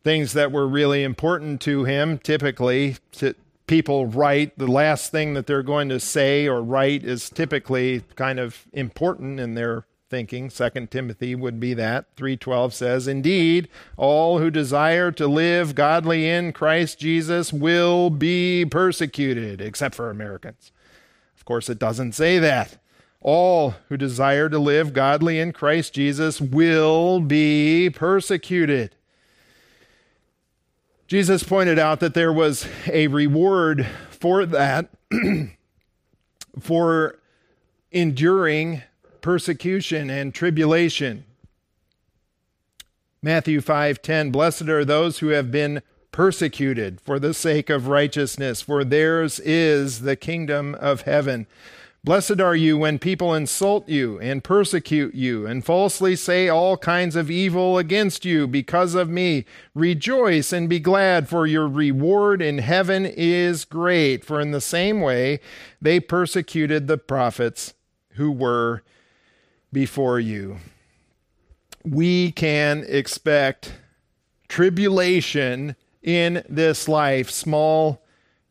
Things 0.02 0.32
that 0.32 0.52
were 0.52 0.66
really 0.66 1.02
important 1.02 1.60
to 1.62 1.84
him. 1.84 2.18
Typically, 2.18 2.96
to, 3.12 3.34
people 3.66 4.06
write, 4.06 4.56
the 4.58 4.66
last 4.66 5.10
thing 5.10 5.34
that 5.34 5.46
they're 5.46 5.62
going 5.62 5.88
to 5.90 6.00
say 6.00 6.48
or 6.48 6.62
write 6.62 7.04
is 7.04 7.28
typically 7.28 8.02
kind 8.16 8.40
of 8.40 8.66
important 8.72 9.38
in 9.38 9.54
their 9.54 9.84
thinking. 10.10 10.50
2 10.50 10.88
Timothy 10.90 11.34
would 11.34 11.60
be 11.60 11.72
that. 11.74 12.06
3:12 12.16 12.74
says, 12.74 13.06
"Indeed, 13.06 13.68
all 13.96 14.38
who 14.38 14.50
desire 14.50 15.12
to 15.12 15.26
live 15.26 15.74
godly 15.74 16.28
in 16.28 16.52
Christ 16.52 16.98
Jesus 16.98 17.52
will 17.52 18.10
be 18.10 18.64
persecuted, 18.64 19.60
except 19.60 19.94
for 19.94 20.10
Americans." 20.10 20.72
Of 21.40 21.46
course, 21.46 21.70
it 21.70 21.78
doesn't 21.78 22.12
say 22.12 22.38
that. 22.38 22.76
All 23.22 23.74
who 23.88 23.96
desire 23.96 24.50
to 24.50 24.58
live 24.58 24.92
godly 24.92 25.40
in 25.40 25.52
Christ 25.52 25.94
Jesus 25.94 26.38
will 26.38 27.20
be 27.20 27.88
persecuted. 27.88 28.94
Jesus 31.06 31.42
pointed 31.42 31.78
out 31.78 32.00
that 32.00 32.12
there 32.12 32.32
was 32.32 32.68
a 32.86 33.06
reward 33.08 33.86
for 34.10 34.44
that, 34.44 34.90
for 36.60 37.18
enduring 37.90 38.82
persecution 39.22 40.10
and 40.10 40.34
tribulation. 40.34 41.24
Matthew 43.22 43.60
5:10 43.60 44.30
Blessed 44.30 44.68
are 44.68 44.84
those 44.84 45.18
who 45.18 45.28
have 45.28 45.50
been 45.50 45.82
persecuted 46.12 47.00
for 47.00 47.18
the 47.18 47.34
sake 47.34 47.70
of 47.70 47.88
righteousness, 47.88 48.62
for 48.62 48.84
theirs 48.84 49.40
is 49.40 50.00
the 50.00 50.16
kingdom 50.16 50.74
of 50.76 51.02
heaven. 51.02 51.46
Blessed 52.02 52.40
are 52.40 52.56
you 52.56 52.78
when 52.78 52.98
people 52.98 53.34
insult 53.34 53.86
you 53.86 54.18
and 54.20 54.42
persecute 54.42 55.14
you 55.14 55.46
and 55.46 55.62
falsely 55.62 56.16
say 56.16 56.48
all 56.48 56.78
kinds 56.78 57.14
of 57.14 57.30
evil 57.30 57.76
against 57.76 58.24
you 58.24 58.46
because 58.46 58.94
of 58.94 59.10
me. 59.10 59.44
Rejoice 59.74 60.50
and 60.50 60.66
be 60.66 60.80
glad, 60.80 61.28
for 61.28 61.46
your 61.46 61.68
reward 61.68 62.40
in 62.40 62.56
heaven 62.58 63.04
is 63.04 63.66
great. 63.66 64.24
For 64.24 64.40
in 64.40 64.50
the 64.50 64.62
same 64.62 65.02
way 65.02 65.40
they 65.82 66.00
persecuted 66.00 66.86
the 66.86 66.96
prophets 66.96 67.74
who 68.12 68.32
were 68.32 68.82
before 69.70 70.18
you. 70.18 70.56
We 71.84 72.32
can 72.32 72.84
expect 72.88 73.74
tribulation 74.48 75.76
in 76.02 76.42
this 76.48 76.88
life, 76.88 77.30
small 77.30 78.02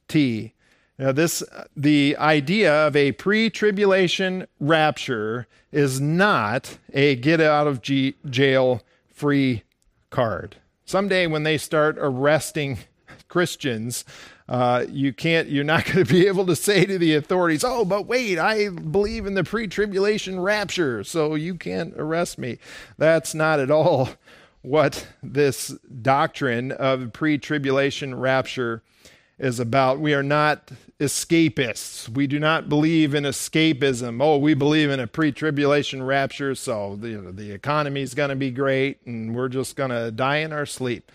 t. 0.07 0.53
Now, 0.97 1.13
this 1.13 1.41
the 1.77 2.17
idea 2.17 2.73
of 2.87 2.95
a 2.95 3.13
pre-tribulation 3.13 4.47
rapture 4.59 5.47
is 5.71 6.01
not 6.01 6.77
a 6.93 7.15
get 7.15 7.39
out 7.39 7.67
of 7.67 7.81
g- 7.81 8.15
jail 8.29 8.81
free 9.07 9.63
card. 10.09 10.57
Someday, 10.85 11.27
when 11.27 11.43
they 11.43 11.57
start 11.57 11.97
arresting 11.99 12.79
Christians, 13.29 14.03
uh, 14.49 14.85
you 14.89 15.13
can't. 15.13 15.47
You're 15.47 15.63
not 15.63 15.85
going 15.91 16.03
to 16.05 16.11
be 16.11 16.27
able 16.27 16.45
to 16.47 16.55
say 16.55 16.85
to 16.85 16.97
the 16.97 17.15
authorities, 17.15 17.63
"Oh, 17.63 17.85
but 17.85 18.07
wait, 18.07 18.37
I 18.37 18.69
believe 18.69 19.25
in 19.25 19.35
the 19.35 19.43
pre-tribulation 19.43 20.39
rapture, 20.39 21.03
so 21.05 21.35
you 21.35 21.55
can't 21.55 21.93
arrest 21.95 22.37
me." 22.37 22.57
That's 22.97 23.33
not 23.33 23.59
at 23.59 23.71
all 23.71 24.09
what 24.61 25.07
this 25.23 25.69
doctrine 26.01 26.71
of 26.71 27.13
pre 27.13 27.37
tribulation 27.37 28.15
rapture 28.15 28.83
is 29.37 29.59
about. 29.59 29.99
We 29.99 30.13
are 30.13 30.23
not 30.23 30.71
escapists. 30.99 32.09
We 32.09 32.27
do 32.27 32.39
not 32.39 32.67
believe 32.67 33.15
in 33.15 33.23
escapism. 33.23 34.21
Oh, 34.21 34.37
we 34.37 34.53
believe 34.53 34.89
in 34.89 34.99
a 34.99 35.07
pre 35.07 35.31
tribulation 35.31 36.03
rapture, 36.03 36.55
so 36.55 36.97
the, 36.97 37.31
the 37.31 37.51
economy 37.51 38.01
is 38.01 38.13
going 38.13 38.29
to 38.29 38.35
be 38.35 38.51
great 38.51 39.05
and 39.05 39.35
we're 39.35 39.49
just 39.49 39.75
going 39.75 39.91
to 39.91 40.11
die 40.11 40.37
in 40.37 40.51
our 40.51 40.65
sleep. 40.65 41.11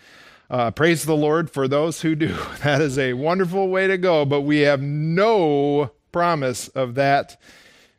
Uh, 0.50 0.70
praise 0.70 1.04
the 1.04 1.16
Lord 1.16 1.50
for 1.50 1.68
those 1.68 2.02
who 2.02 2.14
do. 2.14 2.36
That 2.62 2.80
is 2.80 2.98
a 2.98 3.12
wonderful 3.12 3.68
way 3.68 3.86
to 3.86 3.98
go, 3.98 4.24
but 4.24 4.40
we 4.42 4.60
have 4.60 4.80
no 4.80 5.90
promise 6.12 6.68
of 6.68 6.94
that 6.94 7.40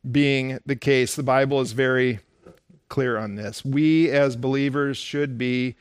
being 0.09 0.59
the 0.65 0.75
case. 0.75 1.15
The 1.15 1.23
Bible 1.23 1.61
is 1.61 1.71
very 1.73 2.19
clear 2.89 3.17
on 3.17 3.35
this. 3.35 3.63
We 3.63 4.09
as 4.09 4.35
believers 4.35 4.97
should 4.97 5.37
be 5.37 5.75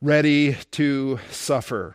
ready 0.00 0.56
to 0.72 1.18
suffer. 1.30 1.94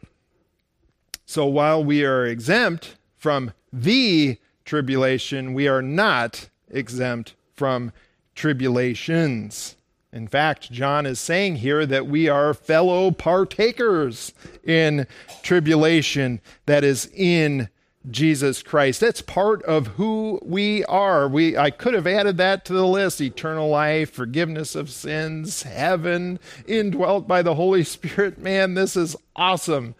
So 1.25 1.45
while 1.45 1.83
we 1.83 2.05
are 2.05 2.25
exempt 2.25 2.95
from 3.17 3.51
the 3.73 4.37
tribulation, 4.63 5.53
we 5.53 5.67
are 5.67 5.81
not 5.81 6.49
exempt 6.69 7.35
from 7.55 7.91
tribulations. 8.35 9.75
In 10.13 10.27
fact, 10.27 10.71
John 10.71 11.05
is 11.05 11.19
saying 11.19 11.57
here 11.57 11.85
that 11.85 12.07
we 12.07 12.29
are 12.29 12.53
fellow 12.53 13.11
partakers 13.11 14.33
in 14.63 15.07
tribulation 15.41 16.39
that 16.67 16.83
is 16.83 17.09
in 17.13 17.69
Jesus 18.09 18.61
Christ. 18.63 18.99
That's 18.99 19.21
part 19.21 19.63
of 19.63 19.87
who 19.87 20.39
we 20.43 20.85
are. 20.85 21.27
We 21.27 21.57
I 21.57 21.71
could 21.71 21.93
have 21.93 22.07
added 22.07 22.37
that 22.37 22.65
to 22.65 22.73
the 22.73 22.85
list: 22.85 23.21
eternal 23.21 23.69
life, 23.69 24.11
forgiveness 24.11 24.75
of 24.75 24.89
sins, 24.89 25.63
heaven, 25.63 26.39
indwelt 26.67 27.27
by 27.27 27.41
the 27.41 27.55
Holy 27.55 27.83
Spirit. 27.83 28.37
Man, 28.37 28.73
this 28.73 28.95
is 28.95 29.15
awesome. 29.35 29.95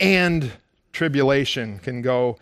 And 0.00 0.52
tribulation 0.92 1.78
can 1.78 2.02
go 2.02 2.38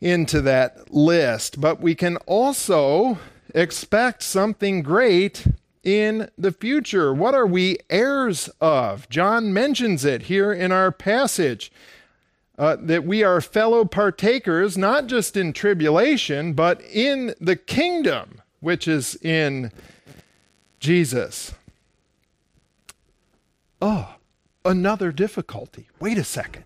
into 0.00 0.40
that 0.40 0.92
list, 0.92 1.60
but 1.60 1.80
we 1.80 1.94
can 1.94 2.16
also 2.26 3.18
expect 3.54 4.22
something 4.22 4.82
great 4.82 5.46
in 5.84 6.28
the 6.38 6.52
future. 6.52 7.12
What 7.12 7.34
are 7.34 7.46
we 7.46 7.78
heirs 7.90 8.48
of? 8.60 9.08
John 9.08 9.52
mentions 9.52 10.04
it 10.04 10.22
here 10.22 10.52
in 10.52 10.72
our 10.72 10.90
passage 10.90 11.70
uh, 12.58 12.76
that 12.80 13.04
we 13.04 13.22
are 13.22 13.40
fellow 13.40 13.84
partakers, 13.84 14.76
not 14.76 15.06
just 15.06 15.36
in 15.36 15.52
tribulation, 15.52 16.52
but 16.52 16.82
in 16.82 17.34
the 17.40 17.56
kingdom 17.56 18.42
which 18.60 18.86
is 18.86 19.16
in 19.16 19.72
Jesus. 20.78 21.52
Oh, 23.80 24.14
another 24.64 25.10
difficulty. 25.10 25.88
Wait 25.98 26.16
a 26.16 26.24
second. 26.24 26.64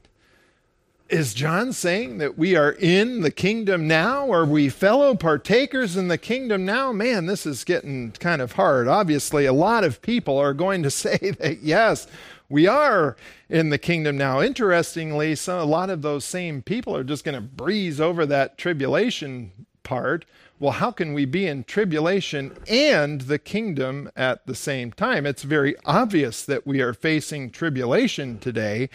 Is 1.08 1.34
John 1.34 1.72
saying 1.72 2.18
that 2.18 2.36
we 2.36 2.56
are 2.56 2.72
in 2.72 3.20
the 3.20 3.30
kingdom 3.30 3.86
now? 3.86 4.30
Are 4.30 4.44
we 4.44 4.68
fellow 4.68 5.14
partakers 5.14 5.96
in 5.96 6.08
the 6.08 6.18
kingdom 6.18 6.64
now? 6.64 6.92
Man, 6.92 7.26
this 7.26 7.46
is 7.46 7.62
getting 7.62 8.10
kind 8.10 8.42
of 8.42 8.52
hard. 8.52 8.88
Obviously, 8.88 9.46
a 9.46 9.52
lot 9.52 9.84
of 9.84 10.02
people 10.02 10.36
are 10.36 10.52
going 10.52 10.82
to 10.82 10.90
say 10.90 11.16
that 11.38 11.62
yes, 11.62 12.06
we 12.48 12.66
are 12.66 13.16
in 13.48 13.70
the 13.70 13.78
kingdom 13.78 14.16
now. 14.16 14.40
Interestingly, 14.40 15.34
so 15.34 15.60
a 15.60 15.64
lot 15.64 15.90
of 15.90 16.02
those 16.02 16.24
same 16.24 16.62
people 16.62 16.96
are 16.96 17.04
just 17.04 17.24
going 17.24 17.34
to 17.34 17.40
breeze 17.40 18.00
over 18.00 18.26
that 18.26 18.56
tribulation 18.58 19.52
part. 19.82 20.24
Well, 20.58 20.72
how 20.72 20.90
can 20.90 21.12
we 21.12 21.26
be 21.26 21.46
in 21.46 21.64
tribulation 21.64 22.56
and 22.68 23.22
the 23.22 23.38
kingdom 23.38 24.10
at 24.16 24.46
the 24.46 24.54
same 24.54 24.90
time? 24.92 25.26
It's 25.26 25.42
very 25.42 25.76
obvious 25.84 26.44
that 26.44 26.66
we 26.66 26.80
are 26.80 26.94
facing 26.94 27.50
tribulation 27.50 28.38
today, 28.38 28.88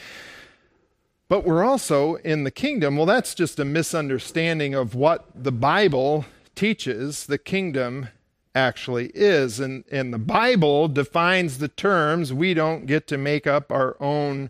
but 1.29 1.45
we're 1.45 1.63
also 1.63 2.15
in 2.15 2.45
the 2.45 2.51
kingdom. 2.51 2.97
Well, 2.97 3.05
that's 3.05 3.35
just 3.35 3.59
a 3.59 3.65
misunderstanding 3.65 4.73
of 4.73 4.95
what 4.95 5.27
the 5.35 5.51
Bible 5.51 6.25
teaches 6.55 7.25
the 7.25 7.37
kingdom 7.37 8.09
actually 8.55 9.07
is. 9.13 9.59
And, 9.59 9.83
and 9.91 10.13
the 10.13 10.19
Bible 10.19 10.87
defines 10.87 11.57
the 11.57 11.67
terms. 11.67 12.33
We 12.33 12.53
don't 12.53 12.85
get 12.85 13.07
to 13.07 13.17
make 13.17 13.47
up 13.47 13.71
our 13.71 13.95
own 13.99 14.49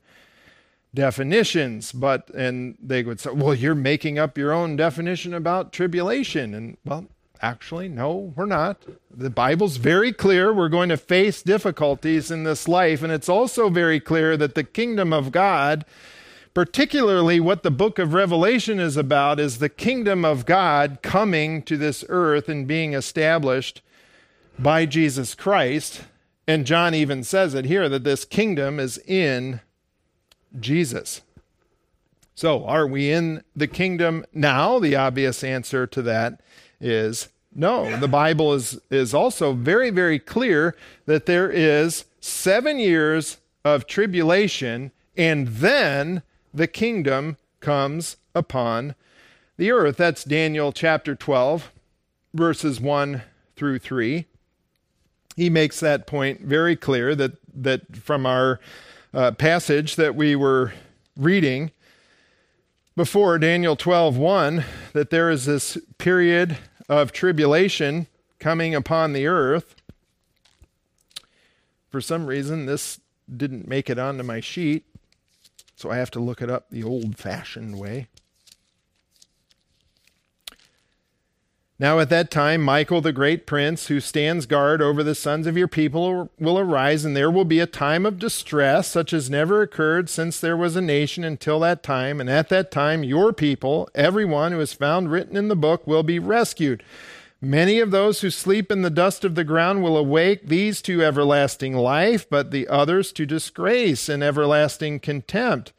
definitions. 0.93 1.91
But, 1.91 2.29
and 2.31 2.77
they 2.81 3.03
would 3.03 3.19
say, 3.19 3.31
well, 3.31 3.55
you're 3.55 3.75
making 3.75 4.19
up 4.19 4.37
your 4.37 4.51
own 4.51 4.75
definition 4.75 5.33
about 5.33 5.71
tribulation. 5.71 6.53
And, 6.53 6.77
well, 6.85 7.07
actually, 7.41 7.89
no, 7.89 8.33
we're 8.35 8.45
not. 8.45 8.81
The 9.09 9.29
Bible's 9.29 9.77
very 9.77 10.11
clear. 10.11 10.53
We're 10.53 10.69
going 10.69 10.89
to 10.89 10.97
face 10.97 11.41
difficulties 11.41 12.31
in 12.31 12.43
this 12.43 12.67
life. 12.67 13.03
And 13.03 13.11
it's 13.11 13.29
also 13.29 13.69
very 13.69 13.99
clear 13.99 14.37
that 14.37 14.55
the 14.55 14.63
kingdom 14.63 15.13
of 15.13 15.31
God 15.31 15.85
particularly 16.53 17.39
what 17.39 17.63
the 17.63 17.71
book 17.71 17.97
of 17.97 18.13
Revelation 18.13 18.79
is 18.79 18.97
about 18.97 19.39
is 19.39 19.59
the 19.59 19.69
kingdom 19.69 20.25
of 20.25 20.45
God 20.45 20.99
coming 21.01 21.61
to 21.63 21.77
this 21.77 22.03
earth 22.09 22.49
and 22.49 22.67
being 22.67 22.93
established 22.93 23.81
by 24.57 24.85
Jesus 24.85 25.35
Christ. 25.35 26.03
And 26.47 26.65
John 26.65 26.93
even 26.93 27.23
says 27.23 27.53
it 27.53 27.65
here 27.65 27.87
that 27.89 28.03
this 28.03 28.25
kingdom 28.25 28.79
is 28.79 28.97
in 28.99 29.61
Jesus. 30.59 31.21
So, 32.35 32.65
are 32.65 32.87
we 32.87 33.11
in 33.11 33.43
the 33.55 33.67
kingdom 33.67 34.25
now? 34.33 34.79
The 34.79 34.95
obvious 34.95 35.43
answer 35.43 35.85
to 35.87 36.01
that 36.03 36.41
is 36.79 37.29
no. 37.53 37.97
The 37.97 38.07
Bible 38.07 38.53
is, 38.53 38.79
is 38.89 39.13
also 39.13 39.53
very, 39.53 39.89
very 39.89 40.17
clear 40.17 40.75
that 41.05 41.25
there 41.25 41.51
is 41.51 42.05
seven 42.19 42.79
years 42.79 43.37
of 43.63 43.85
tribulation, 43.85 44.91
and 45.15 45.47
then 45.47 46.23
the 46.53 46.67
kingdom 46.67 47.37
comes 47.59 48.17
upon 48.33 48.95
the 49.57 49.71
earth. 49.71 49.97
That's 49.97 50.23
Daniel 50.23 50.71
chapter 50.71 51.13
12, 51.15 51.71
verses 52.33 52.81
1 52.81 53.21
through 53.55 53.79
3 53.79 54.25
he 55.35 55.49
makes 55.49 55.79
that 55.79 56.07
point 56.07 56.41
very 56.41 56.75
clear 56.75 57.15
that, 57.15 57.33
that 57.53 57.95
from 57.95 58.25
our 58.25 58.59
uh, 59.13 59.31
passage 59.31 59.95
that 59.95 60.15
we 60.15 60.35
were 60.35 60.73
reading 61.17 61.71
before 62.95 63.37
Daniel 63.39 63.75
12:1 63.75 64.63
that 64.93 65.09
there 65.09 65.29
is 65.29 65.45
this 65.45 65.77
period 65.97 66.57
of 66.89 67.11
tribulation 67.11 68.07
coming 68.39 68.75
upon 68.75 69.13
the 69.13 69.27
earth. 69.27 69.75
For 71.89 72.01
some 72.01 72.25
reason 72.25 72.65
this 72.65 72.99
didn't 73.33 73.67
make 73.67 73.89
it 73.89 73.99
onto 73.99 74.23
my 74.23 74.39
sheet, 74.39 74.85
so 75.75 75.89
I 75.89 75.97
have 75.97 76.11
to 76.11 76.19
look 76.19 76.41
it 76.41 76.49
up 76.49 76.69
the 76.69 76.83
old-fashioned 76.83 77.77
way. 77.79 78.07
Now 81.81 81.97
at 81.97 82.09
that 82.09 82.29
time, 82.29 82.61
Michael 82.61 83.01
the 83.01 83.11
great 83.11 83.47
prince, 83.47 83.87
who 83.87 83.99
stands 83.99 84.45
guard 84.45 84.83
over 84.83 85.01
the 85.01 85.15
sons 85.15 85.47
of 85.47 85.57
your 85.57 85.67
people, 85.67 86.29
will 86.37 86.59
arise, 86.59 87.03
and 87.03 87.17
there 87.17 87.31
will 87.31 87.43
be 87.43 87.59
a 87.59 87.65
time 87.65 88.05
of 88.05 88.19
distress, 88.19 88.87
such 88.87 89.13
as 89.13 89.31
never 89.31 89.63
occurred 89.63 90.07
since 90.07 90.39
there 90.39 90.55
was 90.55 90.75
a 90.75 90.81
nation 90.81 91.23
until 91.23 91.59
that 91.61 91.81
time. 91.81 92.21
And 92.21 92.29
at 92.29 92.49
that 92.49 92.69
time, 92.69 93.03
your 93.03 93.33
people, 93.33 93.89
everyone 93.95 94.51
who 94.51 94.59
is 94.59 94.73
found 94.73 95.11
written 95.11 95.35
in 95.35 95.47
the 95.47 95.55
book, 95.55 95.87
will 95.87 96.03
be 96.03 96.19
rescued. 96.19 96.83
Many 97.41 97.79
of 97.79 97.89
those 97.89 98.21
who 98.21 98.29
sleep 98.29 98.71
in 98.71 98.83
the 98.83 98.91
dust 98.91 99.25
of 99.25 99.33
the 99.33 99.43
ground 99.43 99.81
will 99.81 99.97
awake, 99.97 100.49
these 100.49 100.83
to 100.83 101.03
everlasting 101.03 101.73
life, 101.75 102.29
but 102.29 102.51
the 102.51 102.67
others 102.67 103.11
to 103.13 103.25
disgrace 103.25 104.07
and 104.07 104.21
everlasting 104.21 104.99
contempt. 104.99 105.73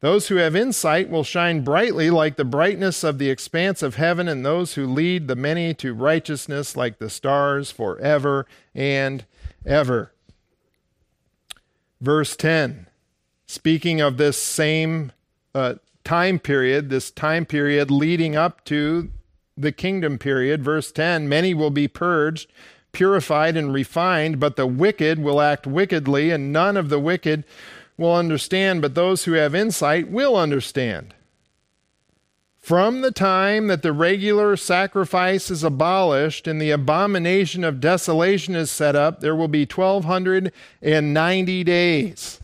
Those 0.00 0.28
who 0.28 0.36
have 0.36 0.56
insight 0.56 1.10
will 1.10 1.24
shine 1.24 1.62
brightly 1.62 2.08
like 2.08 2.36
the 2.36 2.44
brightness 2.44 3.04
of 3.04 3.18
the 3.18 3.28
expanse 3.28 3.82
of 3.82 3.96
heaven, 3.96 4.28
and 4.28 4.44
those 4.44 4.74
who 4.74 4.86
lead 4.86 5.28
the 5.28 5.36
many 5.36 5.74
to 5.74 5.92
righteousness 5.92 6.74
like 6.74 6.98
the 6.98 7.10
stars 7.10 7.70
forever 7.70 8.46
and 8.74 9.26
ever. 9.66 10.12
Verse 12.00 12.34
10, 12.34 12.86
speaking 13.46 14.00
of 14.00 14.16
this 14.16 14.42
same 14.42 15.12
uh, 15.54 15.74
time 16.02 16.38
period, 16.38 16.88
this 16.88 17.10
time 17.10 17.44
period 17.44 17.90
leading 17.90 18.34
up 18.34 18.64
to 18.64 19.10
the 19.54 19.72
kingdom 19.72 20.16
period, 20.16 20.64
verse 20.64 20.90
10 20.90 21.28
many 21.28 21.52
will 21.52 21.70
be 21.70 21.86
purged, 21.86 22.50
purified, 22.92 23.54
and 23.54 23.74
refined, 23.74 24.40
but 24.40 24.56
the 24.56 24.66
wicked 24.66 25.18
will 25.18 25.42
act 25.42 25.66
wickedly, 25.66 26.30
and 26.30 26.50
none 26.50 26.78
of 26.78 26.88
the 26.88 26.98
wicked 26.98 27.44
will 28.00 28.16
understand, 28.16 28.82
but 28.82 28.96
those 28.96 29.24
who 29.24 29.32
have 29.32 29.54
insight 29.54 30.10
will 30.10 30.34
understand. 30.34 31.14
From 32.58 33.00
the 33.00 33.12
time 33.12 33.68
that 33.68 33.82
the 33.82 33.92
regular 33.92 34.56
sacrifice 34.56 35.50
is 35.50 35.62
abolished 35.62 36.46
and 36.46 36.60
the 36.60 36.70
abomination 36.70 37.62
of 37.62 37.80
desolation 37.80 38.54
is 38.54 38.70
set 38.70 38.96
up, 38.96 39.20
there 39.20 39.36
will 39.36 39.48
be 39.48 39.64
1,290 39.64 41.64
days. 41.64 42.40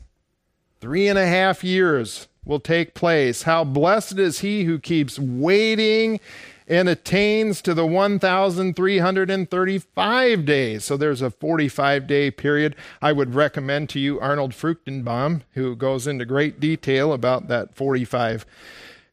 Three 0.81 1.09
and 1.09 1.19
a 1.19 1.27
half 1.27 1.65
years 1.65 2.29
will 2.45 2.61
take 2.61 2.95
place. 2.95 3.43
How 3.43 3.65
blessed 3.65 4.19
is 4.19 4.41
he 4.41 4.65
who 4.65 4.79
keeps 4.79 5.19
waiting 5.19 6.21
and 6.69 6.89
attains 6.89 7.63
to 7.63 7.75
the 7.75 7.87
1,335 7.87 10.45
days. 10.45 10.85
So 10.85 10.97
there's 10.97 11.23
a 11.23 11.31
45 11.31 12.07
day 12.07 12.31
period. 12.31 12.77
I 13.01 13.13
would 13.13 13.35
recommend 13.35 13.89
to 13.91 14.01
you 14.01 14.21
Arnold 14.21 14.53
Fruchtenbaum, 14.53 15.43
who 15.53 15.77
goes 15.77 16.07
into 16.07 16.25
great 16.25 16.61
detail 16.61 17.13
about 17.13 17.49
that 17.49 17.75
45 17.75 18.47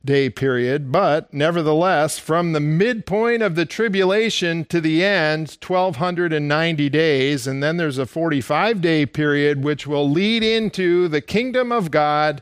day 0.05 0.29
period. 0.29 0.91
But 0.91 1.33
nevertheless, 1.33 2.19
from 2.19 2.51
the 2.51 2.59
midpoint 2.59 3.41
of 3.41 3.55
the 3.55 3.65
tribulation 3.65 4.65
to 4.65 4.81
the 4.81 5.03
end, 5.03 5.57
1,290 5.65 6.89
days. 6.89 7.47
And 7.47 7.63
then 7.63 7.77
there's 7.77 7.97
a 7.97 8.05
45 8.05 8.81
day 8.81 9.05
period 9.05 9.63
which 9.63 9.87
will 9.87 10.09
lead 10.09 10.43
into 10.43 11.07
the 11.07 11.21
kingdom 11.21 11.71
of 11.71 11.91
God 11.91 12.41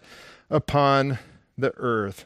upon 0.50 1.20
the 1.58 1.74
earth. 1.78 2.26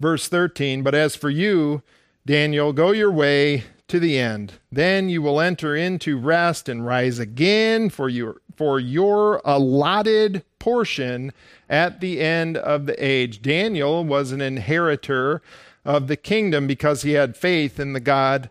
Verse 0.00 0.28
13 0.28 0.82
But 0.82 0.94
as 0.94 1.16
for 1.16 1.30
you, 1.30 1.82
Daniel, 2.26 2.72
go 2.72 2.92
your 2.92 3.10
way 3.10 3.64
to 3.88 3.98
the 3.98 4.18
end. 4.18 4.54
Then 4.70 5.08
you 5.08 5.22
will 5.22 5.40
enter 5.40 5.74
into 5.74 6.18
rest 6.18 6.68
and 6.68 6.84
rise 6.84 7.18
again 7.18 7.88
for 7.90 8.08
your, 8.08 8.40
for 8.54 8.78
your 8.78 9.40
allotted 9.44 10.44
portion 10.58 11.32
at 11.68 12.00
the 12.00 12.20
end 12.20 12.56
of 12.56 12.86
the 12.86 13.02
age. 13.04 13.40
Daniel 13.40 14.04
was 14.04 14.30
an 14.30 14.40
inheritor 14.40 15.40
of 15.84 16.06
the 16.06 16.16
kingdom 16.16 16.66
because 16.66 17.02
he 17.02 17.12
had 17.12 17.36
faith 17.36 17.80
in 17.80 17.94
the 17.94 18.00
God 18.00 18.50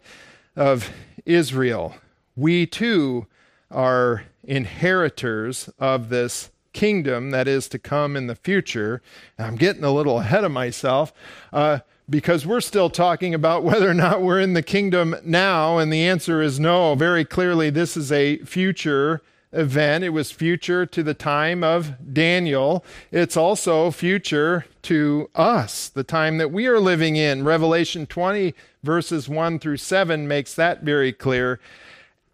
of 0.55 0.89
Israel. 1.25 1.95
We 2.35 2.65
too 2.65 3.27
are 3.69 4.23
inheritors 4.43 5.69
of 5.77 6.09
this 6.09 6.49
kingdom 6.77 7.31
that 7.31 7.47
is 7.47 7.67
to 7.67 7.79
come 7.79 8.15
in 8.15 8.27
the 8.27 8.35
future. 8.35 9.01
I'm 9.39 9.55
getting 9.55 9.83
a 9.83 9.91
little 9.91 10.19
ahead 10.19 10.43
of 10.43 10.51
myself. 10.51 11.11
Uh, 11.51 11.79
because 12.07 12.45
we're 12.45 12.61
still 12.61 12.91
talking 12.91 13.33
about 13.33 13.63
whether 13.69 13.89
or 13.89 13.95
not 13.95 14.21
we're 14.21 14.39
in 14.39 14.53
the 14.53 14.61
kingdom 14.61 15.15
now, 15.25 15.79
and 15.79 15.91
the 15.91 16.05
answer 16.05 16.39
is 16.39 16.59
no. 16.59 16.93
Very 16.93 17.25
clearly, 17.25 17.71
this 17.71 17.97
is 17.97 18.11
a 18.11 18.37
future 18.39 19.23
event. 19.51 20.03
It 20.03 20.09
was 20.09 20.31
future 20.31 20.85
to 20.85 21.01
the 21.01 21.15
time 21.15 21.63
of 21.63 22.13
Daniel. 22.13 22.85
It's 23.11 23.35
also 23.35 23.89
future 23.89 24.65
to 24.83 25.31
us, 25.33 25.89
the 25.89 26.03
time 26.03 26.37
that 26.37 26.51
we 26.51 26.67
are 26.67 26.79
living 26.79 27.15
in. 27.15 27.43
Revelation 27.43 28.05
20, 28.05 28.53
verses 28.83 29.27
1 29.27 29.57
through 29.57 29.77
7, 29.77 30.27
makes 30.27 30.53
that 30.53 30.83
very 30.83 31.11
clear. 31.11 31.59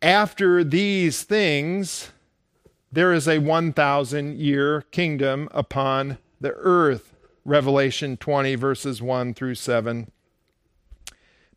After 0.01 0.65
these 0.65 1.23
things, 1.23 2.11
there 2.93 3.11
is 3.11 3.27
a 3.27 3.39
1,000 3.39 4.37
year 4.39 4.83
kingdom 4.91 5.49
upon 5.51 6.19
the 6.39 6.51
earth. 6.51 7.15
Revelation 7.43 8.17
20, 8.17 8.55
verses 8.55 9.01
1 9.01 9.33
through 9.33 9.55
7 9.55 10.11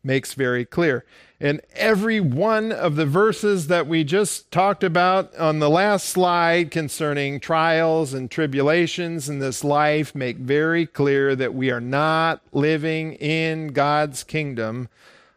makes 0.03 0.33
very 0.33 0.65
clear. 0.65 1.05
And 1.39 1.61
every 1.75 2.19
one 2.19 2.71
of 2.71 2.95
the 2.95 3.05
verses 3.05 3.67
that 3.67 3.85
we 3.85 4.03
just 4.03 4.51
talked 4.51 4.83
about 4.83 5.35
on 5.35 5.59
the 5.59 5.69
last 5.69 6.09
slide 6.09 6.71
concerning 6.71 7.39
trials 7.39 8.13
and 8.13 8.31
tribulations 8.31 9.29
in 9.29 9.37
this 9.37 9.63
life 9.63 10.15
make 10.15 10.37
very 10.37 10.87
clear 10.87 11.35
that 11.35 11.53
we 11.53 11.69
are 11.69 11.81
not 11.81 12.41
living 12.51 13.13
in 13.13 13.67
God's 13.67 14.23
kingdom 14.23 14.89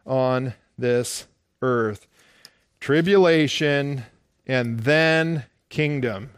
on 0.05 0.55
this 0.77 1.27
earth. 1.61 2.07
Tribulation 2.79 4.05
and 4.47 4.79
then 4.79 5.45
kingdom. 5.71 6.29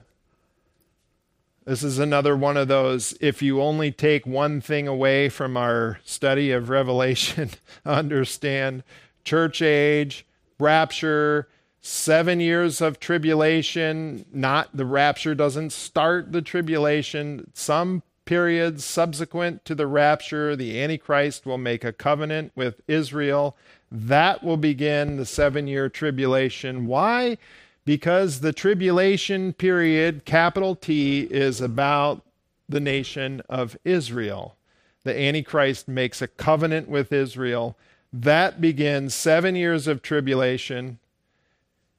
This 1.66 1.84
is 1.84 2.00
another 2.00 2.38
one 2.38 2.56
of 2.56 2.68
those, 2.68 3.18
if 3.20 3.42
you 3.42 3.62
only 3.62 3.92
take 3.92 4.26
one 4.26 4.62
thing 4.62 4.88
away 4.88 5.28
from 5.30 5.58
our 5.58 6.00
study 6.06 6.52
of 6.52 6.70
Revelation, 6.70 7.52
understand 7.86 8.84
church 9.24 9.62
age, 9.62 10.26
rapture, 10.60 11.48
seven 11.82 12.40
years 12.40 12.82
of 12.82 13.00
tribulation. 13.00 14.26
Not 14.32 14.76
the 14.76 14.86
rapture 14.86 15.36
doesn't 15.36 15.72
start 15.72 16.32
the 16.32 16.42
tribulation. 16.42 17.50
Some 17.54 18.04
periods 18.26 18.86
subsequent 18.86 19.66
to 19.66 19.76
the 19.76 19.88
rapture, 19.88 20.56
the 20.56 20.82
Antichrist 20.82 21.46
will 21.46 21.58
make 21.58 21.84
a 21.84 21.94
covenant 21.94 22.52
with 22.56 22.82
Israel. 22.88 23.58
That 23.92 24.44
will 24.44 24.58
begin 24.58 25.18
the 25.18 25.26
seven 25.26 25.68
year 25.68 25.88
tribulation. 25.88 26.88
Why? 26.88 27.38
Because 27.86 28.40
the 28.40 28.54
tribulation 28.54 29.54
period, 29.54 30.26
capital 30.26 30.76
T, 30.76 31.22
is 31.22 31.62
about 31.62 32.22
the 32.70 32.80
nation 32.80 33.42
of 33.50 33.78
Israel. 33.84 34.56
The 35.04 35.18
Antichrist 35.18 35.88
makes 35.88 36.22
a 36.22 36.28
covenant 36.28 36.88
with 36.88 37.12
Israel. 37.12 37.78
That 38.12 38.62
begins 38.62 39.14
seven 39.14 39.56
years 39.56 39.88
of 39.88 40.02
tribulation. 40.02 41.00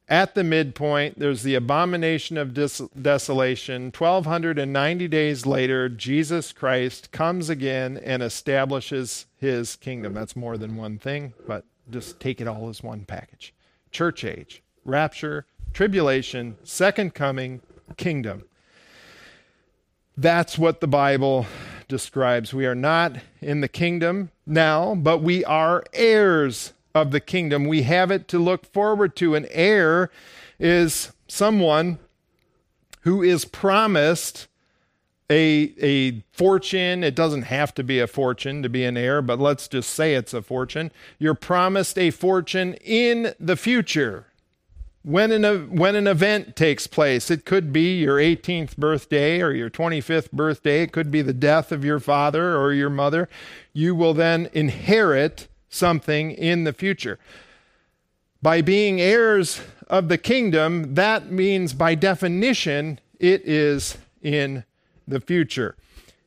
At 0.09 0.35
the 0.35 0.45
midpoint, 0.45 1.19
there's 1.19 1.43
the 1.43 1.55
abomination 1.55 2.37
of 2.37 2.55
des- 2.55 2.89
desolation. 3.01 3.85
1290 3.85 5.09
days 5.09 5.47
later, 5.47 5.89
Jesus 5.89 6.53
Christ 6.53 7.11
comes 7.11 7.49
again 7.49 7.99
and 7.99 8.23
establishes 8.23 9.27
his 9.39 9.77
kingdom. 9.77 10.13
That's 10.13 10.37
more 10.37 10.59
than 10.59 10.77
one 10.77 10.99
thing, 10.99 11.33
but 11.47 11.65
just 11.91 12.21
take 12.21 12.41
it 12.41 12.49
all 12.49 12.69
as 12.69 12.83
one 12.83 13.05
package. 13.05 13.55
Church 13.91 14.25
age, 14.25 14.63
rapture, 14.85 15.47
tribulation, 15.75 16.57
second 16.63 17.13
coming, 17.13 17.61
kingdom. 17.97 18.45
That's 20.17 20.57
what 20.57 20.81
the 20.81 20.87
Bible 20.87 21.47
describes. 21.89 22.55
We 22.55 22.65
are 22.65 22.77
not 22.77 23.17
in 23.43 23.61
the 23.61 23.69
kingdom 23.69 24.31
now, 24.47 24.95
but 24.95 25.19
we 25.19 25.45
are 25.45 25.85
heirs 25.93 26.73
of 26.95 27.11
the 27.11 27.21
kingdom. 27.21 27.65
We 27.65 27.83
have 27.83 28.13
it 28.13 28.29
to 28.29 28.39
look 28.39 28.73
forward 28.73 29.17
to. 29.17 29.35
An 29.35 29.47
heir 29.51 30.11
is 30.61 31.13
someone 31.27 31.99
who 33.01 33.23
is 33.23 33.45
promised 33.45 34.47
a, 35.29 35.75
a 35.81 36.23
fortune. 36.31 37.03
It 37.03 37.17
doesn't 37.17 37.43
have 37.43 37.75
to 37.75 37.83
be 37.83 37.99
a 37.99 38.07
fortune 38.07 38.63
to 38.63 38.69
be 38.69 38.85
an 38.85 38.97
heir, 38.97 39.21
but 39.21 39.41
let's 39.41 39.67
just 39.67 39.91
say 39.91 40.15
it's 40.15 40.33
a 40.33 40.43
fortune. 40.43 40.93
You're 41.19 41.35
promised 41.35 41.99
a 41.99 42.13
fortune 42.13 42.75
in 42.75 43.35
the 43.41 43.57
future 43.57 44.27
when 45.05 45.31
an, 45.31 45.77
when 45.77 45.95
an 45.95 46.07
event 46.07 46.57
takes 46.57 46.87
place. 46.87 47.31
It 47.31 47.45
could 47.45 47.73
be 47.73 48.01
your 48.01 48.17
18th 48.17 48.77
birthday 48.77 49.41
or 49.41 49.53
your 49.53 49.71
25th 49.71 50.33
birthday. 50.33 50.83
It 50.83 50.93
could 50.93 51.11
be 51.11 51.23
the 51.23 51.35
death 51.35 51.71
of 51.71 51.85
your 51.85 52.01
father 52.01 52.57
or 52.57 52.73
your 52.73 52.91
mother. 52.91 53.29
You 53.73 53.95
will 53.95 54.15
then 54.15 54.49
inherit 54.55 55.47
something 55.69 56.31
in 56.31 56.65
the 56.65 56.73
future. 56.73 57.19
By 58.41 58.63
being 58.63 59.01
heirs 59.01 59.61
of 59.89 60.09
the 60.09 60.19
kingdom, 60.19 60.95
that 60.95 61.31
means 61.31 61.75
by 61.75 61.95
definition, 61.95 62.99
it 63.21 63.43
is 63.45 63.99
in 64.23 64.65
the 65.07 65.21
future. 65.21 65.77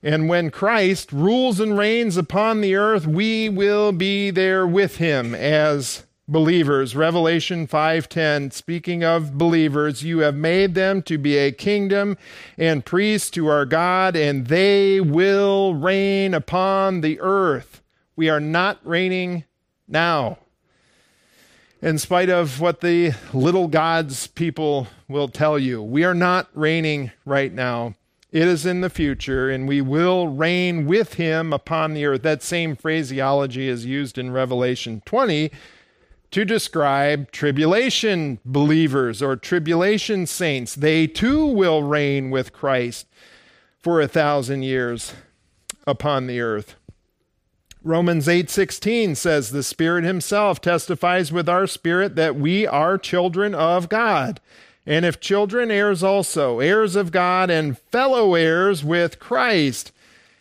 And 0.04 0.30
when 0.30 0.52
Christ 0.52 1.12
rules 1.12 1.60
and 1.60 1.78
reigns 1.78 2.16
upon 2.16 2.62
the 2.62 2.76
earth, 2.76 3.08
we 3.08 3.50
will 3.50 3.92
be 3.92 4.30
there 4.30 4.68
with 4.68 4.98
him 4.98 5.34
as 5.34 6.04
believers. 6.28 6.96
Revelation 6.96 7.68
5:10 7.68 8.52
speaking 8.52 9.04
of 9.04 9.38
believers 9.38 10.04
you 10.04 10.20
have 10.20 10.36
made 10.36 10.76
them 10.76 11.02
to 11.04 11.18
be 11.18 11.38
a 11.38 11.52
kingdom 11.52 12.18
and 12.58 12.86
priests 12.86 13.30
to 13.32 13.48
our 13.48 13.66
God 13.66 14.16
and 14.16 14.48
they 14.48 15.00
will 15.00 15.74
reign 15.74 16.34
upon 16.34 17.02
the 17.02 17.20
earth. 17.22 17.82
We 18.16 18.30
are 18.30 18.42
not 18.42 18.80
reigning 18.84 19.46
now. 19.88 20.40
In 21.82 21.98
spite 21.98 22.30
of 22.30 22.60
what 22.60 22.82
the 22.82 23.14
little 23.34 23.68
gods 23.68 24.28
people 24.28 24.88
will 25.08 25.30
tell 25.30 25.58
you 25.58 25.82
we 25.82 26.04
are 26.04 26.16
not 26.16 26.50
reigning 26.54 27.12
right 27.26 27.54
now. 27.54 27.94
It 28.30 28.46
is 28.46 28.66
in 28.66 28.82
the 28.82 28.90
future, 28.90 29.50
and 29.50 29.70
we 29.70 29.80
will 29.80 30.28
reign 30.28 30.86
with 30.86 31.14
him 31.14 31.54
upon 31.54 31.94
the 31.94 32.06
earth. 32.06 32.24
That 32.24 32.44
same 32.44 32.76
phraseology 32.76 33.70
is 33.70 33.86
used 33.86 34.18
in 34.18 34.32
Revelation 34.32 35.02
20 35.06 35.50
to 36.32 36.46
describe 36.46 37.32
tribulation 37.32 38.40
believers 38.44 39.22
or 39.22 39.36
tribulation 39.36 40.26
saints. 40.26 40.76
They 40.76 41.08
too 41.08 41.46
will 41.46 41.84
reign 41.84 42.30
with 42.30 42.54
Christ 42.54 43.08
for 43.80 44.02
a 44.02 44.08
thousand 44.08 44.64
years 44.64 45.14
upon 45.86 46.28
the 46.28 46.42
earth. 46.42 46.76
Romans 47.84 48.28
8:16 48.28 49.16
says 49.16 49.52
the 49.52 49.64
Spirit 49.64 50.04
himself 50.04 50.60
testifies 50.60 51.32
with 51.32 51.48
our 51.48 51.66
spirit 51.66 52.16
that 52.16 52.36
we 52.36 52.68
are 52.68 52.98
children 52.98 53.56
of 53.56 53.88
God. 53.88 54.42
And 54.86 55.06
if 55.06 55.20
children 55.20 55.72
heirs 55.72 56.04
also, 56.04 56.60
heirs 56.60 56.96
of 56.96 57.12
God 57.12 57.50
and 57.50 57.78
fellow 57.78 58.36
heirs 58.36 58.84
with 58.84 59.20
Christ, 59.20 59.92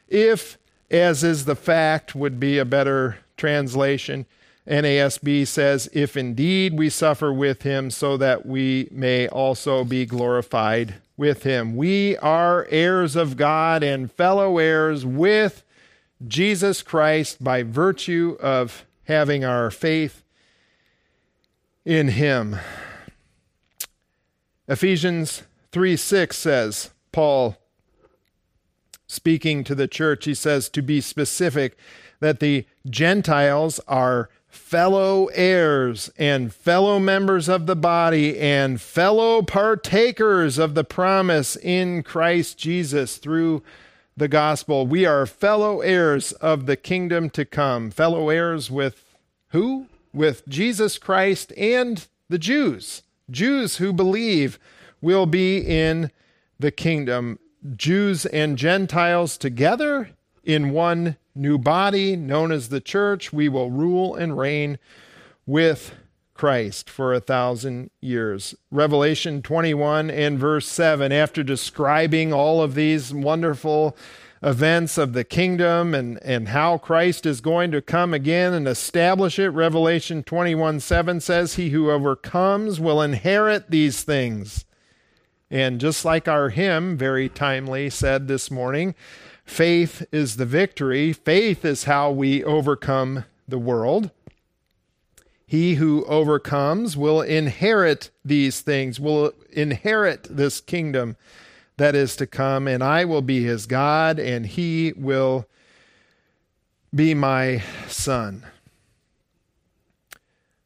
if 0.08 0.58
as 0.90 1.22
is 1.22 1.44
the 1.44 1.56
fact 1.56 2.14
would 2.14 2.40
be 2.40 2.58
a 2.58 2.64
better 2.64 3.18
translation, 3.36 4.26
NASB 4.66 5.46
says, 5.46 5.88
If 5.92 6.16
indeed 6.16 6.76
we 6.76 6.90
suffer 6.90 7.32
with 7.32 7.62
him, 7.62 7.90
so 7.90 8.16
that 8.16 8.46
we 8.46 8.88
may 8.90 9.28
also 9.28 9.84
be 9.84 10.06
glorified 10.06 10.94
with 11.16 11.44
him. 11.44 11.76
We 11.76 12.16
are 12.18 12.66
heirs 12.70 13.16
of 13.16 13.36
God 13.36 13.82
and 13.82 14.10
fellow 14.10 14.58
heirs 14.58 15.06
with 15.06 15.62
Jesus 16.26 16.82
Christ 16.82 17.42
by 17.42 17.62
virtue 17.62 18.36
of 18.40 18.84
having 19.04 19.44
our 19.44 19.70
faith 19.70 20.22
in 21.84 22.08
him. 22.08 22.56
Ephesians 24.68 25.44
3 25.72 25.96
6 25.96 26.36
says, 26.36 26.90
Paul 27.12 27.56
speaking 29.06 29.62
to 29.64 29.74
the 29.74 29.86
church, 29.86 30.24
he 30.24 30.34
says, 30.34 30.68
to 30.70 30.82
be 30.82 31.00
specific, 31.00 31.78
that 32.20 32.40
the 32.40 32.66
Gentiles 32.88 33.78
are 33.86 34.28
fellow 34.56 35.26
heirs 35.26 36.10
and 36.18 36.52
fellow 36.52 36.98
members 36.98 37.48
of 37.48 37.66
the 37.66 37.76
body 37.76 38.38
and 38.38 38.80
fellow 38.80 39.42
partakers 39.42 40.58
of 40.58 40.74
the 40.74 40.84
promise 40.84 41.56
in 41.56 42.02
Christ 42.02 42.58
Jesus 42.58 43.18
through 43.18 43.62
the 44.16 44.28
gospel. 44.28 44.86
We 44.86 45.04
are 45.04 45.26
fellow 45.26 45.80
heirs 45.80 46.32
of 46.32 46.66
the 46.66 46.76
kingdom 46.76 47.30
to 47.30 47.44
come. 47.44 47.90
Fellow 47.90 48.28
heirs 48.30 48.70
with 48.70 49.14
who? 49.48 49.86
With 50.12 50.48
Jesus 50.48 50.98
Christ 50.98 51.52
and 51.56 52.06
the 52.28 52.38
Jews. 52.38 53.02
Jews 53.30 53.76
who 53.76 53.92
believe 53.92 54.58
will 55.00 55.26
be 55.26 55.58
in 55.58 56.10
the 56.58 56.70
kingdom. 56.70 57.38
Jews 57.76 58.24
and 58.26 58.56
Gentiles 58.56 59.36
together 59.36 60.10
in 60.46 60.70
one 60.70 61.16
new 61.34 61.58
body 61.58 62.16
known 62.16 62.52
as 62.52 62.68
the 62.68 62.80
church. 62.80 63.32
We 63.32 63.48
will 63.48 63.70
rule 63.70 64.14
and 64.14 64.38
reign 64.38 64.78
with 65.44 65.92
Christ 66.32 66.88
for 66.88 67.12
a 67.12 67.20
thousand 67.20 67.90
years. 68.00 68.54
Revelation 68.70 69.42
21 69.42 70.10
and 70.10 70.38
verse 70.38 70.68
7, 70.68 71.10
after 71.12 71.42
describing 71.42 72.32
all 72.32 72.62
of 72.62 72.74
these 72.74 73.12
wonderful 73.12 73.96
events 74.42 74.98
of 74.98 75.14
the 75.14 75.24
kingdom 75.24 75.94
and, 75.94 76.22
and 76.22 76.48
how 76.48 76.78
Christ 76.78 77.26
is 77.26 77.40
going 77.40 77.72
to 77.72 77.82
come 77.82 78.14
again 78.14 78.52
and 78.52 78.68
establish 78.68 79.38
it, 79.38 79.50
Revelation 79.50 80.22
21 80.22 80.80
7 80.80 81.20
says, 81.20 81.54
He 81.54 81.70
who 81.70 81.90
overcomes 81.90 82.78
will 82.78 83.02
inherit 83.02 83.70
these 83.70 84.04
things. 84.04 84.64
And 85.50 85.80
just 85.80 86.04
like 86.04 86.28
our 86.28 86.50
hymn 86.50 86.96
very 86.96 87.28
timely 87.28 87.88
said 87.88 88.28
this 88.28 88.50
morning, 88.50 88.94
faith 89.46 90.06
is 90.12 90.36
the 90.36 90.44
victory. 90.44 91.12
Faith 91.12 91.64
is 91.64 91.84
how 91.84 92.10
we 92.10 92.44
overcome 92.44 93.24
the 93.48 93.58
world. 93.58 94.10
He 95.46 95.74
who 95.74 96.04
overcomes 96.06 96.96
will 96.96 97.22
inherit 97.22 98.10
these 98.24 98.60
things, 98.60 98.98
will 98.98 99.32
inherit 99.52 100.24
this 100.24 100.60
kingdom 100.60 101.16
that 101.76 101.94
is 101.94 102.16
to 102.16 102.26
come, 102.26 102.66
and 102.66 102.82
I 102.82 103.04
will 103.04 103.22
be 103.22 103.44
his 103.44 103.66
God, 103.66 104.18
and 104.18 104.46
he 104.46 104.92
will 104.96 105.46
be 106.94 107.14
my 107.14 107.62
son. 107.86 108.44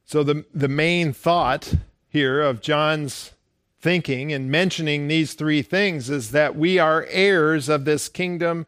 So, 0.07 0.23
the, 0.23 0.45
the 0.55 0.69
main 0.69 1.13
thought 1.13 1.75
here 2.09 2.41
of 2.41 2.61
John's 2.61 3.33
thinking 3.81 4.33
and 4.33 4.51
mentioning 4.51 5.09
these 5.09 5.35
three 5.35 5.63
things 5.63 6.11
is 6.11 6.31
that 6.33 6.57
we 6.57 6.79
are 6.79 7.07
heirs 7.09 7.69
of 7.69 7.85
this 7.85 8.09
kingdom 8.09 8.67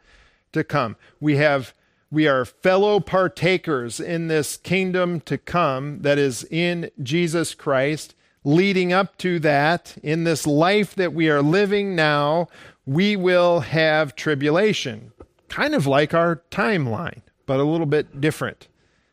to 0.52 0.64
come. 0.64 0.96
We 1.20 1.36
have 1.36 1.74
we 2.10 2.28
are 2.28 2.44
fellow 2.44 3.00
partakers 3.00 3.98
in 3.98 4.28
this 4.28 4.58
kingdom 4.58 5.20
to 5.22 5.38
come 5.38 6.02
that 6.02 6.18
is 6.18 6.44
in 6.50 6.90
Jesus 7.02 7.54
Christ. 7.54 8.14
Leading 8.44 8.92
up 8.92 9.16
to 9.18 9.38
that, 9.38 9.96
in 10.02 10.24
this 10.24 10.46
life 10.46 10.94
that 10.96 11.14
we 11.14 11.30
are 11.30 11.40
living 11.40 11.96
now, 11.96 12.48
we 12.84 13.16
will 13.16 13.60
have 13.60 14.14
tribulation, 14.14 15.12
kind 15.48 15.74
of 15.74 15.86
like 15.86 16.12
our 16.12 16.42
timeline, 16.50 17.22
but 17.46 17.60
a 17.60 17.64
little 17.64 17.86
bit 17.86 18.20
different. 18.20 18.68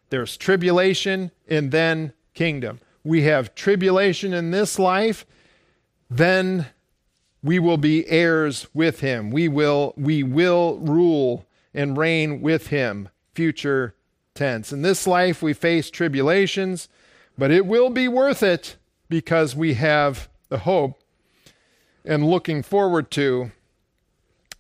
There's 0.10 0.36
tribulation 0.36 1.32
and 1.48 1.72
then 1.72 2.12
kingdom. 2.34 2.82
We 3.06 3.22
have 3.24 3.56
tribulation 3.56 4.34
in 4.34 4.52
this 4.52 4.78
life, 4.78 5.26
then 6.10 6.68
we 7.44 7.60
will 7.60 7.78
be 7.78 8.08
heirs 8.08 8.68
with 8.74 9.00
him. 9.00 9.32
We 9.32 9.48
will 9.48 9.94
we 9.96 10.24
will 10.24 10.80
rule 10.80 11.46
and 11.74 11.98
reign 11.98 12.42
with 12.42 12.68
him. 12.68 13.10
Future 13.34 13.96
tense. 14.34 14.74
In 14.74 14.82
this 14.82 15.06
life, 15.06 15.42
we 15.42 15.54
face 15.54 15.90
tribulations, 15.90 16.90
but 17.38 17.52
it 17.52 17.66
will 17.66 17.90
be 17.90 18.08
worth 18.08 18.44
it 18.44 18.78
because 19.08 19.56
we 19.56 19.76
have 19.76 20.30
the 20.50 20.60
hope 20.60 21.02
and 22.06 22.28
looking 22.28 22.64
forward 22.64 23.12
to 23.12 23.52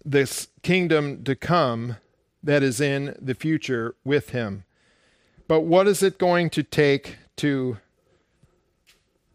this 0.05 0.47
kingdom 0.63 1.23
to 1.23 1.35
come 1.35 1.97
that 2.43 2.63
is 2.63 2.79
in 2.79 3.15
the 3.19 3.35
future 3.35 3.95
with 4.03 4.29
him. 4.29 4.63
But 5.47 5.61
what 5.61 5.87
is 5.87 6.03
it 6.03 6.17
going 6.17 6.49
to 6.51 6.63
take 6.63 7.17
to 7.37 7.77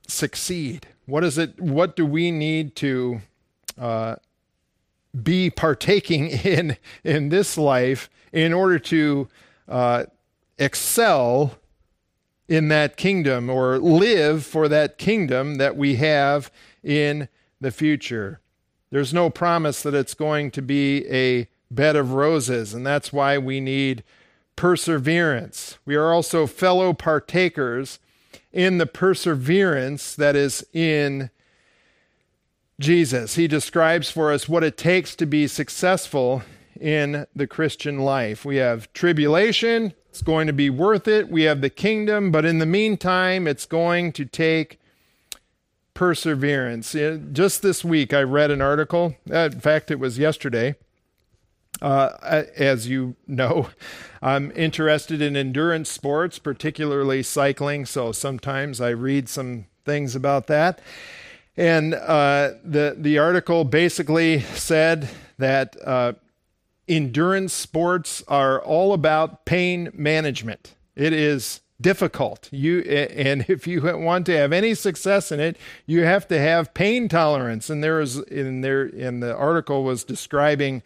succeed? 0.08 0.88
What 1.06 1.24
is 1.24 1.38
it? 1.38 1.60
What 1.60 1.96
do 1.96 2.06
we 2.06 2.30
need 2.30 2.76
to 2.76 3.20
uh, 3.78 4.16
be 5.22 5.50
partaking 5.50 6.26
in 6.44 6.76
in 7.02 7.28
this 7.28 7.56
life 7.56 8.08
in 8.32 8.52
order 8.52 8.78
to 8.78 9.28
uh, 9.68 10.04
excel 10.58 11.58
in 12.48 12.68
that 12.68 12.96
kingdom 12.96 13.48
or 13.48 13.78
live 13.78 14.44
for 14.44 14.68
that 14.68 14.98
kingdom 14.98 15.56
that 15.56 15.76
we 15.76 15.96
have 15.96 16.50
in 16.82 17.28
the 17.60 17.70
future. 17.70 18.40
There's 18.90 19.14
no 19.14 19.30
promise 19.30 19.82
that 19.82 19.94
it's 19.94 20.14
going 20.14 20.50
to 20.52 20.62
be 20.62 21.06
a 21.08 21.48
bed 21.70 21.96
of 21.96 22.12
roses, 22.12 22.74
and 22.74 22.86
that's 22.86 23.12
why 23.12 23.38
we 23.38 23.60
need 23.60 24.04
perseverance. 24.56 25.78
We 25.84 25.96
are 25.96 26.12
also 26.12 26.46
fellow 26.46 26.92
partakers 26.92 27.98
in 28.54 28.78
the 28.78 28.86
perseverance 28.86 30.14
that 30.14 30.36
is 30.36 30.64
in 30.72 31.28
Jesus. 32.80 33.34
He 33.34 33.48
describes 33.48 34.10
for 34.10 34.32
us 34.32 34.48
what 34.48 34.64
it 34.64 34.78
takes 34.78 35.14
to 35.16 35.26
be 35.26 35.46
successful 35.48 36.42
in 36.80 37.26
the 37.34 37.48
Christian 37.48 37.98
life. 37.98 38.44
We 38.44 38.56
have 38.56 38.92
tribulation, 38.92 39.92
it's 40.08 40.22
going 40.22 40.46
to 40.46 40.52
be 40.52 40.70
worth 40.70 41.08
it. 41.08 41.28
We 41.28 41.42
have 41.42 41.60
the 41.60 41.70
kingdom, 41.70 42.30
but 42.30 42.44
in 42.44 42.60
the 42.60 42.66
meantime, 42.66 43.48
it's 43.48 43.66
going 43.66 44.12
to 44.12 44.24
take 44.24 44.78
perseverance. 45.92 46.94
Uh, 46.94 47.18
just 47.32 47.62
this 47.62 47.84
week, 47.84 48.14
I 48.14 48.22
read 48.22 48.52
an 48.52 48.62
article. 48.62 49.16
Uh, 49.28 49.50
in 49.52 49.60
fact, 49.60 49.90
it 49.90 49.98
was 49.98 50.16
yesterday. 50.16 50.76
Uh, 51.82 52.44
as 52.56 52.88
you 52.88 53.16
know, 53.26 53.68
I'm 54.22 54.52
interested 54.52 55.20
in 55.20 55.36
endurance 55.36 55.90
sports, 55.90 56.38
particularly 56.38 57.22
cycling. 57.22 57.84
So 57.86 58.12
sometimes 58.12 58.80
I 58.80 58.90
read 58.90 59.28
some 59.28 59.66
things 59.84 60.16
about 60.16 60.46
that. 60.46 60.80
And 61.56 61.94
uh, 61.94 62.52
the 62.64 62.96
the 62.98 63.18
article 63.18 63.64
basically 63.64 64.40
said 64.40 65.08
that 65.38 65.76
uh, 65.84 66.14
endurance 66.88 67.52
sports 67.52 68.24
are 68.26 68.60
all 68.60 68.92
about 68.92 69.44
pain 69.44 69.90
management. 69.94 70.74
It 70.96 71.12
is 71.12 71.60
difficult. 71.80 72.48
You 72.50 72.80
and 72.80 73.44
if 73.48 73.66
you 73.66 73.82
want 73.82 74.26
to 74.26 74.36
have 74.36 74.52
any 74.52 74.74
success 74.74 75.30
in 75.30 75.38
it, 75.38 75.56
you 75.86 76.02
have 76.02 76.26
to 76.28 76.38
have 76.38 76.74
pain 76.74 77.08
tolerance. 77.08 77.70
And 77.70 77.84
there 77.84 78.00
is 78.00 78.18
in 78.18 78.62
there 78.62 78.84
in 78.84 79.20
the 79.20 79.34
article 79.36 79.84
was 79.84 80.02
describing 80.02 80.82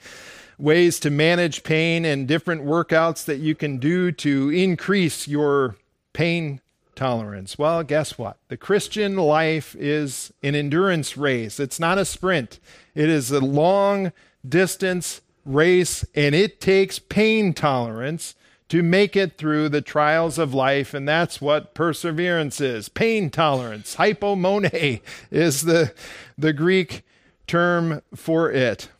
ways 0.59 0.99
to 1.01 1.11
manage 1.11 1.63
pain 1.63 2.05
and 2.05 2.27
different 2.27 2.65
workouts 2.65 3.25
that 3.25 3.39
you 3.39 3.55
can 3.55 3.79
do 3.79 4.13
to 4.13 4.51
increase 4.51 5.29
your 5.29 5.77
pain 6.13 6.61
tolerance? 6.95 7.57
Well, 7.57 7.83
guess 7.85 8.19
what? 8.19 8.39
The 8.49 8.57
Christian 8.57 9.17
life 9.17 9.77
is 9.77 10.33
an 10.43 10.55
endurance 10.55 11.17
race. 11.17 11.61
It's 11.61 11.81
not 11.81 11.99
a 11.99 12.05
sprint, 12.05 12.59
it 12.95 13.09
is 13.09 13.31
a 13.31 13.41
long 13.41 14.13
distance 14.47 15.21
race, 15.45 16.05
and 16.15 16.35
it 16.35 16.61
takes 16.61 16.99
pain 16.99 17.55
tolerance 17.55 18.35
to 18.69 18.83
make 18.83 19.17
it 19.17 19.39
through 19.39 19.69
the 19.69 19.81
trials 19.81 20.39
of 20.39 20.53
life. 20.53 20.93
And 20.93 21.09
that's 21.09 21.41
what 21.41 21.75
perseverance 21.75 22.61
is 22.61 22.89
pain 22.89 23.31
tolerance. 23.31 23.97
Hypomone 23.97 25.01
is 25.31 25.63
the, 25.63 25.95
the 26.37 26.53
Greek 26.53 27.03
term 27.47 28.03
for 28.15 28.51
it. 28.51 28.91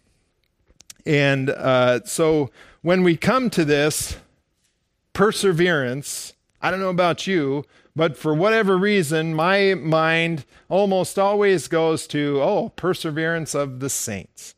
And 1.09 1.49
uh, 1.49 2.05
so 2.05 2.51
when 2.83 3.03
we 3.03 3.17
come 3.17 3.49
to 3.51 3.65
this 3.65 4.19
perseverance, 5.15 6.35
I 6.61 6.71
don't 6.71 6.81
know 6.81 6.91
about 6.91 7.27
you, 7.27 7.65
but 7.97 8.19
for 8.19 8.35
whatever 8.35 8.77
reason, 8.77 9.35
my 9.35 9.73
mind 9.73 10.45
almost 10.69 11.19
always 11.19 11.67
goes 11.67 12.07
to, 12.09 12.43
oh, 12.43 12.69
perseverance 12.77 13.55
of 13.55 13.81
the 13.81 13.89
saints. 13.89 14.55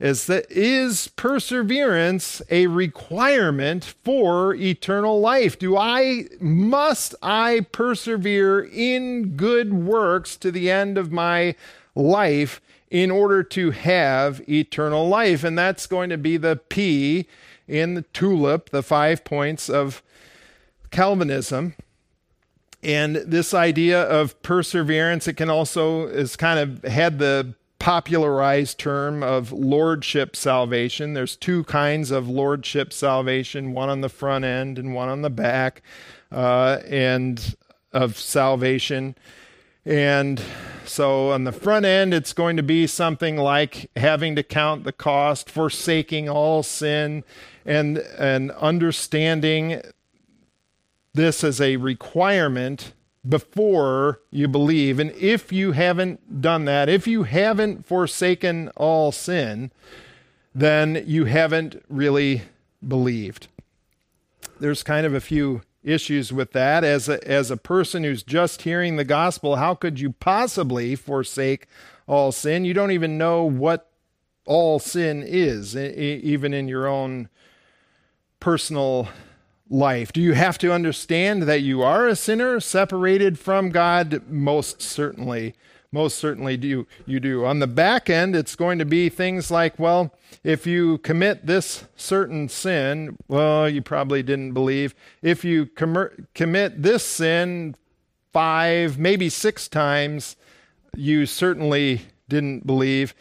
Is 0.00 0.26
that 0.28 0.50
is 0.50 1.08
perseverance 1.08 2.40
a 2.50 2.66
requirement 2.68 3.94
for 4.02 4.54
eternal 4.54 5.20
life? 5.20 5.58
Do 5.58 5.76
I 5.76 6.28
must 6.40 7.14
I 7.20 7.66
persevere 7.72 8.60
in 8.64 9.36
good 9.36 9.74
works 9.74 10.38
to 10.38 10.50
the 10.50 10.70
end 10.70 10.96
of 10.96 11.12
my 11.12 11.54
life 11.94 12.62
in 12.90 13.10
order 13.10 13.42
to 13.44 13.70
have 13.70 14.46
eternal 14.48 15.08
life? 15.08 15.44
And 15.44 15.58
that's 15.58 15.86
going 15.86 16.10
to 16.10 16.18
be 16.18 16.36
the 16.36 16.56
P 16.56 17.26
in 17.66 17.94
the 17.94 18.02
tulip, 18.02 18.70
the 18.70 18.82
five 18.82 19.24
points 19.24 19.68
of 19.68 20.02
Calvinism. 20.90 21.74
And 22.82 23.16
this 23.16 23.54
idea 23.54 24.02
of 24.02 24.40
perseverance 24.42 25.28
it 25.28 25.34
can 25.34 25.50
also 25.50 26.06
is 26.06 26.34
kind 26.36 26.58
of 26.58 26.90
had 26.90 27.18
the 27.18 27.54
popularized 27.78 28.78
term 28.78 29.22
of 29.22 29.52
lordship 29.52 30.36
salvation. 30.36 31.14
There's 31.14 31.34
two 31.34 31.64
kinds 31.64 32.10
of 32.10 32.28
lordship 32.28 32.92
salvation 32.92 33.72
one 33.72 33.88
on 33.88 34.02
the 34.02 34.08
front 34.08 34.44
end 34.44 34.78
and 34.78 34.94
one 34.94 35.08
on 35.08 35.22
the 35.22 35.30
back 35.30 35.82
uh, 36.30 36.78
and 36.86 37.56
of 37.92 38.18
salvation 38.18 39.16
and 39.84 40.42
so 40.84 41.30
on 41.30 41.44
the 41.44 41.52
front 41.52 41.86
end, 41.86 42.12
it's 42.12 42.32
going 42.32 42.56
to 42.56 42.62
be 42.62 42.86
something 42.86 43.36
like 43.36 43.90
having 43.96 44.34
to 44.36 44.42
count 44.42 44.84
the 44.84 44.92
cost, 44.92 45.48
forsaking 45.48 46.28
all 46.28 46.62
sin, 46.62 47.24
and, 47.64 47.98
and 48.18 48.50
understanding 48.52 49.80
this 51.14 51.44
as 51.44 51.60
a 51.60 51.76
requirement 51.76 52.92
before 53.28 54.20
you 54.30 54.48
believe. 54.48 54.98
And 54.98 55.10
if 55.12 55.52
you 55.52 55.72
haven't 55.72 56.40
done 56.40 56.64
that, 56.64 56.88
if 56.88 57.06
you 57.06 57.24
haven't 57.24 57.86
forsaken 57.86 58.70
all 58.76 59.12
sin, 59.12 59.70
then 60.54 61.04
you 61.06 61.26
haven't 61.26 61.82
really 61.88 62.42
believed. 62.86 63.48
There's 64.58 64.82
kind 64.82 65.06
of 65.06 65.14
a 65.14 65.20
few 65.20 65.62
issues 65.82 66.32
with 66.32 66.52
that. 66.52 66.84
As 66.84 67.08
a, 67.08 67.26
as 67.28 67.50
a 67.50 67.56
person 67.56 68.04
who's 68.04 68.22
just 68.22 68.62
hearing 68.62 68.96
the 68.96 69.04
gospel, 69.04 69.56
how 69.56 69.74
could 69.74 70.00
you 70.00 70.12
possibly 70.12 70.94
forsake 70.94 71.66
all 72.06 72.32
sin? 72.32 72.64
You 72.64 72.74
don't 72.74 72.90
even 72.90 73.18
know 73.18 73.44
what 73.44 73.90
all 74.46 74.78
sin 74.78 75.22
is, 75.24 75.76
even 75.76 76.52
in 76.52 76.68
your 76.68 76.86
own 76.86 77.28
personal 78.40 79.08
life. 79.68 80.12
Do 80.12 80.20
you 80.20 80.32
have 80.32 80.58
to 80.58 80.72
understand 80.72 81.44
that 81.44 81.60
you 81.60 81.82
are 81.82 82.08
a 82.08 82.16
sinner 82.16 82.58
separated 82.58 83.38
from 83.38 83.70
God? 83.70 84.22
Most 84.28 84.82
certainly. 84.82 85.54
Most 85.92 86.18
certainly 86.18 86.56
do 86.56 86.86
you 87.04 87.18
do. 87.18 87.44
On 87.44 87.58
the 87.58 87.66
back 87.66 88.08
end, 88.08 88.36
it's 88.36 88.54
going 88.54 88.78
to 88.78 88.84
be 88.84 89.08
things 89.08 89.50
like, 89.50 89.76
well, 89.76 90.14
if 90.44 90.64
you 90.64 90.98
commit 90.98 91.46
this 91.46 91.84
certain 91.96 92.48
sin, 92.48 93.16
well, 93.26 93.68
you 93.68 93.82
probably 93.82 94.22
didn't 94.22 94.52
believe. 94.52 94.94
If 95.20 95.44
you 95.44 95.66
com- 95.66 96.26
commit 96.32 96.82
this 96.82 97.04
sin 97.04 97.74
five, 98.32 98.98
maybe 98.98 99.28
six 99.28 99.66
times, 99.66 100.36
you 100.94 101.26
certainly 101.26 102.02
didn't 102.28 102.66
believe. 102.66 103.12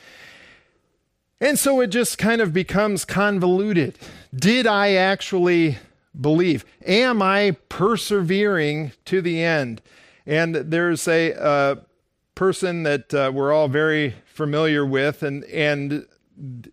And 1.41 1.57
so 1.57 1.81
it 1.81 1.87
just 1.87 2.19
kind 2.19 2.39
of 2.39 2.53
becomes 2.53 3.03
convoluted. 3.03 3.97
Did 4.35 4.67
I 4.67 4.93
actually 4.93 5.79
believe? 6.19 6.65
Am 6.85 7.21
I 7.21 7.57
persevering 7.69 8.91
to 9.05 9.21
the 9.21 9.41
end? 9.41 9.81
And 10.27 10.53
there's 10.53 11.07
a 11.07 11.33
uh, 11.33 11.75
person 12.39 12.83
that 12.83 13.13
uh, 13.13 13.29
we're 13.35 13.51
all 13.51 13.67
very 13.67 14.15
familiar 14.23 14.85
with, 14.85 15.23
and 15.23 15.43
and 15.43 16.07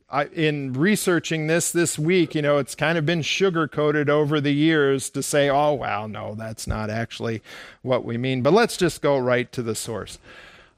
I, 0.08 0.26
in 0.26 0.74
researching 0.74 1.48
this 1.48 1.72
this 1.72 1.98
week, 1.98 2.36
you 2.36 2.42
know, 2.42 2.58
it's 2.58 2.76
kind 2.76 2.96
of 2.96 3.04
been 3.04 3.20
sugar 3.20 3.66
coated 3.66 4.08
over 4.08 4.40
the 4.40 4.54
years 4.54 5.10
to 5.10 5.24
say, 5.24 5.50
oh, 5.50 5.72
wow, 5.72 6.06
no, 6.06 6.36
that's 6.36 6.68
not 6.68 6.88
actually 6.88 7.42
what 7.82 8.04
we 8.04 8.16
mean. 8.16 8.42
But 8.42 8.52
let's 8.52 8.76
just 8.76 9.02
go 9.02 9.18
right 9.18 9.50
to 9.50 9.60
the 9.60 9.74
source. 9.74 10.20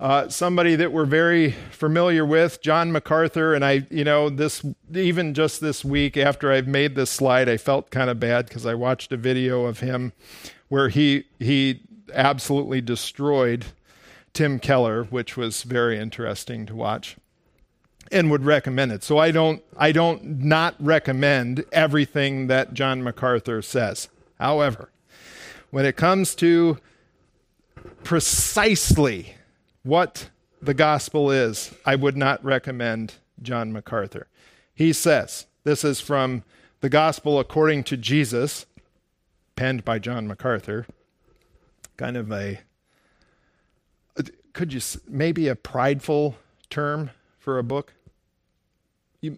Uh, 0.01 0.31
somebody 0.31 0.75
that 0.77 0.91
we're 0.91 1.05
very 1.05 1.51
familiar 1.71 2.25
with, 2.25 2.63
John 2.63 2.91
MacArthur, 2.91 3.53
and 3.53 3.67
I, 3.67 3.87
you 3.91 4.05
know, 4.05 4.31
this 4.31 4.65
even 4.95 5.35
just 5.35 5.61
this 5.61 5.85
week 5.85 6.17
after 6.17 6.51
I've 6.51 6.67
made 6.67 6.95
this 6.95 7.11
slide, 7.11 7.51
I 7.51 7.59
felt 7.59 7.91
kind 7.91 8.09
of 8.09 8.19
bad 8.19 8.47
because 8.47 8.65
I 8.65 8.73
watched 8.73 9.13
a 9.13 9.19
video 9.19 9.67
of 9.67 9.81
him 9.81 10.15
where 10.69 10.89
he 10.89 11.25
he 11.39 11.83
absolutely 12.15 12.81
destroyed 12.81 13.67
Tim 14.39 14.61
Keller, 14.61 15.03
which 15.03 15.37
was 15.37 15.65
very 15.65 15.99
interesting 15.99 16.65
to 16.67 16.77
watch 16.77 17.17
and 18.13 18.31
would 18.31 18.45
recommend 18.45 18.93
it. 18.93 19.03
So 19.03 19.19
I 19.19 19.33
don't 19.33 19.65
I 19.77 19.91
don't 19.91 20.45
not 20.45 20.77
recommend 20.79 21.65
everything 21.73 22.47
that 22.47 22.73
John 22.73 23.03
MacArthur 23.03 23.63
says. 23.63 24.09
However, 24.39 24.93
when 25.73 25.85
it 25.85 25.97
comes 25.97 26.37
to 26.37 26.79
precisely 28.05 29.35
what 29.83 30.31
the 30.63 30.73
gospel 30.73 31.33
is, 31.33 31.75
I 31.85 31.97
would 31.97 32.17
not 32.17 32.45
recommend 32.45 33.15
John 33.43 33.73
MacArthur. 33.73 34.29
He 34.73 34.93
says, 34.93 35.47
this 35.65 35.83
is 35.83 36.01
from 36.01 36.45
the 36.81 36.89
gospel 36.89 37.41
according 37.41 37.83
to 37.85 37.97
Jesus, 37.97 38.67
penned 39.57 39.85
by 39.85 39.99
John 39.99 40.29
MacArthur, 40.29 40.87
kind 41.97 42.17
of 42.17 42.31
a 42.31 42.61
could 44.59 44.73
you 44.73 44.81
maybe 45.07 45.47
a 45.47 45.55
prideful 45.55 46.35
term 46.69 47.11
for 47.39 47.61
a 47.61 47.63
book 47.63 47.95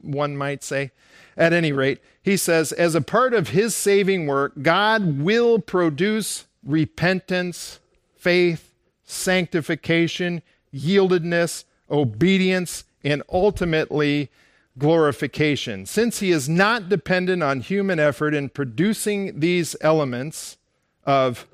one 0.00 0.34
might 0.34 0.64
say. 0.64 0.92
At 1.36 1.52
any 1.52 1.72
rate, 1.72 2.00
he 2.22 2.38
says, 2.38 2.72
as 2.72 2.94
a 2.94 3.02
part 3.02 3.34
of 3.34 3.50
his 3.50 3.76
saving 3.76 4.26
work, 4.26 4.62
God 4.62 5.20
will 5.20 5.58
produce 5.58 6.46
repentance, 6.64 7.80
faith, 8.16 8.72
sanctification, 9.04 10.40
yieldedness, 10.74 11.64
obedience, 11.90 12.84
and 13.04 13.22
ultimately 13.30 14.30
glorification. 14.78 15.84
Since 15.84 16.20
he 16.20 16.30
is 16.30 16.48
not 16.48 16.88
dependent 16.88 17.42
on 17.42 17.60
human 17.60 17.98
effort 17.98 18.32
in 18.32 18.48
producing 18.48 19.40
these 19.40 19.76
elements 19.82 20.56
of, 21.04 21.46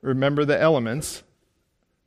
remember 0.00 0.44
the 0.44 0.60
elements, 0.60 1.22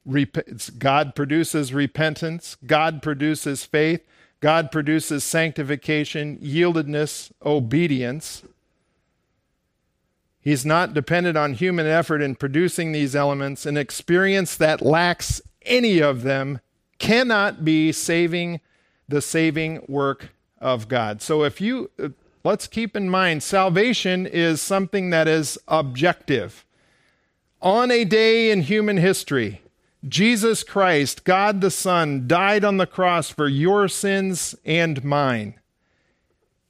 God 0.05 1.15
produces 1.15 1.73
repentance, 1.73 2.57
God 2.65 3.01
produces 3.01 3.65
faith, 3.65 4.01
God 4.39 4.71
produces 4.71 5.23
sanctification, 5.23 6.37
yieldedness, 6.37 7.31
obedience. 7.43 8.43
He's 10.41 10.65
not 10.65 10.93
dependent 10.93 11.37
on 11.37 11.53
human 11.53 11.87
effort 11.87 12.21
in 12.21 12.35
producing 12.35 12.91
these 12.91 13.15
elements. 13.15 13.65
An 13.65 13.77
experience 13.77 14.55
that 14.57 14.81
lacks 14.83 15.41
any 15.63 15.99
of 15.99 16.21
them 16.21 16.59
cannot 16.99 17.65
be 17.65 17.91
saving 17.91 18.59
the 19.07 19.21
saving 19.21 19.83
work 19.87 20.29
of 20.59 20.87
God. 20.87 21.21
So 21.21 21.43
if 21.43 21.59
you 21.59 21.89
uh, 22.01 22.09
let's 22.43 22.67
keep 22.67 22.95
in 22.95 23.09
mind 23.09 23.43
salvation 23.43 24.25
is 24.25 24.61
something 24.61 25.09
that 25.09 25.27
is 25.27 25.57
objective. 25.67 26.63
On 27.61 27.89
a 27.89 28.05
day 28.05 28.51
in 28.51 28.61
human 28.61 28.97
history, 28.97 29.61
Jesus 30.07 30.63
Christ, 30.63 31.23
God 31.23 31.61
the 31.61 31.71
Son, 31.71 32.27
died 32.27 32.63
on 32.63 32.77
the 32.77 32.85
cross 32.85 33.29
for 33.29 33.47
your 33.47 33.87
sins 33.87 34.55
and 34.63 35.03
mine. 35.03 35.55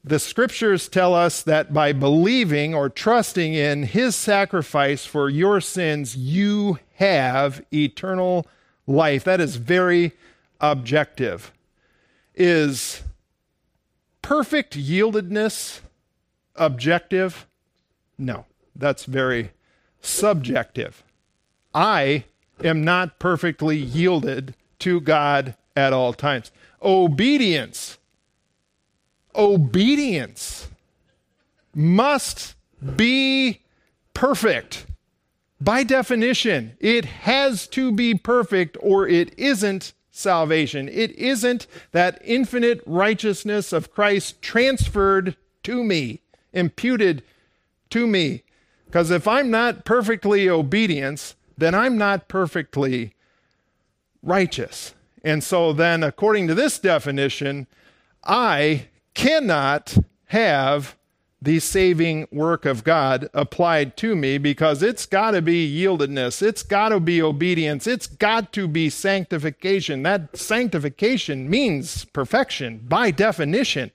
The 0.04 0.20
scriptures 0.20 0.88
tell 0.88 1.16
us 1.16 1.42
that 1.44 1.74
by 1.74 1.92
believing 1.92 2.76
or 2.76 2.90
trusting 2.90 3.56
in 3.56 3.84
his 3.84 4.16
sacrifice 4.16 5.06
for 5.06 5.30
your 5.30 5.60
sins, 5.60 6.16
you 6.16 6.80
have 6.96 7.66
eternal 7.74 8.46
life. 8.86 9.24
That 9.24 9.42
is 9.42 9.56
very 9.56 10.14
objective. 10.62 11.52
Is 12.36 13.02
perfect 14.22 14.78
yieldedness 14.78 15.82
objective? 16.56 17.48
No, 18.18 18.46
that's 18.76 19.06
very 19.06 19.52
subjective. 20.02 21.04
I 21.74 22.26
am 22.64 22.84
not 22.84 23.20
perfectly 23.20 23.78
yielded 23.78 24.56
to 24.80 25.00
God 25.00 25.56
at 25.76 25.94
all 25.94 26.14
times. 26.14 26.52
Obedience, 26.82 27.98
obedience 29.34 30.70
must 31.74 32.56
be 32.96 33.62
perfect. 34.14 34.86
By 35.60 35.84
definition, 35.84 36.78
it 36.80 37.06
has 37.06 37.68
to 37.68 37.92
be 37.92 38.14
perfect 38.14 38.78
or 38.82 39.08
it 39.08 39.34
isn't 39.38 39.94
salvation. 40.12 40.88
It 40.88 41.12
isn't 41.12 41.68
that 41.92 42.22
infinite 42.24 42.82
righteousness 42.86 43.74
of 43.74 43.92
Christ 43.94 44.42
transferred 44.42 45.36
to 45.64 45.84
me, 45.84 46.22
imputed 46.54 47.24
to 47.90 48.08
me. 48.08 48.44
Because 48.86 49.12
if 49.12 49.28
I'm 49.28 49.52
not 49.52 49.84
perfectly 49.84 50.50
obedient, 50.50 51.36
then 51.58 51.76
I'm 51.76 51.98
not 51.98 52.28
perfectly 52.28 53.14
righteous. 54.22 54.94
And 55.24 55.44
so 55.44 55.74
then, 55.74 56.04
according 56.04 56.48
to 56.48 56.56
this 56.56 56.78
definition, 56.80 57.68
I 58.24 58.88
cannot 59.14 59.98
have 60.28 60.96
the 61.42 61.60
saving 61.60 62.28
work 62.32 62.66
of 62.66 62.84
God 62.84 63.30
applied 63.34 63.96
to 63.98 64.16
me 64.16 64.38
because 64.38 64.82
it's 64.82 65.06
got 65.06 65.32
to 65.32 65.42
be 65.42 65.72
yieldedness, 65.72 66.42
it's 66.42 66.64
got 66.64 66.90
to 66.90 67.00
be 67.00 67.22
obedience, 67.22 67.86
it's 67.86 68.08
got 68.08 68.52
to 68.54 68.68
be 68.68 68.90
sanctification. 68.90 70.04
That 70.04 70.36
sanctification 70.36 71.50
means 71.50 72.06
perfection 72.06 72.82
by 72.88 73.12
definition. 73.12 73.92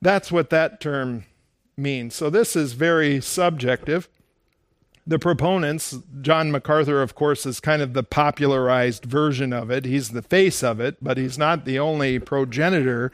That's 0.00 0.30
what 0.30 0.50
that 0.50 0.80
term 0.80 1.24
means. 1.76 2.14
So 2.14 2.30
this 2.30 2.54
is 2.54 2.74
very 2.74 3.20
subjective 3.20 4.08
the 5.06 5.18
proponents, 5.18 5.98
John 6.22 6.50
MacArthur, 6.50 7.02
of 7.02 7.14
course, 7.14 7.44
is 7.44 7.60
kind 7.60 7.82
of 7.82 7.92
the 7.92 8.02
popularized 8.02 9.04
version 9.04 9.52
of 9.52 9.70
it. 9.70 9.84
He's 9.84 10.10
the 10.10 10.22
face 10.22 10.62
of 10.62 10.80
it, 10.80 10.96
but 11.02 11.18
he's 11.18 11.36
not 11.36 11.66
the 11.66 11.78
only 11.78 12.18
progenitor 12.18 13.12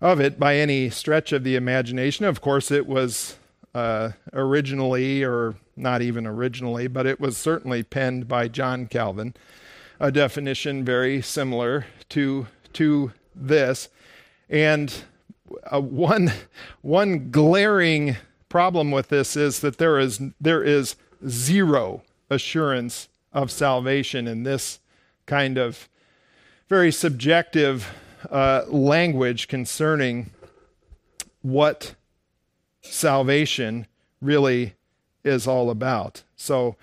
of 0.00 0.20
it 0.20 0.38
by 0.38 0.56
any 0.56 0.90
stretch 0.90 1.32
of 1.32 1.42
the 1.42 1.56
imagination. 1.56 2.26
Of 2.26 2.42
course, 2.42 2.70
it 2.70 2.86
was 2.86 3.36
uh, 3.74 4.10
originally, 4.34 5.22
or 5.22 5.54
not 5.74 6.02
even 6.02 6.26
originally, 6.26 6.86
but 6.86 7.06
it 7.06 7.18
was 7.18 7.38
certainly 7.38 7.82
penned 7.82 8.28
by 8.28 8.48
John 8.48 8.86
Calvin, 8.86 9.32
a 9.98 10.12
definition 10.12 10.84
very 10.84 11.22
similar 11.22 11.86
to, 12.10 12.46
to 12.74 13.12
this. 13.34 13.88
And 14.50 14.92
uh, 15.72 15.80
one, 15.80 16.30
one 16.82 17.30
glaring 17.30 18.16
problem 18.50 18.90
with 18.90 19.08
this 19.08 19.34
is 19.34 19.60
that 19.60 19.78
there 19.78 19.98
is, 19.98 20.20
there 20.38 20.62
is 20.62 20.96
zero 21.28 22.02
assurance 22.30 23.08
of 23.32 23.50
salvation 23.50 24.26
in 24.26 24.42
this 24.42 24.80
kind 25.26 25.58
of 25.58 25.88
very 26.68 26.92
subjective 26.92 27.92
uh, 28.30 28.62
language 28.68 29.48
concerning 29.48 30.30
what 31.42 31.94
salvation 32.80 33.86
really 34.20 34.74
is 35.24 35.46
all 35.46 35.70
about. 35.70 36.22
So 36.36 36.76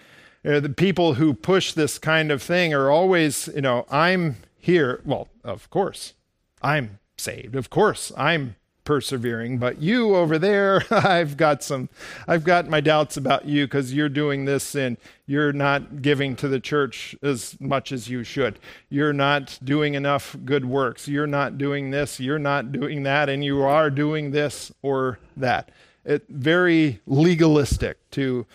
uh, 0.46 0.60
the 0.60 0.70
people 0.70 1.16
who 1.16 1.34
push 1.34 1.74
this 1.74 1.98
kind 1.98 2.32
of 2.32 2.42
thing 2.42 2.74
are 2.74 2.90
always, 2.90 3.50
you 3.54 3.62
know, 3.62 3.86
I'm 3.90 4.38
here. 4.58 5.02
Well, 5.06 5.28
of 5.44 5.70
course, 5.70 6.14
I'm 6.62 7.00
saved. 7.18 7.56
Of 7.56 7.70
course, 7.70 8.12
I'm 8.18 8.56
persevering 8.90 9.60
but 9.60 9.80
you 9.80 10.16
over 10.16 10.40
there 10.40 10.82
i've 10.92 11.38
got 11.38 11.62
some 11.62 11.88
i've 12.28 12.44
got 12.44 12.68
my 12.68 12.82
doubts 12.82 13.18
about 13.18 13.46
you 13.46 13.68
because 13.68 13.94
you're 13.94 14.10
doing 14.10 14.46
this 14.46 14.74
and 14.74 14.98
you're 15.30 15.54
not 15.54 16.02
giving 16.02 16.36
to 16.38 16.48
the 16.48 16.60
church 16.60 17.16
as 17.22 17.56
much 17.62 17.92
as 17.92 18.10
you 18.10 18.24
should. 18.24 18.58
You're 18.90 19.14
not 19.14 19.60
doing 19.64 19.94
enough 19.94 20.36
good 20.44 20.66
works. 20.66 21.08
You're 21.08 21.28
not 21.28 21.60
doing 21.60 21.92
this. 21.92 22.20
You're 22.20 22.40
not 22.40 22.72
doing 22.72 23.04
that. 23.04 23.30
And 23.30 23.44
you 23.44 23.62
are 23.62 23.92
doing 23.92 24.32
this 24.32 24.72
or 24.82 25.20
that. 25.38 25.70
It 26.04 26.26
very 26.28 27.00
legalistic 27.06 27.98
to 28.12 28.48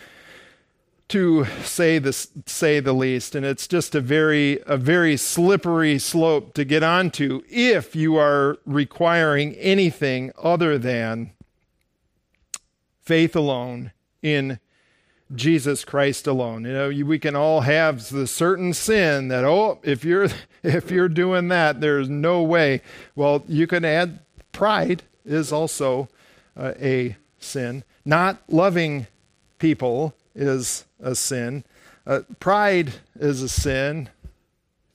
to 1.07 1.45
say 1.63 1.99
this 1.99 2.29
say 2.47 2.79
the 2.79 2.93
least 2.93 3.35
and 3.35 3.45
it's 3.45 3.67
just 3.67 3.93
a 3.93 4.01
very 4.01 4.59
a 4.65 4.75
very 4.75 5.15
slippery 5.15 5.99
slope 5.99 6.53
to 6.55 6.65
get 6.65 6.81
onto 6.81 7.43
if 7.47 7.95
you 7.95 8.17
are 8.17 8.57
requiring 8.65 9.53
anything 9.55 10.31
other 10.41 10.79
than 10.79 11.31
faith 13.01 13.35
alone 13.35 13.91
in 14.23 14.59
Jesus 15.33 15.83
Christ 15.83 16.27
alone. 16.27 16.65
You 16.65 16.73
know, 16.73 16.89
we 17.05 17.17
can 17.17 17.35
all 17.35 17.61
have 17.61 18.09
the 18.09 18.27
certain 18.27 18.73
sin 18.73 19.29
that 19.29 19.43
oh, 19.43 19.79
if 19.83 20.03
you're 20.03 20.27
if 20.63 20.91
you're 20.91 21.09
doing 21.09 21.47
that, 21.49 21.81
there's 21.81 22.09
no 22.09 22.43
way. 22.43 22.81
Well, 23.15 23.43
you 23.47 23.67
can 23.67 23.85
add 23.85 24.19
pride 24.51 25.03
is 25.25 25.51
also 25.51 26.07
uh, 26.55 26.73
a 26.79 27.15
sin. 27.39 27.83
Not 28.03 28.41
loving 28.47 29.07
people 29.57 30.15
is 30.35 30.85
a 31.05 31.15
sin. 31.15 31.63
Uh, 32.05 32.21
pride 32.39 32.95
is 33.17 33.41
a 33.41 33.47
sin. 33.47 34.09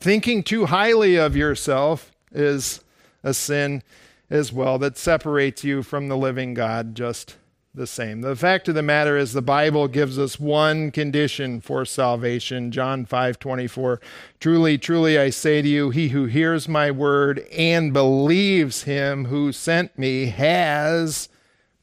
Thinking 0.01 0.43
too 0.43 0.67
highly 0.67 1.17
of 1.17 1.37
yourself 1.37 2.13
is 2.33 2.83
a 3.23 3.33
sin 3.33 3.83
as 4.29 4.53
well 4.53 4.79
that 4.79 4.99
separates 4.99 5.65
you 5.65 5.83
from 5.83 6.09
the 6.09 6.17
living 6.17 6.53
God 6.55 6.95
just 6.95 7.37
the 7.73 7.87
same. 7.87 8.21
The 8.21 8.35
fact 8.35 8.69
of 8.69 8.75
the 8.75 8.83
matter 8.83 9.17
is 9.17 9.33
the 9.33 9.43
Bible 9.43 9.87
gives 9.87 10.19
us 10.19 10.41
one 10.41 10.91
condition 10.91 11.61
for 11.61 11.85
salvation. 11.85 12.73
John 12.73 13.07
5:24. 13.07 14.01
Truly, 14.41 14.77
truly 14.77 15.19
I 15.19 15.31
say 15.31 15.63
to 15.63 15.69
you, 15.69 15.91
he 15.91 16.09
who 16.09 16.25
hears 16.25 16.69
my 16.69 16.91
word 16.91 17.47
and 17.57 17.93
believes 17.93 18.83
him 18.83 19.27
who 19.27 19.53
sent 19.53 19.97
me 19.97 20.27
has 20.27 21.29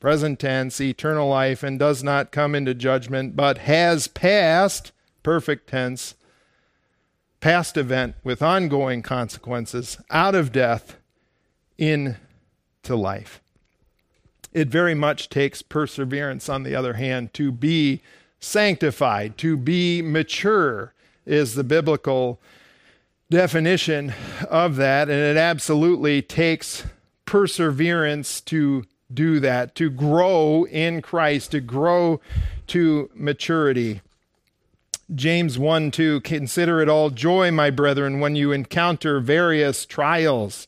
present 0.07 0.39
tense, 0.39 0.79
eternal 0.79 1.27
life, 1.27 1.63
and 1.63 1.77
does 1.77 2.01
not 2.01 2.31
come 2.31 2.55
into 2.55 2.73
judgment, 2.73 3.35
but 3.35 3.57
has 3.57 4.07
passed, 4.07 4.93
perfect 5.21 5.67
tense, 5.67 6.15
past 7.41 7.75
event 7.75 8.15
with 8.23 8.41
ongoing 8.41 9.01
consequences, 9.01 9.97
out 10.09 10.33
of 10.33 10.53
death 10.53 10.95
into 11.77 12.15
life. 12.87 13.41
It 14.53 14.69
very 14.69 14.95
much 14.95 15.27
takes 15.27 15.61
perseverance, 15.61 16.47
on 16.47 16.63
the 16.63 16.73
other 16.73 16.93
hand, 16.93 17.33
to 17.33 17.51
be 17.51 18.01
sanctified, 18.39 19.37
to 19.39 19.57
be 19.57 20.01
mature, 20.01 20.93
is 21.25 21.53
the 21.55 21.65
biblical 21.65 22.39
definition 23.29 24.13
of 24.49 24.77
that. 24.77 25.09
And 25.09 25.19
it 25.19 25.35
absolutely 25.35 26.21
takes 26.21 26.85
perseverance 27.25 28.39
to 28.39 28.85
do 29.13 29.39
that, 29.39 29.75
to 29.75 29.89
grow 29.89 30.65
in 30.65 31.01
Christ, 31.01 31.51
to 31.51 31.61
grow 31.61 32.19
to 32.67 33.09
maturity. 33.13 34.01
James 35.13 35.57
1 35.57 35.91
2 35.91 36.21
Consider 36.21 36.81
it 36.81 36.89
all 36.89 37.09
joy, 37.09 37.51
my 37.51 37.69
brethren, 37.69 38.19
when 38.19 38.35
you 38.35 38.51
encounter 38.51 39.19
various 39.19 39.85
trials, 39.85 40.67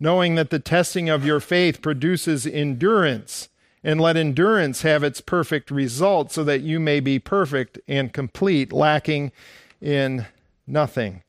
knowing 0.00 0.34
that 0.34 0.50
the 0.50 0.58
testing 0.58 1.08
of 1.08 1.24
your 1.24 1.40
faith 1.40 1.82
produces 1.82 2.46
endurance. 2.46 3.48
And 3.86 4.00
let 4.00 4.16
endurance 4.16 4.80
have 4.80 5.04
its 5.04 5.20
perfect 5.20 5.70
result, 5.70 6.32
so 6.32 6.42
that 6.44 6.62
you 6.62 6.80
may 6.80 7.00
be 7.00 7.18
perfect 7.18 7.78
and 7.86 8.14
complete, 8.14 8.72
lacking 8.72 9.30
in 9.82 10.24
nothing. 10.66 11.22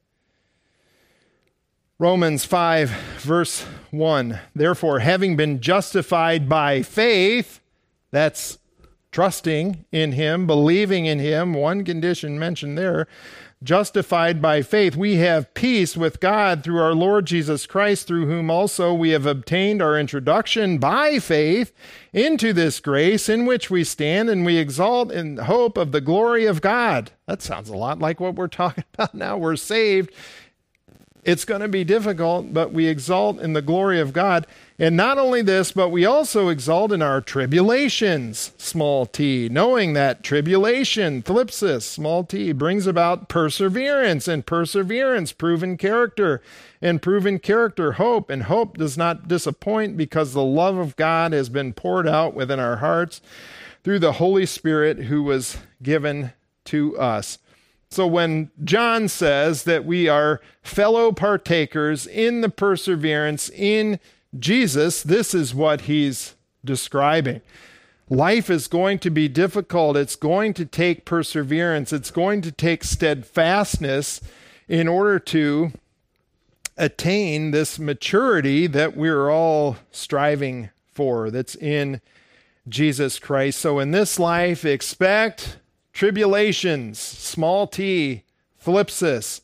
Romans 1.99 2.45
5, 2.45 2.90
verse 3.19 3.65
1. 3.97 4.39
Therefore, 4.53 4.99
having 4.99 5.35
been 5.35 5.59
justified 5.59 6.47
by 6.47 6.81
faith, 6.81 7.61
that's 8.11 8.59
trusting 9.11 9.85
in 9.91 10.11
Him, 10.11 10.45
believing 10.45 11.05
in 11.05 11.19
Him, 11.19 11.53
one 11.53 11.84
condition 11.84 12.38
mentioned 12.38 12.77
there, 12.77 13.07
justified 13.63 14.41
by 14.41 14.61
faith, 14.61 14.95
we 14.95 15.15
have 15.15 15.53
peace 15.53 15.97
with 15.97 16.19
God 16.19 16.63
through 16.63 16.80
our 16.80 16.93
Lord 16.93 17.26
Jesus 17.26 17.65
Christ, 17.65 18.07
through 18.07 18.27
whom 18.27 18.49
also 18.49 18.93
we 18.93 19.09
have 19.09 19.26
obtained 19.26 19.81
our 19.81 19.99
introduction 19.99 20.77
by 20.77 21.19
faith 21.19 21.73
into 22.13 22.53
this 22.53 22.80
grace 22.80 23.27
in 23.27 23.45
which 23.45 23.69
we 23.69 23.84
stand 23.84 24.30
and 24.30 24.45
we 24.45 24.57
exalt 24.57 25.11
in 25.11 25.38
hope 25.38 25.77
of 25.77 25.91
the 25.91 26.01
glory 26.01 26.45
of 26.45 26.61
God. 26.61 27.11
That 27.27 27.41
sounds 27.41 27.69
a 27.69 27.76
lot 27.76 27.99
like 27.99 28.19
what 28.19 28.35
we're 28.35 28.47
talking 28.47 28.84
about 28.93 29.13
now. 29.13 29.38
We're 29.38 29.55
saved 29.55 30.11
it's 31.26 31.43
going 31.43 31.61
to 31.61 31.68
be 31.68 31.84
difficult, 31.84 32.53
but 32.53 32.72
we 32.72 32.85
exalt 32.85 33.39
in 33.39 33.53
the 33.53 33.61
glory 33.61 33.99
of 33.99 34.14
God. 34.14 34.45
And 34.77 34.95
not 34.95 35.18
only 35.18 35.41
this, 35.41 35.72
but 35.72 35.89
we 35.89 36.06
also 36.06 36.49
exalt 36.49 36.91
in 36.91 37.02
our 37.02 37.19
tribulations, 37.19 38.52
small 38.57 39.07
t, 39.07 39.49
knowing 39.49 39.93
that 39.93 40.22
tribulation, 40.22 41.23
thlipsis, 41.23 41.81
small 41.81 42.23
t, 42.23 42.52
brings 42.52 42.85
about 42.85 43.27
perseverance, 43.27 44.27
and 44.27 44.45
perseverance, 44.45 45.31
proven 45.31 45.77
character, 45.77 46.43
and 46.80 47.02
proven 47.02 47.39
character, 47.39 47.93
hope. 47.93 48.30
And 48.30 48.43
hope 48.43 48.77
does 48.77 48.95
not 48.95 49.27
disappoint 49.27 49.97
because 49.97 50.34
the 50.34 50.43
love 50.43 50.77
of 50.77 50.95
God 50.95 51.34
has 51.34 51.49
been 51.49 51.73
poured 51.73 52.07
out 52.07 52.35
within 52.35 52.60
our 52.60 52.77
hearts 52.77 53.19
through 53.84 53.99
the 53.99 54.14
Holy 54.14 54.45
Spirit 54.45 55.06
who 55.06 55.23
was 55.23 55.57
given 55.81 56.34
to 56.65 56.97
us. 56.99 57.39
So 57.89 58.07
when 58.07 58.51
John 58.63 59.07
says 59.07 59.63
that 59.63 59.85
we 59.85 60.09
are 60.09 60.41
fellow 60.61 61.11
partakers 61.11 62.05
in 62.07 62.41
the 62.41 62.49
perseverance 62.49 63.49
in 63.49 63.99
Jesus, 64.37 65.03
this 65.03 65.33
is 65.33 65.55
what 65.55 65.81
he's 65.81 66.35
describing. 66.63 67.41
Life 68.09 68.49
is 68.49 68.67
going 68.67 68.99
to 68.99 69.09
be 69.09 69.27
difficult. 69.27 69.97
It's 69.97 70.15
going 70.15 70.53
to 70.55 70.65
take 70.65 71.05
perseverance. 71.05 71.93
It's 71.93 72.11
going 72.11 72.41
to 72.41 72.51
take 72.51 72.83
steadfastness 72.83 74.21
in 74.67 74.87
order 74.87 75.17
to 75.19 75.71
attain 76.77 77.51
this 77.51 77.79
maturity 77.79 78.67
that 78.67 78.97
we're 78.97 79.29
all 79.29 79.77
striving 79.91 80.69
for, 80.91 81.31
that's 81.31 81.55
in 81.55 82.01
Jesus 82.67 83.19
Christ. 83.19 83.59
So 83.59 83.79
in 83.79 83.91
this 83.91 84.19
life, 84.19 84.65
expect 84.65 85.57
tribulations, 85.95 86.99
small 86.99 87.65
t, 87.65 88.23
thlipsis. 88.63 89.41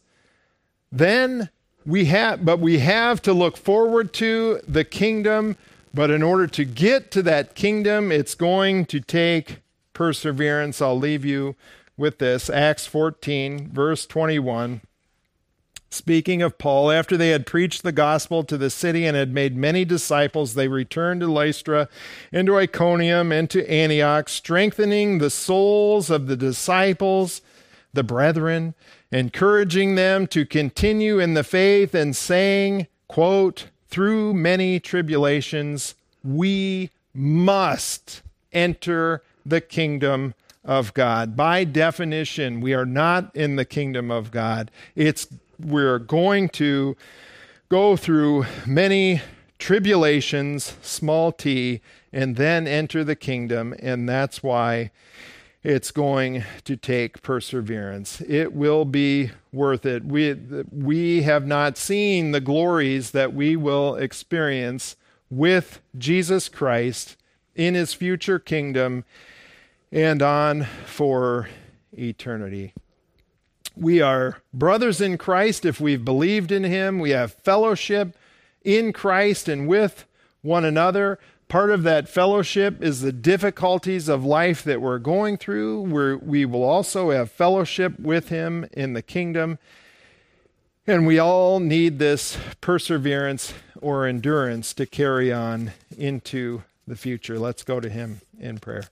Then 0.92 1.50
we 1.86 2.06
have, 2.06 2.46
but 2.46 2.60
we 2.60 2.80
have 2.80 3.22
to 3.24 3.34
look 3.34 3.58
forward 3.58 4.14
to 4.16 4.60
the 4.68 4.84
kingdom. 4.84 5.56
But 5.94 6.12
in 6.12 6.22
order 6.22 6.48
to 6.48 6.66
get 6.66 7.10
to 7.12 7.24
that 7.24 7.56
kingdom, 7.56 8.12
it's 8.12 8.36
going 8.36 8.86
to 8.88 9.00
take 9.00 9.60
perseverance. 9.94 10.82
I'll 10.82 11.00
leave 11.00 11.26
you 11.26 11.56
with 11.98 12.20
this 12.20 12.50
Acts 12.50 12.86
14, 12.86 13.70
verse 13.70 14.06
21. 14.06 14.82
Speaking 15.94 16.42
of 16.42 16.58
Paul, 16.58 16.90
after 16.90 17.18
they 17.18 17.32
had 17.32 17.46
preached 17.46 17.84
the 17.84 17.92
gospel 17.92 18.46
to 18.46 18.58
the 18.58 18.70
city 18.70 19.06
and 19.06 19.18
had 19.18 19.34
made 19.34 19.58
many 19.58 19.84
disciples, 19.84 20.54
they 20.54 20.70
returned 20.70 21.20
to 21.20 21.28
Lystra 21.28 21.90
and 22.32 22.48
to 22.48 22.58
Iconium 22.58 23.34
and 23.34 23.50
to 23.50 23.70
Antioch, 23.70 24.30
strengthening 24.30 25.18
the 25.18 25.30
souls 25.30 26.10
of 26.10 26.28
the 26.28 26.38
disciples, 26.38 27.42
the 27.92 28.04
brethren, 28.04 28.74
encouraging 29.12 29.96
them 29.96 30.28
to 30.28 30.46
continue 30.46 31.20
in 31.20 31.34
the 31.34 31.44
faith 31.44 31.94
and 31.94 32.16
saying, 32.16 32.88
quote, 33.10 33.68
through 33.90 34.34
many 34.34 34.80
tribulations, 34.80 35.96
we 36.24 36.90
must 37.14 38.22
enter 38.54 39.22
the 39.46 39.60
kingdom 39.60 40.36
of 40.64 40.94
God. 40.94 41.36
By 41.36 41.66
definition, 41.66 42.62
we 42.62 42.74
are 42.74 42.86
not 42.86 43.36
in 43.36 43.58
the 43.58 43.66
kingdom 43.66 44.10
of 44.10 44.32
God. 44.32 44.72
It's 44.96 45.28
we're 45.66 46.00
going 46.00 46.50
to 46.50 46.96
go 47.70 47.96
through 47.96 48.46
many 48.66 49.22
tribulations, 49.60 50.76
small 50.82 51.32
t, 51.32 51.82
and 52.12 52.36
then 52.36 52.68
enter 52.68 53.04
the 53.04 53.16
kingdom. 53.16 53.74
And 53.80 54.10
that's 54.10 54.44
why 54.44 54.92
it's 55.64 55.92
going 55.92 56.44
to 56.66 56.76
take 56.76 57.22
perseverance. 57.22 58.22
It 58.22 58.54
will 58.54 58.84
be 58.86 59.32
worth 59.54 59.86
it. 59.86 60.04
We, 60.04 60.34
we 60.72 61.22
have 61.22 61.46
not 61.46 61.78
seen 61.78 62.32
the 62.32 62.42
glories 62.42 63.12
that 63.12 63.34
we 63.34 63.56
will 63.56 63.96
experience 63.96 64.96
with 65.30 65.80
Jesus 65.98 66.50
Christ 66.50 67.16
in 67.56 67.76
his 67.76 67.94
future 67.94 68.40
kingdom 68.40 69.06
and 69.92 70.22
on 70.22 70.66
for 70.86 71.48
eternity. 71.94 72.74
We 73.76 74.02
are 74.02 74.42
brothers 74.54 75.00
in 75.02 75.18
Christ 75.18 75.66
if 75.66 75.80
we've 75.80 76.04
believed 76.04 76.52
in 76.52 76.64
Him. 76.64 77.00
We 77.00 77.12
have 77.12 77.34
fellowship 77.34 78.18
in 78.64 78.94
Christ 78.94 79.48
and 79.48 79.68
with 79.68 80.06
one 80.42 80.66
another. 80.66 81.20
Part 81.48 81.72
of 81.72 81.84
that 81.84 82.08
fellowship 82.08 82.82
is 82.82 83.02
the 83.02 83.12
difficulties 83.12 84.08
of 84.08 84.24
life 84.24 84.64
that 84.64 84.82
we're 84.82 85.00
going 85.00 85.38
through. 85.38 85.82
We're, 85.82 86.18
we 86.18 86.46
will 86.46 86.64
also 86.64 87.12
have 87.12 87.32
fellowship 87.32 88.00
with 88.00 88.30
Him 88.30 88.68
in 88.72 88.94
the 88.94 89.02
kingdom. 89.02 89.58
And 90.88 91.06
we 91.06 91.20
all 91.20 91.60
need 91.60 92.00
this 92.00 92.38
perseverance 92.60 93.54
or 93.82 94.06
endurance 94.06 94.74
to 94.76 94.86
carry 94.86 95.32
on 95.32 95.72
into 95.98 96.64
the 96.88 96.96
future. 96.96 97.38
Let's 97.38 97.64
go 97.64 97.80
to 97.80 97.90
Him 97.90 98.22
in 98.40 98.60
prayer. 98.60 98.86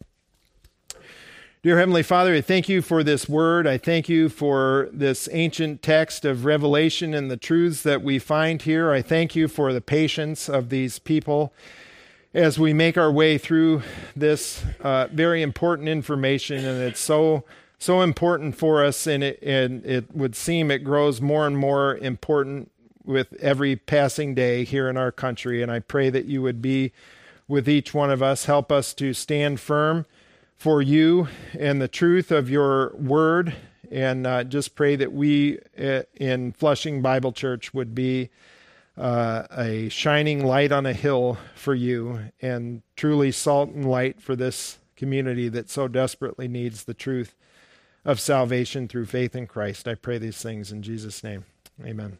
Dear 1.61 1.77
Heavenly 1.77 2.03
Father, 2.03 2.35
I 2.35 2.39
thank 2.39 2.69
you 2.69 2.81
for 2.81 3.03
this 3.03 3.27
word. 3.27 3.67
I 3.67 3.77
thank 3.77 4.07
you 4.07 4.29
for 4.29 4.87
this 4.93 5.27
ancient 5.33 5.81
text 5.81 6.23
of 6.23 6.45
Revelation 6.45 7.13
and 7.13 7.29
the 7.29 7.35
truths 7.35 7.83
that 7.83 8.01
we 8.01 8.17
find 8.17 8.61
here. 8.61 8.93
I 8.93 9.01
thank 9.01 9.35
you 9.35 9.49
for 9.49 9.73
the 9.73 9.81
patience 9.81 10.47
of 10.47 10.69
these 10.69 10.99
people 10.99 11.51
as 12.33 12.57
we 12.57 12.71
make 12.71 12.97
our 12.97 13.11
way 13.11 13.37
through 13.37 13.81
this 14.15 14.63
uh, 14.79 15.07
very 15.11 15.41
important 15.41 15.89
information. 15.89 16.63
And 16.63 16.81
it's 16.81 17.01
so, 17.01 17.43
so 17.77 18.03
important 18.03 18.55
for 18.55 18.81
us, 18.81 19.05
and 19.05 19.21
it, 19.21 19.39
and 19.43 19.85
it 19.85 20.15
would 20.15 20.37
seem 20.37 20.71
it 20.71 20.85
grows 20.85 21.19
more 21.19 21.45
and 21.45 21.57
more 21.57 21.97
important 21.97 22.71
with 23.03 23.33
every 23.41 23.75
passing 23.75 24.33
day 24.33 24.63
here 24.63 24.87
in 24.87 24.95
our 24.95 25.11
country. 25.11 25.61
And 25.61 25.69
I 25.69 25.79
pray 25.79 26.09
that 26.09 26.23
you 26.23 26.41
would 26.41 26.61
be 26.61 26.93
with 27.49 27.67
each 27.67 27.93
one 27.93 28.11
of 28.11 28.23
us, 28.23 28.45
help 28.45 28.71
us 28.71 28.93
to 28.93 29.13
stand 29.13 29.59
firm 29.59 30.05
for 30.59 30.81
you 30.81 31.29
and 31.57 31.81
the 31.81 31.87
truth 31.87 32.31
of 32.31 32.49
your 32.49 32.93
word. 32.97 33.55
And 33.89 34.27
uh, 34.27 34.43
just 34.43 34.75
pray 34.75 34.97
that 34.97 35.13
we 35.13 35.57
uh, 35.81 36.03
in 36.13 36.51
Flushing 36.51 37.01
Bible 37.01 37.31
Church 37.31 37.73
would 37.73 37.95
be 37.95 38.29
uh, 38.97 39.43
a 39.57 39.87
shining 39.87 40.45
light 40.45 40.73
on 40.73 40.85
a 40.85 40.93
hill 40.93 41.37
for 41.55 41.73
you 41.73 42.19
and 42.41 42.83
truly 42.97 43.31
salt 43.31 43.69
and 43.69 43.89
light 43.89 44.21
for 44.21 44.35
this 44.35 44.77
community 44.97 45.47
that 45.47 45.69
so 45.69 45.87
desperately 45.87 46.49
needs 46.49 46.83
the 46.83 46.93
truth 46.93 47.35
of 48.03 48.19
salvation 48.19 48.89
through 48.89 49.05
faith 49.05 49.35
in 49.35 49.47
Christ. 49.47 49.87
I 49.87 49.95
pray 49.95 50.17
these 50.17 50.41
things 50.41 50.73
in 50.73 50.83
Jesus' 50.83 51.23
name. 51.23 51.45
Amen. 51.83 52.17